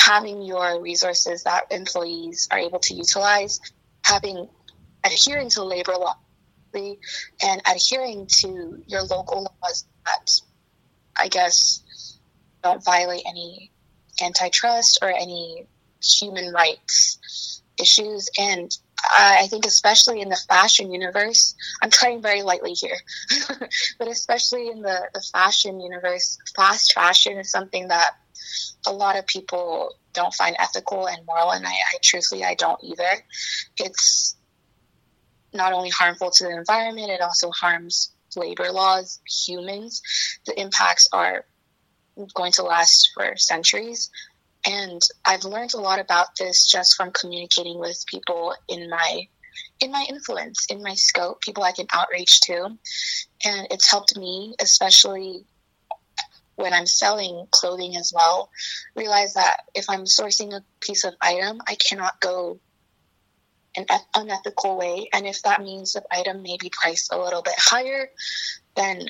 having 0.00 0.42
your 0.42 0.80
resources 0.80 1.44
that 1.44 1.70
employees 1.70 2.48
are 2.50 2.58
able 2.58 2.78
to 2.80 2.94
utilize, 2.94 3.60
having 4.04 4.48
adhering 5.04 5.50
to 5.50 5.62
labor 5.62 5.92
law 5.92 6.16
and 6.74 7.62
adhering 7.66 8.26
to 8.26 8.82
your 8.86 9.02
local 9.02 9.42
laws 9.62 9.84
that 10.06 10.30
I 11.18 11.28
guess 11.28 12.18
don't 12.62 12.84
violate 12.84 13.22
any 13.26 13.72
antitrust 14.22 14.98
or 15.02 15.08
any 15.08 15.66
human 16.02 16.52
rights 16.52 17.62
issues. 17.80 18.28
And 18.38 18.70
I 19.18 19.46
think 19.48 19.66
especially 19.66 20.20
in 20.20 20.28
the 20.28 20.40
fashion 20.48 20.92
universe, 20.92 21.54
I'm 21.82 21.90
trying 21.90 22.22
very 22.22 22.42
lightly 22.42 22.72
here, 22.72 22.96
but 23.98 24.08
especially 24.08 24.68
in 24.68 24.82
the, 24.82 25.08
the 25.14 25.22
fashion 25.32 25.80
universe, 25.80 26.38
fast 26.54 26.92
fashion 26.92 27.38
is 27.38 27.50
something 27.50 27.88
that 27.88 28.12
a 28.86 28.92
lot 28.92 29.18
of 29.18 29.26
people 29.26 29.94
don't 30.12 30.34
find 30.34 30.56
ethical 30.58 31.06
and 31.06 31.24
moral, 31.26 31.50
and 31.52 31.66
I, 31.66 31.70
I 31.70 31.98
truthfully 32.02 32.44
I 32.44 32.54
don't 32.54 32.82
either. 32.82 33.24
It's 33.76 34.36
not 35.52 35.72
only 35.72 35.90
harmful 35.90 36.30
to 36.30 36.44
the 36.44 36.56
environment, 36.56 37.10
it 37.10 37.20
also 37.20 37.50
harms 37.50 38.12
labor 38.36 38.70
laws, 38.70 39.20
humans. 39.26 40.02
The 40.46 40.60
impacts 40.60 41.08
are 41.12 41.44
going 42.34 42.52
to 42.52 42.62
last 42.62 43.10
for 43.14 43.36
centuries. 43.36 44.10
And 44.66 45.00
I've 45.26 45.44
learned 45.44 45.74
a 45.74 45.80
lot 45.80 46.00
about 46.00 46.36
this 46.38 46.70
just 46.70 46.96
from 46.96 47.12
communicating 47.12 47.78
with 47.78 48.04
people 48.06 48.54
in 48.68 48.90
my 48.90 49.26
in 49.80 49.90
my 49.90 50.04
influence, 50.08 50.66
in 50.68 50.82
my 50.82 50.94
scope, 50.94 51.40
people 51.40 51.62
I 51.62 51.72
can 51.72 51.86
outreach 51.92 52.40
to. 52.42 52.66
And 53.44 53.66
it's 53.70 53.90
helped 53.90 54.16
me, 54.16 54.54
especially 54.60 55.46
when 56.60 56.72
I'm 56.72 56.86
selling 56.86 57.46
clothing 57.50 57.96
as 57.96 58.12
well, 58.14 58.50
realize 58.94 59.34
that 59.34 59.62
if 59.74 59.88
I'm 59.88 60.04
sourcing 60.04 60.52
a 60.52 60.62
piece 60.80 61.04
of 61.04 61.14
item, 61.20 61.60
I 61.66 61.74
cannot 61.76 62.20
go 62.20 62.60
an 63.76 63.86
unethical 64.14 64.76
way. 64.76 65.08
And 65.12 65.26
if 65.26 65.42
that 65.42 65.62
means 65.62 65.92
the 65.92 66.02
item 66.10 66.42
may 66.42 66.56
be 66.60 66.70
priced 66.70 67.12
a 67.12 67.18
little 67.18 67.42
bit 67.42 67.54
higher, 67.56 68.10
then 68.74 69.02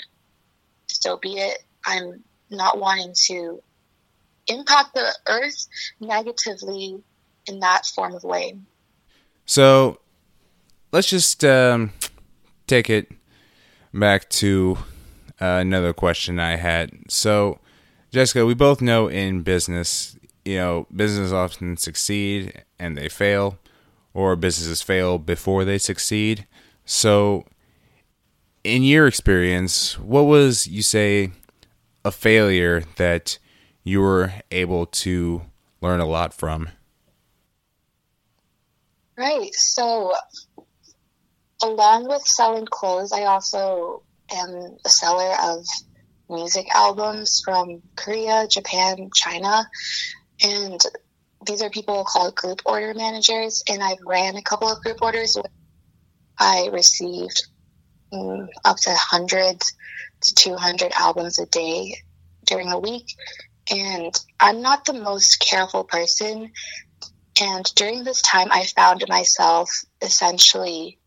so 0.87 1.17
be 1.17 1.39
it. 1.39 1.63
I'm 1.85 2.25
not 2.51 2.79
wanting 2.79 3.15
to 3.27 3.63
impact 4.47 4.95
the 4.95 5.15
earth 5.29 5.67
negatively 6.01 7.03
in 7.47 7.61
that 7.61 7.87
form 7.87 8.15
of 8.15 8.25
way. 8.25 8.59
So 9.47 9.99
let's 10.93 11.09
just 11.09 11.45
um, 11.45 11.93
take 12.67 12.91
it 12.91 13.11
back 13.95 14.29
to 14.31 14.79
uh, 15.41 15.59
another 15.61 15.93
question 15.93 16.39
I 16.39 16.57
had. 16.57 16.91
So, 17.09 17.59
Jessica, 18.11 18.45
we 18.45 18.55
both 18.55 18.81
know 18.81 19.09
in 19.09 19.43
business, 19.43 20.19
you 20.45 20.57
know, 20.57 20.87
businesses 20.95 21.33
often 21.33 21.77
succeed 21.77 22.65
and 22.79 22.97
they 22.97 23.09
fail, 23.09 23.59
or 24.13 24.37
businesses 24.37 24.83
fail 24.83 25.19
before 25.19 25.65
they 25.65 25.79
succeed. 25.79 26.47
So, 26.85 27.47
in 28.65 28.83
your 28.83 29.07
experience, 29.07 29.99
what 29.99 30.23
was, 30.23 30.67
you 30.67 30.83
say, 30.83 31.31
a 32.05 32.11
failure 32.11 32.83
that 32.97 33.39
you 33.85 34.01
were 34.01 34.33
able 34.51 34.87
to 34.87 35.43
learn 35.81 36.01
a 36.01 36.07
lot 36.07 36.35
from? 36.35 36.69
Right. 39.17 39.55
So, 39.55 40.15
along 41.63 42.09
with 42.09 42.23
selling 42.23 42.67
clothes, 42.67 43.13
I 43.13 43.25
also 43.25 44.03
am 44.33 44.77
a 44.85 44.89
seller 44.89 45.35
of 45.43 45.65
music 46.29 46.67
albums 46.75 47.43
from 47.45 47.83
Korea, 47.97 48.47
Japan, 48.49 49.11
China. 49.15 49.69
And 50.43 50.81
these 51.45 51.63
are 51.63 51.71
people 51.71 52.05
called 52.05 52.35
group 52.35 52.63
order 52.65 52.95
managers. 52.95 53.63
And 53.69 53.83
I've 53.83 53.99
ran 54.07 54.37
a 54.37 54.43
couple 54.43 54.69
of 54.69 54.83
group 54.83 55.03
orders. 55.03 55.37
I 56.39 56.69
received 56.73 57.49
um, 58.13 58.49
up 58.65 58.77
to 58.79 58.91
100 58.91 59.61
to 60.23 60.35
200 60.35 60.93
albums 60.93 61.39
a 61.39 61.47
day 61.47 61.97
during 62.45 62.71
a 62.71 62.79
week. 62.79 63.07
And 63.71 64.13
I'm 64.39 64.63
not 64.63 64.85
the 64.85 64.95
most 64.95 65.41
careful 65.41 65.85
person. 65.85 66.53
And 67.41 67.65
during 67.75 68.05
this 68.05 68.23
time, 68.23 68.49
I 68.51 68.65
found 68.65 69.05
myself 69.09 69.71
essentially 70.03 70.99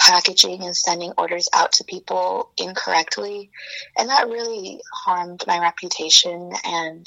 packaging 0.00 0.62
and 0.62 0.76
sending 0.76 1.12
orders 1.18 1.48
out 1.52 1.72
to 1.72 1.84
people 1.84 2.50
incorrectly. 2.56 3.50
And 3.96 4.08
that 4.08 4.28
really 4.28 4.80
harmed 5.04 5.44
my 5.46 5.60
reputation 5.60 6.52
and 6.64 7.06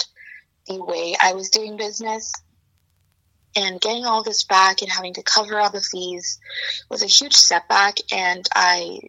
the 0.67 0.83
way 0.83 1.15
I 1.21 1.33
was 1.33 1.49
doing 1.49 1.75
business. 1.75 2.31
And 3.55 3.81
getting 3.81 4.05
all 4.05 4.23
this 4.23 4.45
back 4.45 4.81
and 4.81 4.91
having 4.91 5.13
to 5.15 5.23
cover 5.23 5.59
all 5.59 5.69
the 5.69 5.81
fees 5.81 6.39
was 6.89 7.03
a 7.03 7.07
huge 7.07 7.35
setback. 7.35 7.97
And 8.11 8.47
I 8.55 8.99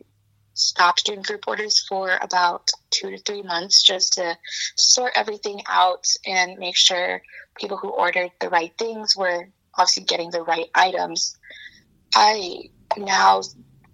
stopped 0.55 1.05
doing 1.05 1.23
group 1.23 1.45
orders 1.47 1.85
for 1.87 2.19
about 2.21 2.71
two 2.91 3.11
to 3.11 3.19
three 3.19 3.43
months 3.43 3.83
just 3.83 4.15
to 4.15 4.37
sort 4.77 5.13
everything 5.17 5.63
out 5.69 6.07
and 6.27 6.59
make 6.59 6.77
sure 6.77 7.23
people 7.59 7.77
who 7.77 7.89
ordered 7.89 8.31
the 8.41 8.49
right 8.49 8.73
things 8.79 9.17
were 9.17 9.49
obviously 9.77 10.05
getting 10.05 10.31
the 10.31 10.43
right 10.43 10.69
items. 10.75 11.37
I 12.15 12.71
now 12.97 13.43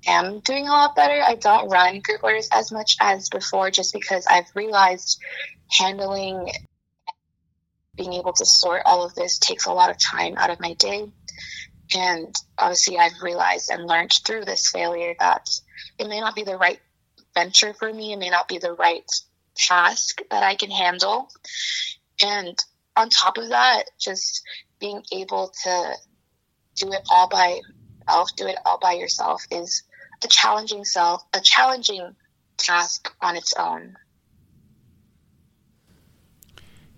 am 0.07 0.41
doing 0.41 0.69
a 0.69 0.73
lot 0.73 0.97
better. 0.97 1.21
I 1.23 1.35
don't 1.35 1.69
run 1.69 2.01
group 2.01 2.23
orders 2.23 2.49
as 2.53 2.73
much 2.73 2.97
as 3.01 3.29
before 3.29 3.71
just 3.71 3.93
because 3.93 4.27
I've 4.27 4.51
realized 4.55 5.21
handling 5.71 6.51
being 7.97 8.13
able 8.15 8.33
to 8.33 8.47
sort 8.47 8.83
all 8.87 9.05
of 9.05 9.15
this 9.15 9.39
takes 9.39 9.67
a 9.67 9.73
lot 9.73 9.91
of 9.91 9.99
time 9.99 10.37
out 10.37 10.51
of 10.51 10.61
my 10.61 10.75
day. 10.75 11.11
And 11.95 12.35
obviously, 12.57 12.99
I've 12.99 13.21
realized 13.23 13.71
and 13.71 13.87
learned 13.87 14.13
through 14.25 14.45
this 14.45 14.71
failure 14.71 15.15
that 15.19 15.49
it 15.99 16.09
may 16.09 16.21
not 16.21 16.37
be 16.37 16.45
the 16.45 16.57
right 16.57 16.81
venture 17.35 17.75
for 17.75 17.93
me. 17.93 18.13
It 18.13 18.19
may 18.19 18.31
not 18.31 18.49
be 18.49 18.59
the 18.59 18.73
right 18.73 19.05
task 19.57 20.23
that 20.31 20.43
I 20.43 20.55
can 20.55 20.71
handle. 20.71 21.29
And 22.23 22.57
on 22.97 23.11
top 23.11 23.39
of 23.39 23.49
that, 23.49 23.85
just 23.99 24.43
being 24.79 25.03
able 25.13 25.53
to 25.65 25.95
do 26.77 26.93
it 26.93 27.03
all 27.11 27.29
by 27.29 27.61
do 28.37 28.47
it 28.49 28.57
all 28.67 28.79
by 28.79 28.93
yourself 28.95 29.45
is 29.53 29.85
a 30.25 30.29
challenging 30.29 30.85
self, 30.85 31.25
a 31.35 31.41
challenging 31.41 32.15
task 32.57 33.13
on 33.21 33.37
its 33.37 33.55
own. 33.59 33.97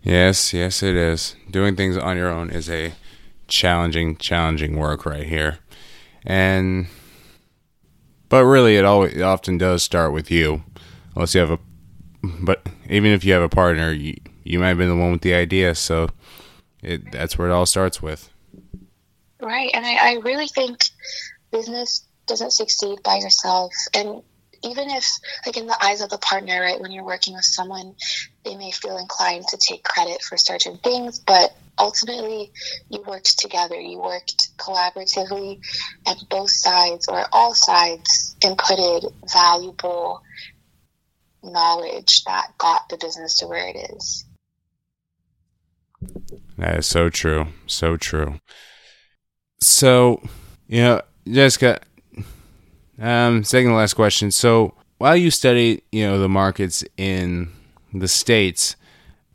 Yes, 0.03 0.53
yes, 0.53 0.83
it 0.83 0.97
is. 0.97 1.37
Doing 1.51 1.77
things 1.77 1.97
on 1.97 2.16
your 2.16 2.29
own 2.29 2.51
is 2.51 2.68
a 2.68 2.93
challenging, 3.47 4.16
challenging 4.16 4.77
work 4.77 5.07
right 5.07 5.27
here. 5.27 5.59
And, 6.25 6.89
but 8.29 8.45
really, 8.45 8.77
it 8.77 8.85
always 8.85 9.14
it 9.14 9.23
often 9.23 9.59
does 9.59 9.83
start 9.83 10.12
with 10.12 10.31
you, 10.31 10.64
unless 11.14 11.35
you 11.35 11.41
have 11.41 11.51
a. 11.51 11.59
But 12.41 12.66
even 12.89 13.11
if 13.11 13.25
you 13.25 13.33
have 13.33 13.43
a 13.43 13.49
partner, 13.49 13.93
you, 13.93 14.16
you 14.45 14.59
might 14.59 14.68
have 14.68 14.79
been 14.79 14.89
the 14.89 14.97
one 14.97 15.12
with 15.12 15.23
the 15.23 15.35
idea. 15.35 15.75
So, 15.75 16.09
it 16.83 17.12
that's 17.12 17.39
where 17.39 17.49
it 17.49 17.53
all 17.53 17.66
starts 17.66 18.03
with. 18.03 18.29
Right, 19.41 19.70
and 19.75 19.85
I, 19.85 20.12
I 20.12 20.12
really 20.23 20.47
think 20.47 20.85
business 21.51 22.07
doesn't 22.33 22.53
succeed 22.53 22.99
by 23.05 23.16
yourself, 23.16 23.72
and 23.95 24.22
even 24.64 24.91
if 24.91 25.07
like 25.45 25.57
in 25.57 25.66
the 25.66 25.85
eyes 25.85 26.01
of 26.01 26.11
the 26.11 26.18
partner 26.18 26.61
right 26.61 26.80
when 26.80 26.93
you're 26.93 27.05
working 27.05 27.35
with 27.35 27.45
someone 27.45 27.97
they 28.45 28.57
may 28.57 28.70
feel 28.70 28.97
inclined 28.97 29.45
to 29.49 29.59
take 29.59 29.83
credit 29.83 30.22
for 30.22 30.37
certain 30.37 30.78
things 30.78 31.18
but 31.18 31.53
ultimately 31.78 32.53
you 32.89 33.03
worked 33.07 33.39
together. 33.39 33.78
You 33.78 33.99
worked 33.99 34.57
collaboratively 34.57 35.61
and 36.07 36.28
both 36.30 36.51
sides 36.51 37.09
or 37.09 37.24
all 37.33 37.55
sides 37.55 38.37
inputted 38.41 39.12
valuable 39.33 40.22
knowledge 41.43 42.22
that 42.24 42.53
got 42.59 42.89
the 42.89 42.97
business 42.99 43.39
to 43.39 43.47
where 43.47 43.66
it 43.66 43.95
is. 43.97 44.24
That 46.59 46.78
is 46.78 46.87
so 46.87 47.09
true. 47.09 47.49
So 47.66 47.97
true. 47.97 48.39
So 49.61 50.22
you 50.68 50.83
know 50.83 51.03
jessica 51.26 51.80
um, 53.03 53.45
second 53.45 53.71
to 53.71 53.77
last 53.77 53.95
question. 53.95 54.31
So 54.31 54.75
while 54.99 55.17
you 55.17 55.31
study, 55.31 55.83
you 55.93 56.07
know, 56.07 56.19
the 56.19 56.29
markets 56.29 56.85
in 56.97 57.51
the 57.93 58.09
states, 58.09 58.77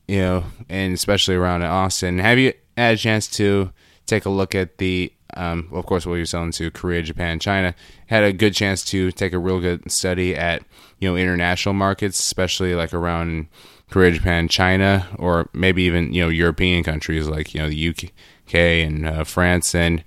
you 0.08 0.20
know, 0.20 0.46
and 0.70 0.94
especially 0.94 1.36
around 1.36 1.64
Austin, 1.64 2.20
have 2.20 2.40
you 2.40 2.54
had 2.78 2.96
a 2.96 2.98
chance 2.98 3.28
to 3.28 3.72
take 4.06 4.26
a 4.26 4.30
look 4.30 4.56
at 4.56 4.78
the, 4.78 5.12
um, 5.36 5.68
of 5.74 5.86
course, 5.86 6.06
what 6.06 6.16
you're 6.16 6.26
selling 6.26 6.52
to 6.54 6.72
Korea, 6.72 7.02
Japan, 7.02 7.40
China? 7.40 7.76
Had 8.08 8.24
a 8.24 8.32
good 8.32 8.54
chance 8.54 8.84
to 8.86 9.12
take 9.12 9.34
a 9.34 9.40
real 9.40 9.60
good 9.60 9.92
study 9.92 10.36
at, 10.36 10.64
you 11.00 11.10
know, 11.10 11.18
international 11.18 11.74
markets, 11.74 12.18
especially 12.20 12.74
like 12.74 12.94
around 12.94 13.48
Korea, 13.90 14.12
Japan, 14.12 14.48
China, 14.48 15.08
or 15.18 15.50
maybe 15.54 15.84
even 15.84 16.14
you 16.14 16.22
know 16.22 16.30
European 16.30 16.84
countries 16.84 17.28
like 17.28 17.54
you 17.54 17.62
know 17.62 17.70
the 17.70 17.90
UK 17.90 18.56
and 18.56 19.06
uh, 19.06 19.24
France 19.24 19.74
and 19.74 20.04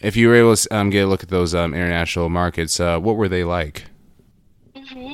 if 0.00 0.16
you 0.16 0.28
were 0.28 0.34
able 0.34 0.56
to 0.56 0.76
um, 0.76 0.90
get 0.90 1.04
a 1.04 1.06
look 1.06 1.22
at 1.22 1.28
those 1.28 1.54
um, 1.54 1.74
international 1.74 2.28
markets, 2.28 2.80
uh, 2.80 2.98
what 2.98 3.16
were 3.16 3.28
they 3.28 3.44
like? 3.44 3.84
Mm-hmm. 4.74 5.12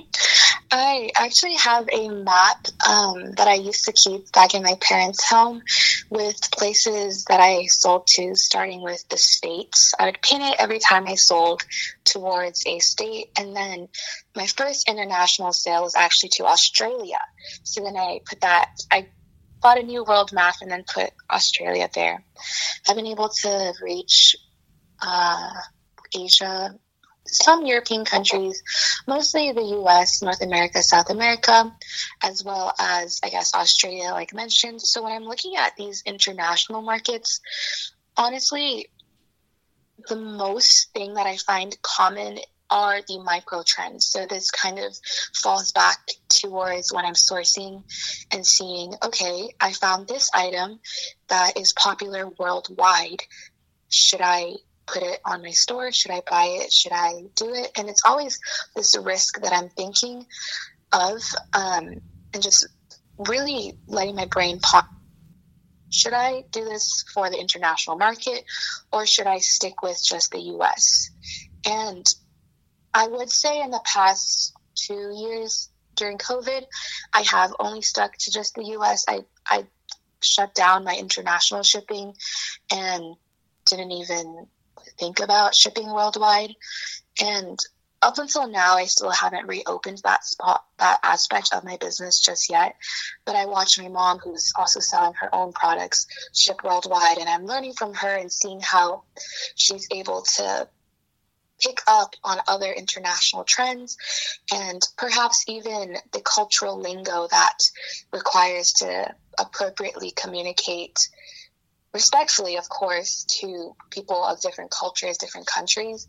I 0.72 1.10
actually 1.16 1.54
have 1.54 1.88
a 1.92 2.08
map 2.08 2.68
um, 2.88 3.32
that 3.32 3.48
I 3.48 3.54
used 3.54 3.86
to 3.86 3.92
keep 3.92 4.30
back 4.30 4.54
in 4.54 4.62
my 4.62 4.76
parents' 4.80 5.28
home 5.28 5.62
with 6.10 6.50
places 6.52 7.24
that 7.24 7.40
I 7.40 7.66
sold 7.66 8.06
to, 8.08 8.36
starting 8.36 8.82
with 8.82 9.08
the 9.08 9.16
states. 9.16 9.94
I 9.98 10.06
would 10.06 10.22
pin 10.22 10.42
it 10.42 10.56
every 10.60 10.78
time 10.78 11.08
I 11.08 11.16
sold 11.16 11.62
towards 12.04 12.64
a 12.66 12.78
state. 12.78 13.30
And 13.36 13.54
then 13.56 13.88
my 14.36 14.46
first 14.46 14.88
international 14.88 15.52
sale 15.52 15.82
was 15.82 15.96
actually 15.96 16.30
to 16.30 16.46
Australia. 16.46 17.18
So 17.64 17.82
then 17.82 17.96
I 17.96 18.20
put 18.24 18.40
that, 18.42 18.70
I 18.92 19.08
bought 19.60 19.78
a 19.78 19.82
new 19.82 20.04
world 20.04 20.32
map 20.32 20.56
and 20.60 20.70
then 20.70 20.84
put 20.92 21.10
Australia 21.28 21.90
there. 21.92 22.22
I've 22.88 22.96
been 22.96 23.06
able 23.06 23.28
to 23.28 23.72
reach 23.82 24.36
uh, 25.02 25.50
Asia, 26.14 26.74
some 27.26 27.66
European 27.66 28.04
countries, 28.04 28.62
mostly 29.06 29.52
the 29.52 29.62
US, 29.80 30.22
North 30.22 30.42
America, 30.42 30.82
South 30.82 31.10
America, 31.10 31.74
as 32.22 32.44
well 32.44 32.72
as, 32.78 33.20
I 33.22 33.30
guess, 33.30 33.54
Australia, 33.54 34.10
like 34.10 34.32
I 34.32 34.36
mentioned. 34.36 34.82
So 34.82 35.04
when 35.04 35.12
I'm 35.12 35.24
looking 35.24 35.56
at 35.56 35.76
these 35.76 36.02
international 36.04 36.82
markets, 36.82 37.40
honestly, 38.16 38.88
the 40.08 40.16
most 40.16 40.92
thing 40.92 41.14
that 41.14 41.26
I 41.26 41.36
find 41.36 41.76
common 41.82 42.38
are 42.70 43.00
the 43.06 43.18
micro 43.18 43.62
trends. 43.66 44.06
So 44.06 44.26
this 44.26 44.50
kind 44.50 44.78
of 44.78 44.96
falls 45.34 45.72
back 45.72 45.98
towards 46.28 46.92
when 46.92 47.04
I'm 47.04 47.14
sourcing 47.14 47.82
and 48.30 48.46
seeing, 48.46 48.94
okay, 49.02 49.50
I 49.60 49.72
found 49.72 50.06
this 50.06 50.30
item 50.32 50.78
that 51.28 51.58
is 51.58 51.72
popular 51.72 52.28
worldwide. 52.28 53.22
Should 53.88 54.20
I 54.20 54.54
put 54.92 55.02
it 55.02 55.20
on 55.24 55.42
my 55.42 55.50
store? 55.50 55.92
Should 55.92 56.10
I 56.10 56.22
buy 56.28 56.58
it? 56.62 56.72
Should 56.72 56.92
I 56.92 57.22
do 57.34 57.52
it? 57.54 57.70
And 57.76 57.88
it's 57.88 58.02
always 58.04 58.38
this 58.74 58.96
risk 58.96 59.40
that 59.42 59.52
I'm 59.52 59.68
thinking 59.68 60.26
of 60.92 61.22
um, 61.52 62.00
and 62.34 62.42
just 62.42 62.66
really 63.18 63.78
letting 63.86 64.16
my 64.16 64.26
brain 64.26 64.58
pop. 64.60 64.86
Should 65.90 66.12
I 66.12 66.44
do 66.50 66.64
this 66.64 67.04
for 67.12 67.30
the 67.30 67.38
international 67.38 67.96
market 67.96 68.44
or 68.92 69.06
should 69.06 69.26
I 69.26 69.38
stick 69.38 69.82
with 69.82 70.00
just 70.04 70.30
the 70.30 70.40
US? 70.40 71.10
And 71.66 72.06
I 72.94 73.06
would 73.06 73.30
say 73.30 73.60
in 73.60 73.70
the 73.70 73.82
past 73.84 74.54
two 74.74 75.12
years 75.14 75.68
during 75.96 76.18
COVID, 76.18 76.64
I 77.12 77.22
have 77.22 77.52
only 77.58 77.82
stuck 77.82 78.16
to 78.16 78.32
just 78.32 78.54
the 78.54 78.64
US. 78.76 79.04
I, 79.08 79.20
I 79.46 79.66
shut 80.22 80.54
down 80.54 80.84
my 80.84 80.96
international 80.96 81.62
shipping 81.62 82.14
and 82.72 83.16
didn't 83.66 83.92
even 83.92 84.46
think 84.98 85.20
about 85.20 85.54
shipping 85.54 85.90
worldwide. 85.90 86.54
And 87.20 87.58
up 88.02 88.18
until 88.18 88.48
now, 88.48 88.76
I 88.76 88.86
still 88.86 89.10
haven't 89.10 89.46
reopened 89.46 90.00
that 90.04 90.24
spot, 90.24 90.64
that 90.78 91.00
aspect 91.02 91.50
of 91.52 91.64
my 91.64 91.76
business 91.76 92.20
just 92.20 92.48
yet. 92.48 92.76
But 93.26 93.36
I 93.36 93.46
watch 93.46 93.78
my 93.78 93.88
mom, 93.88 94.18
who's 94.18 94.52
also 94.56 94.80
selling 94.80 95.14
her 95.14 95.34
own 95.34 95.52
products, 95.52 96.06
ship 96.34 96.62
worldwide, 96.64 97.18
and 97.18 97.28
I'm 97.28 97.46
learning 97.46 97.74
from 97.74 97.94
her 97.94 98.14
and 98.16 98.32
seeing 98.32 98.60
how 98.60 99.02
she's 99.54 99.86
able 99.90 100.22
to 100.36 100.68
pick 101.60 101.82
up 101.86 102.14
on 102.24 102.38
other 102.48 102.72
international 102.72 103.44
trends 103.44 103.96
and 104.52 104.82
perhaps 104.96 105.44
even 105.46 105.96
the 106.12 106.20
cultural 106.22 106.80
lingo 106.80 107.28
that 107.30 107.58
requires 108.12 108.72
to 108.72 109.14
appropriately 109.38 110.10
communicate 110.10 110.98
respectfully 111.92 112.56
of 112.56 112.68
course 112.68 113.24
to 113.24 113.74
people 113.90 114.22
of 114.24 114.40
different 114.40 114.70
cultures 114.70 115.18
different 115.18 115.46
countries. 115.46 116.06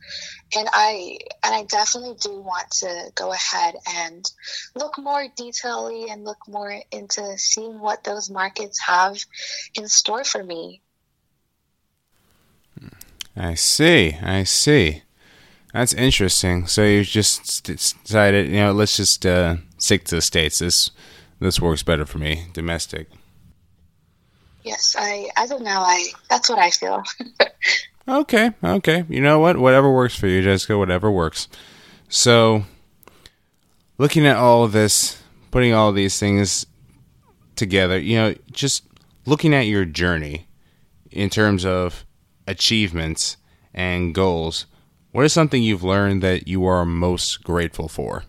And 0.55 0.67
i 0.71 1.17
and 1.43 1.55
i 1.55 1.63
definitely 1.63 2.15
do 2.19 2.39
want 2.39 2.69
to 2.71 3.11
go 3.15 3.31
ahead 3.31 3.75
and 3.87 4.29
look 4.75 4.97
more 4.97 5.25
detailedly 5.37 6.11
and 6.11 6.23
look 6.23 6.47
more 6.47 6.75
into 6.91 7.37
seeing 7.37 7.79
what 7.79 8.03
those 8.03 8.29
markets 8.29 8.79
have 8.85 9.17
in 9.75 9.87
store 9.87 10.23
for 10.23 10.43
me. 10.43 10.81
I 13.35 13.53
see. 13.53 14.17
I 14.21 14.43
see. 14.43 15.03
That's 15.73 15.93
interesting. 15.93 16.67
So 16.67 16.83
you 16.83 17.03
just 17.03 17.63
decided 17.63 18.47
you 18.47 18.57
know 18.57 18.71
let's 18.73 18.97
just 18.97 19.25
uh, 19.25 19.55
stick 19.77 20.03
to 20.05 20.15
the 20.15 20.21
states. 20.21 20.59
This 20.59 20.91
this 21.39 21.59
works 21.59 21.81
better 21.81 22.05
for 22.05 22.19
me 22.19 22.45
domestic 22.53 23.07
Yes, 24.63 24.95
I 24.97 25.29
as 25.35 25.51
of 25.51 25.61
now 25.61 25.81
I 25.81 26.07
that's 26.29 26.49
what 26.49 26.59
I 26.59 26.69
feel. 26.69 27.03
okay, 28.07 28.51
okay. 28.63 29.05
You 29.09 29.21
know 29.21 29.39
what? 29.39 29.57
Whatever 29.57 29.91
works 29.91 30.15
for 30.15 30.27
you, 30.27 30.41
Jessica, 30.41 30.77
whatever 30.77 31.09
works. 31.11 31.47
So 32.09 32.65
looking 33.97 34.27
at 34.27 34.37
all 34.37 34.63
of 34.63 34.71
this, 34.71 35.21
putting 35.49 35.73
all 35.73 35.91
these 35.91 36.19
things 36.19 36.65
together, 37.55 37.99
you 37.99 38.17
know, 38.17 38.35
just 38.51 38.83
looking 39.25 39.53
at 39.53 39.67
your 39.67 39.85
journey 39.85 40.47
in 41.09 41.29
terms 41.29 41.65
of 41.65 42.05
achievements 42.47 43.37
and 43.73 44.13
goals, 44.13 44.65
what 45.11 45.25
is 45.25 45.33
something 45.33 45.61
you've 45.61 45.83
learned 45.83 46.23
that 46.23 46.47
you 46.47 46.65
are 46.65 46.85
most 46.85 47.43
grateful 47.43 47.87
for? 47.87 48.23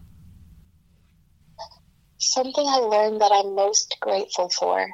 Something 2.18 2.66
I 2.66 2.78
learned 2.78 3.20
that 3.20 3.32
I'm 3.32 3.54
most 3.54 3.96
grateful 4.00 4.48
for. 4.48 4.88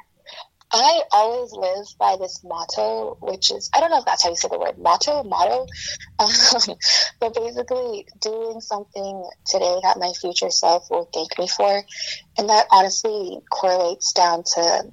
I 0.71 1.01
always 1.11 1.51
live 1.51 1.87
by 1.97 2.17
this 2.19 2.43
motto, 2.43 3.17
which 3.21 3.51
is 3.51 3.69
I 3.73 3.79
don't 3.79 3.89
know 3.89 3.97
if 3.99 4.05
that's 4.05 4.23
how 4.23 4.29
you 4.29 4.35
say 4.35 4.49
the 4.49 4.59
word 4.59 4.77
motto, 4.77 5.23
motto, 5.23 5.65
um, 6.19 6.75
but 7.19 7.33
basically 7.33 8.07
doing 8.21 8.61
something 8.61 9.29
today 9.47 9.77
that 9.83 9.97
my 9.99 10.11
future 10.21 10.51
self 10.51 10.87
will 10.91 11.09
thank 11.13 11.37
me 11.39 11.47
for, 11.47 11.83
and 12.37 12.49
that 12.49 12.67
honestly 12.71 13.39
correlates 13.51 14.13
down 14.13 14.43
to 14.55 14.83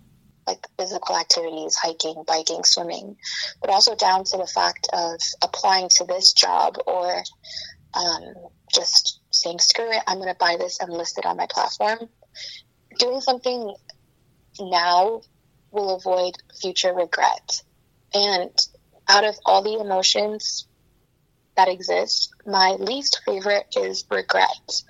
like 0.46 0.66
physical 0.78 1.16
activities, 1.16 1.76
hiking, 1.76 2.22
biking, 2.26 2.62
swimming, 2.64 3.16
but 3.60 3.70
also 3.70 3.94
down 3.96 4.24
to 4.24 4.36
the 4.36 4.46
fact 4.46 4.88
of 4.92 5.20
applying 5.42 5.88
to 5.88 6.04
this 6.04 6.32
job 6.32 6.76
or 6.86 7.22
um, 7.94 8.22
just 8.72 9.20
saying, 9.30 9.58
screw 9.58 9.90
it, 9.90 10.02
I'm 10.06 10.18
going 10.18 10.28
to 10.28 10.38
buy 10.38 10.56
this 10.58 10.78
and 10.80 10.92
list 10.92 11.18
it 11.18 11.26
on 11.26 11.36
my 11.36 11.46
platform. 11.50 11.98
Doing 12.98 13.20
something 13.20 13.74
now 14.60 15.20
will 15.76 15.96
avoid 15.96 16.34
future 16.60 16.92
regret. 16.92 17.62
And 18.12 18.50
out 19.08 19.24
of 19.24 19.36
all 19.44 19.62
the 19.62 19.78
emotions, 19.78 20.66
that 21.56 21.68
exist. 21.68 22.30
My 22.46 22.76
least 22.78 23.20
favorite 23.26 23.66
is 23.76 24.04
regret. 24.10 24.82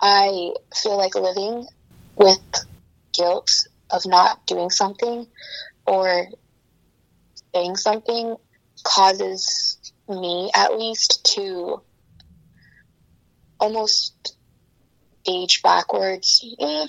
I 0.00 0.52
feel 0.74 0.96
like 0.96 1.14
living 1.14 1.66
with 2.16 2.40
guilt 3.12 3.50
of 3.90 4.02
not 4.06 4.46
doing 4.46 4.70
something 4.70 5.26
or 5.86 6.26
saying 7.54 7.76
something 7.76 8.36
causes 8.82 9.78
me 10.08 10.50
at 10.54 10.76
least 10.76 11.24
to 11.34 11.82
almost 13.58 14.36
age 15.28 15.62
backwards, 15.62 16.44
eh, 16.60 16.86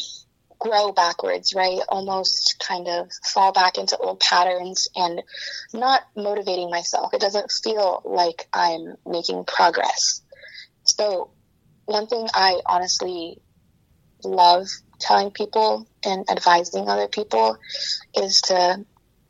grow 0.60 0.92
backwards, 0.92 1.54
right? 1.56 1.80
Almost 1.90 2.64
kind 2.66 2.88
of 2.88 3.10
fall 3.24 3.52
back 3.52 3.78
into 3.78 3.98
old 3.98 4.20
patterns 4.20 4.88
and 4.96 5.22
not 5.74 6.02
motivating 6.16 6.70
myself. 6.70 7.14
It 7.14 7.22
doesn't 7.22 7.52
feel 7.52 8.02
like 8.06 8.48
I'm 8.54 8.96
making 9.06 9.46
progress. 9.46 10.22
So, 10.84 11.32
one 11.86 12.08
thing 12.08 12.28
I 12.34 12.60
honestly 12.66 13.40
love 14.24 14.68
telling 15.00 15.32
people 15.32 15.88
and 16.04 16.30
advising 16.30 16.90
other 16.90 17.08
people 17.08 17.58
is 18.16 18.42
to 18.42 18.86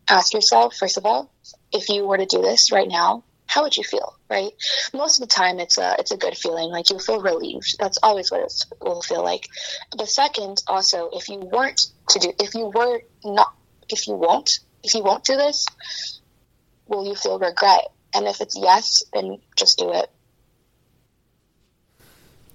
ask 0.10 0.34
yourself, 0.34 0.76
first 0.76 0.98
of 0.98 1.06
all, 1.06 1.32
if 1.72 1.90
you 1.90 2.06
were 2.06 2.18
to 2.18 2.26
do 2.26 2.42
this 2.42 2.72
right 2.72 2.88
now, 2.88 3.24
how 3.48 3.64
would 3.64 3.76
you 3.76 3.84
feel 3.84 4.18
right? 4.30 4.52
Most 4.94 5.22
of 5.22 5.28
the 5.28 5.34
time 5.34 5.60
it's 5.60 5.78
a 5.78 5.96
it's 6.00 6.12
a 6.12 6.18
good 6.18 6.38
feeling. 6.38 6.70
Like 6.70 6.90
you'll 6.90 7.00
feel 7.00 7.22
relieved. 7.22 7.78
That's 7.80 7.98
always 8.04 8.30
what 8.30 8.42
it 8.42 8.66
will 8.82 9.02
feel 9.02 9.24
like. 9.24 9.48
The 9.98 10.06
second 10.06 10.62
also 10.68 11.10
if 11.14 11.30
you 11.30 11.40
weren't 11.40 11.88
to 12.10 12.20
do 12.20 12.34
if 12.40 12.54
you 12.54 12.72
were 12.74 13.02
not 13.24 13.54
if 13.90 14.08
you 14.08 14.16
won't 14.16 14.60
if 14.84 14.94
you 14.94 15.04
won't 15.04 15.24
do 15.24 15.36
this 15.36 15.66
will 16.88 17.06
you 17.06 17.16
feel 17.16 17.40
regret? 17.40 17.88
And 18.14 18.28
if 18.28 18.42
it's 18.42 18.58
yes 18.58 19.04
then 19.14 19.40
just 19.56 19.78
do 19.78 19.92
it. 19.92 20.10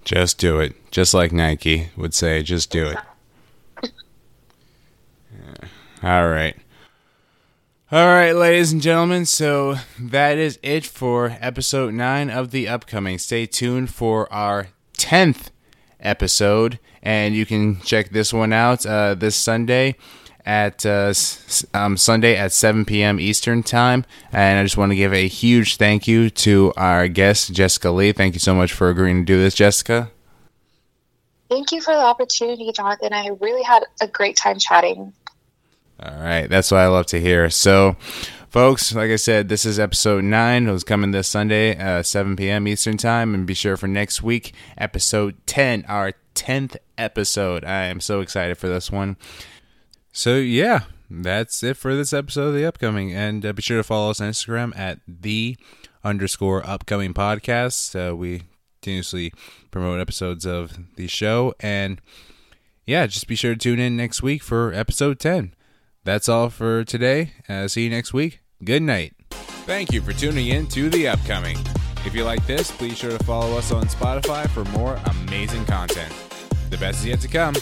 Just 0.05 0.39
do 0.39 0.61
it. 0.61 0.75
Just 0.91 1.15
like 1.15 1.33
nike 1.33 1.91
would 1.97 2.15
say 2.15 2.43
just 2.43 2.71
do 2.71 2.87
it. 2.89 2.99
Yeah. 5.33 5.69
all 6.03 6.29
right 6.29 6.57
all 7.93 8.07
right, 8.07 8.33
ladies 8.33 8.73
and 8.73 8.81
gentlemen, 8.81 9.27
so 9.27 9.77
that 10.01 10.39
is 10.39 10.59
it 10.63 10.87
for 10.87 11.37
episode 11.43 11.93
9 11.93 12.31
of 12.31 12.51
the 12.51 12.67
upcoming. 12.67 13.19
Stay 13.19 13.45
tuned 13.45 13.91
for 13.91 14.33
our 14.33 14.69
10th 14.97 15.51
episode, 16.01 16.79
and 17.03 17.35
you 17.35 17.45
can 17.45 17.83
check 17.83 18.09
this 18.09 18.33
one 18.33 18.51
out 18.51 18.87
uh, 18.87 19.15
this 19.15 19.37
Sunday 19.37 19.97
at 20.47 20.87
uh, 20.87 21.13
um, 21.75 21.99
Sunday 21.99 22.35
at 22.35 22.53
7 22.53 22.87
p.m. 22.87 23.21
Eastern 23.21 23.63
Time. 23.63 24.07
And 24.33 24.59
I 24.59 24.63
just 24.63 24.79
want 24.79 24.93
to 24.93 24.97
give 24.97 25.13
a 25.13 25.29
huge 25.29 25.77
thank 25.77 26.09
you 26.09 26.31
to 26.31 26.73
our 26.79 27.09
guest, 27.09 27.53
Jessica 27.53 27.91
Lee. 27.91 28.13
Thank 28.13 28.33
you 28.33 28.41
so 28.41 28.55
much 28.55 28.73
for 28.73 28.89
agreeing 28.89 29.19
to 29.19 29.25
do 29.27 29.39
this, 29.39 29.55
Jessica. 29.55 30.11
Thank 31.51 31.73
you 31.73 31.83
for 31.83 31.93
the 31.93 32.01
opportunity, 32.01 32.73
Jonathan. 32.73 33.13
I 33.13 33.37
really 33.39 33.63
had 33.63 33.85
a 34.01 34.09
great 34.09 34.37
time 34.39 34.59
chatting. 34.59 35.13
All 36.05 36.19
right, 36.19 36.49
that's 36.49 36.73
what 36.73 36.81
I 36.81 36.89
love 36.89 37.07
to 37.07 37.21
hear. 37.21 37.49
So, 37.49 37.97
folks, 38.49 38.93
like 38.93 39.13
I 39.13 39.17
said, 39.17 39.49
this 39.49 39.65
is 39.65 39.79
episode 39.79 40.25
nine. 40.25 40.67
It 40.67 40.73
was 40.73 40.83
coming 40.83 41.13
this 41.13 41.29
Sunday, 41.29 41.79
uh, 41.79 42.03
7 42.03 42.35
p.m. 42.35 42.67
Eastern 42.67 42.97
Time. 42.97 43.37
And 43.37 43.47
be 43.47 43.55
sure 43.55 43.77
for 43.77 43.87
next 43.87 44.21
week, 44.21 44.53
episode 44.77 45.37
10, 45.47 45.85
our 45.87 46.15
10th 46.35 46.77
episode. 46.99 47.65
I 47.65 47.85
am 47.85 48.01
so 48.01 48.21
excited 48.21 48.59
for 48.59 48.67
this 48.67 48.91
one. 48.91 49.17
So, 50.13 50.39
yeah, 50.39 50.81
that's 51.09 51.63
it 51.63 51.77
for 51.77 51.95
this 51.95 52.13
episode 52.13 52.49
of 52.49 52.55
the 52.55 52.67
upcoming. 52.67 53.13
And 53.13 53.47
uh, 53.47 53.53
be 53.53 53.63
sure 53.63 53.77
to 53.77 53.85
follow 53.85 54.11
us 54.11 54.21
on 54.21 54.29
Instagram 54.29 54.77
at 54.77 54.99
the 55.07 55.57
underscore 56.03 56.67
upcoming 56.67 57.15
podcast. 57.15 57.95
Uh, 57.95 58.17
we 58.17 58.43
continuously 58.81 59.33
promote 59.71 60.01
episodes 60.01 60.45
of 60.47 60.77
the 60.97 61.07
show. 61.07 61.55
And 61.61 62.01
yeah, 62.87 63.07
just 63.07 63.29
be 63.29 63.37
sure 63.37 63.55
to 63.55 63.59
tune 63.59 63.79
in 63.79 63.97
next 63.97 64.21
week 64.21 64.43
for 64.43 64.73
episode 64.73 65.21
10. 65.21 65.55
That's 66.05 66.29
all 66.29 66.51
for 66.51 66.85
today. 66.85 67.33
Uh, 67.49 67.69
see 67.69 67.85
you 67.85 67.91
next 67.91 68.13
week. 68.13 68.41
Good 68.65 68.83
night. 68.83 69.15
Thank 69.31 69.93
you 69.93 70.03
for 70.03 70.13
tuning 70.13 70.49
in 70.49 70.67
to 70.69 70.91
the 70.91 71.07
upcoming. 71.09 71.57
If 72.05 72.15
you 72.15 72.25
like 72.25 72.45
this, 72.47 72.71
please 72.73 72.99
sure 72.99 73.17
to 73.17 73.25
follow 73.25 73.57
us 73.57 73.71
on 73.71 73.85
Spotify 73.85 74.49
for 74.51 74.65
more 74.77 74.99
amazing 75.07 75.65
content. 75.67 76.13
The 76.71 76.77
best 76.77 77.01
is 77.01 77.07
yet 77.07 77.21
to 77.21 77.29
come. 77.29 77.55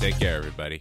Take 0.00 0.18
care, 0.18 0.36
everybody. 0.38 0.74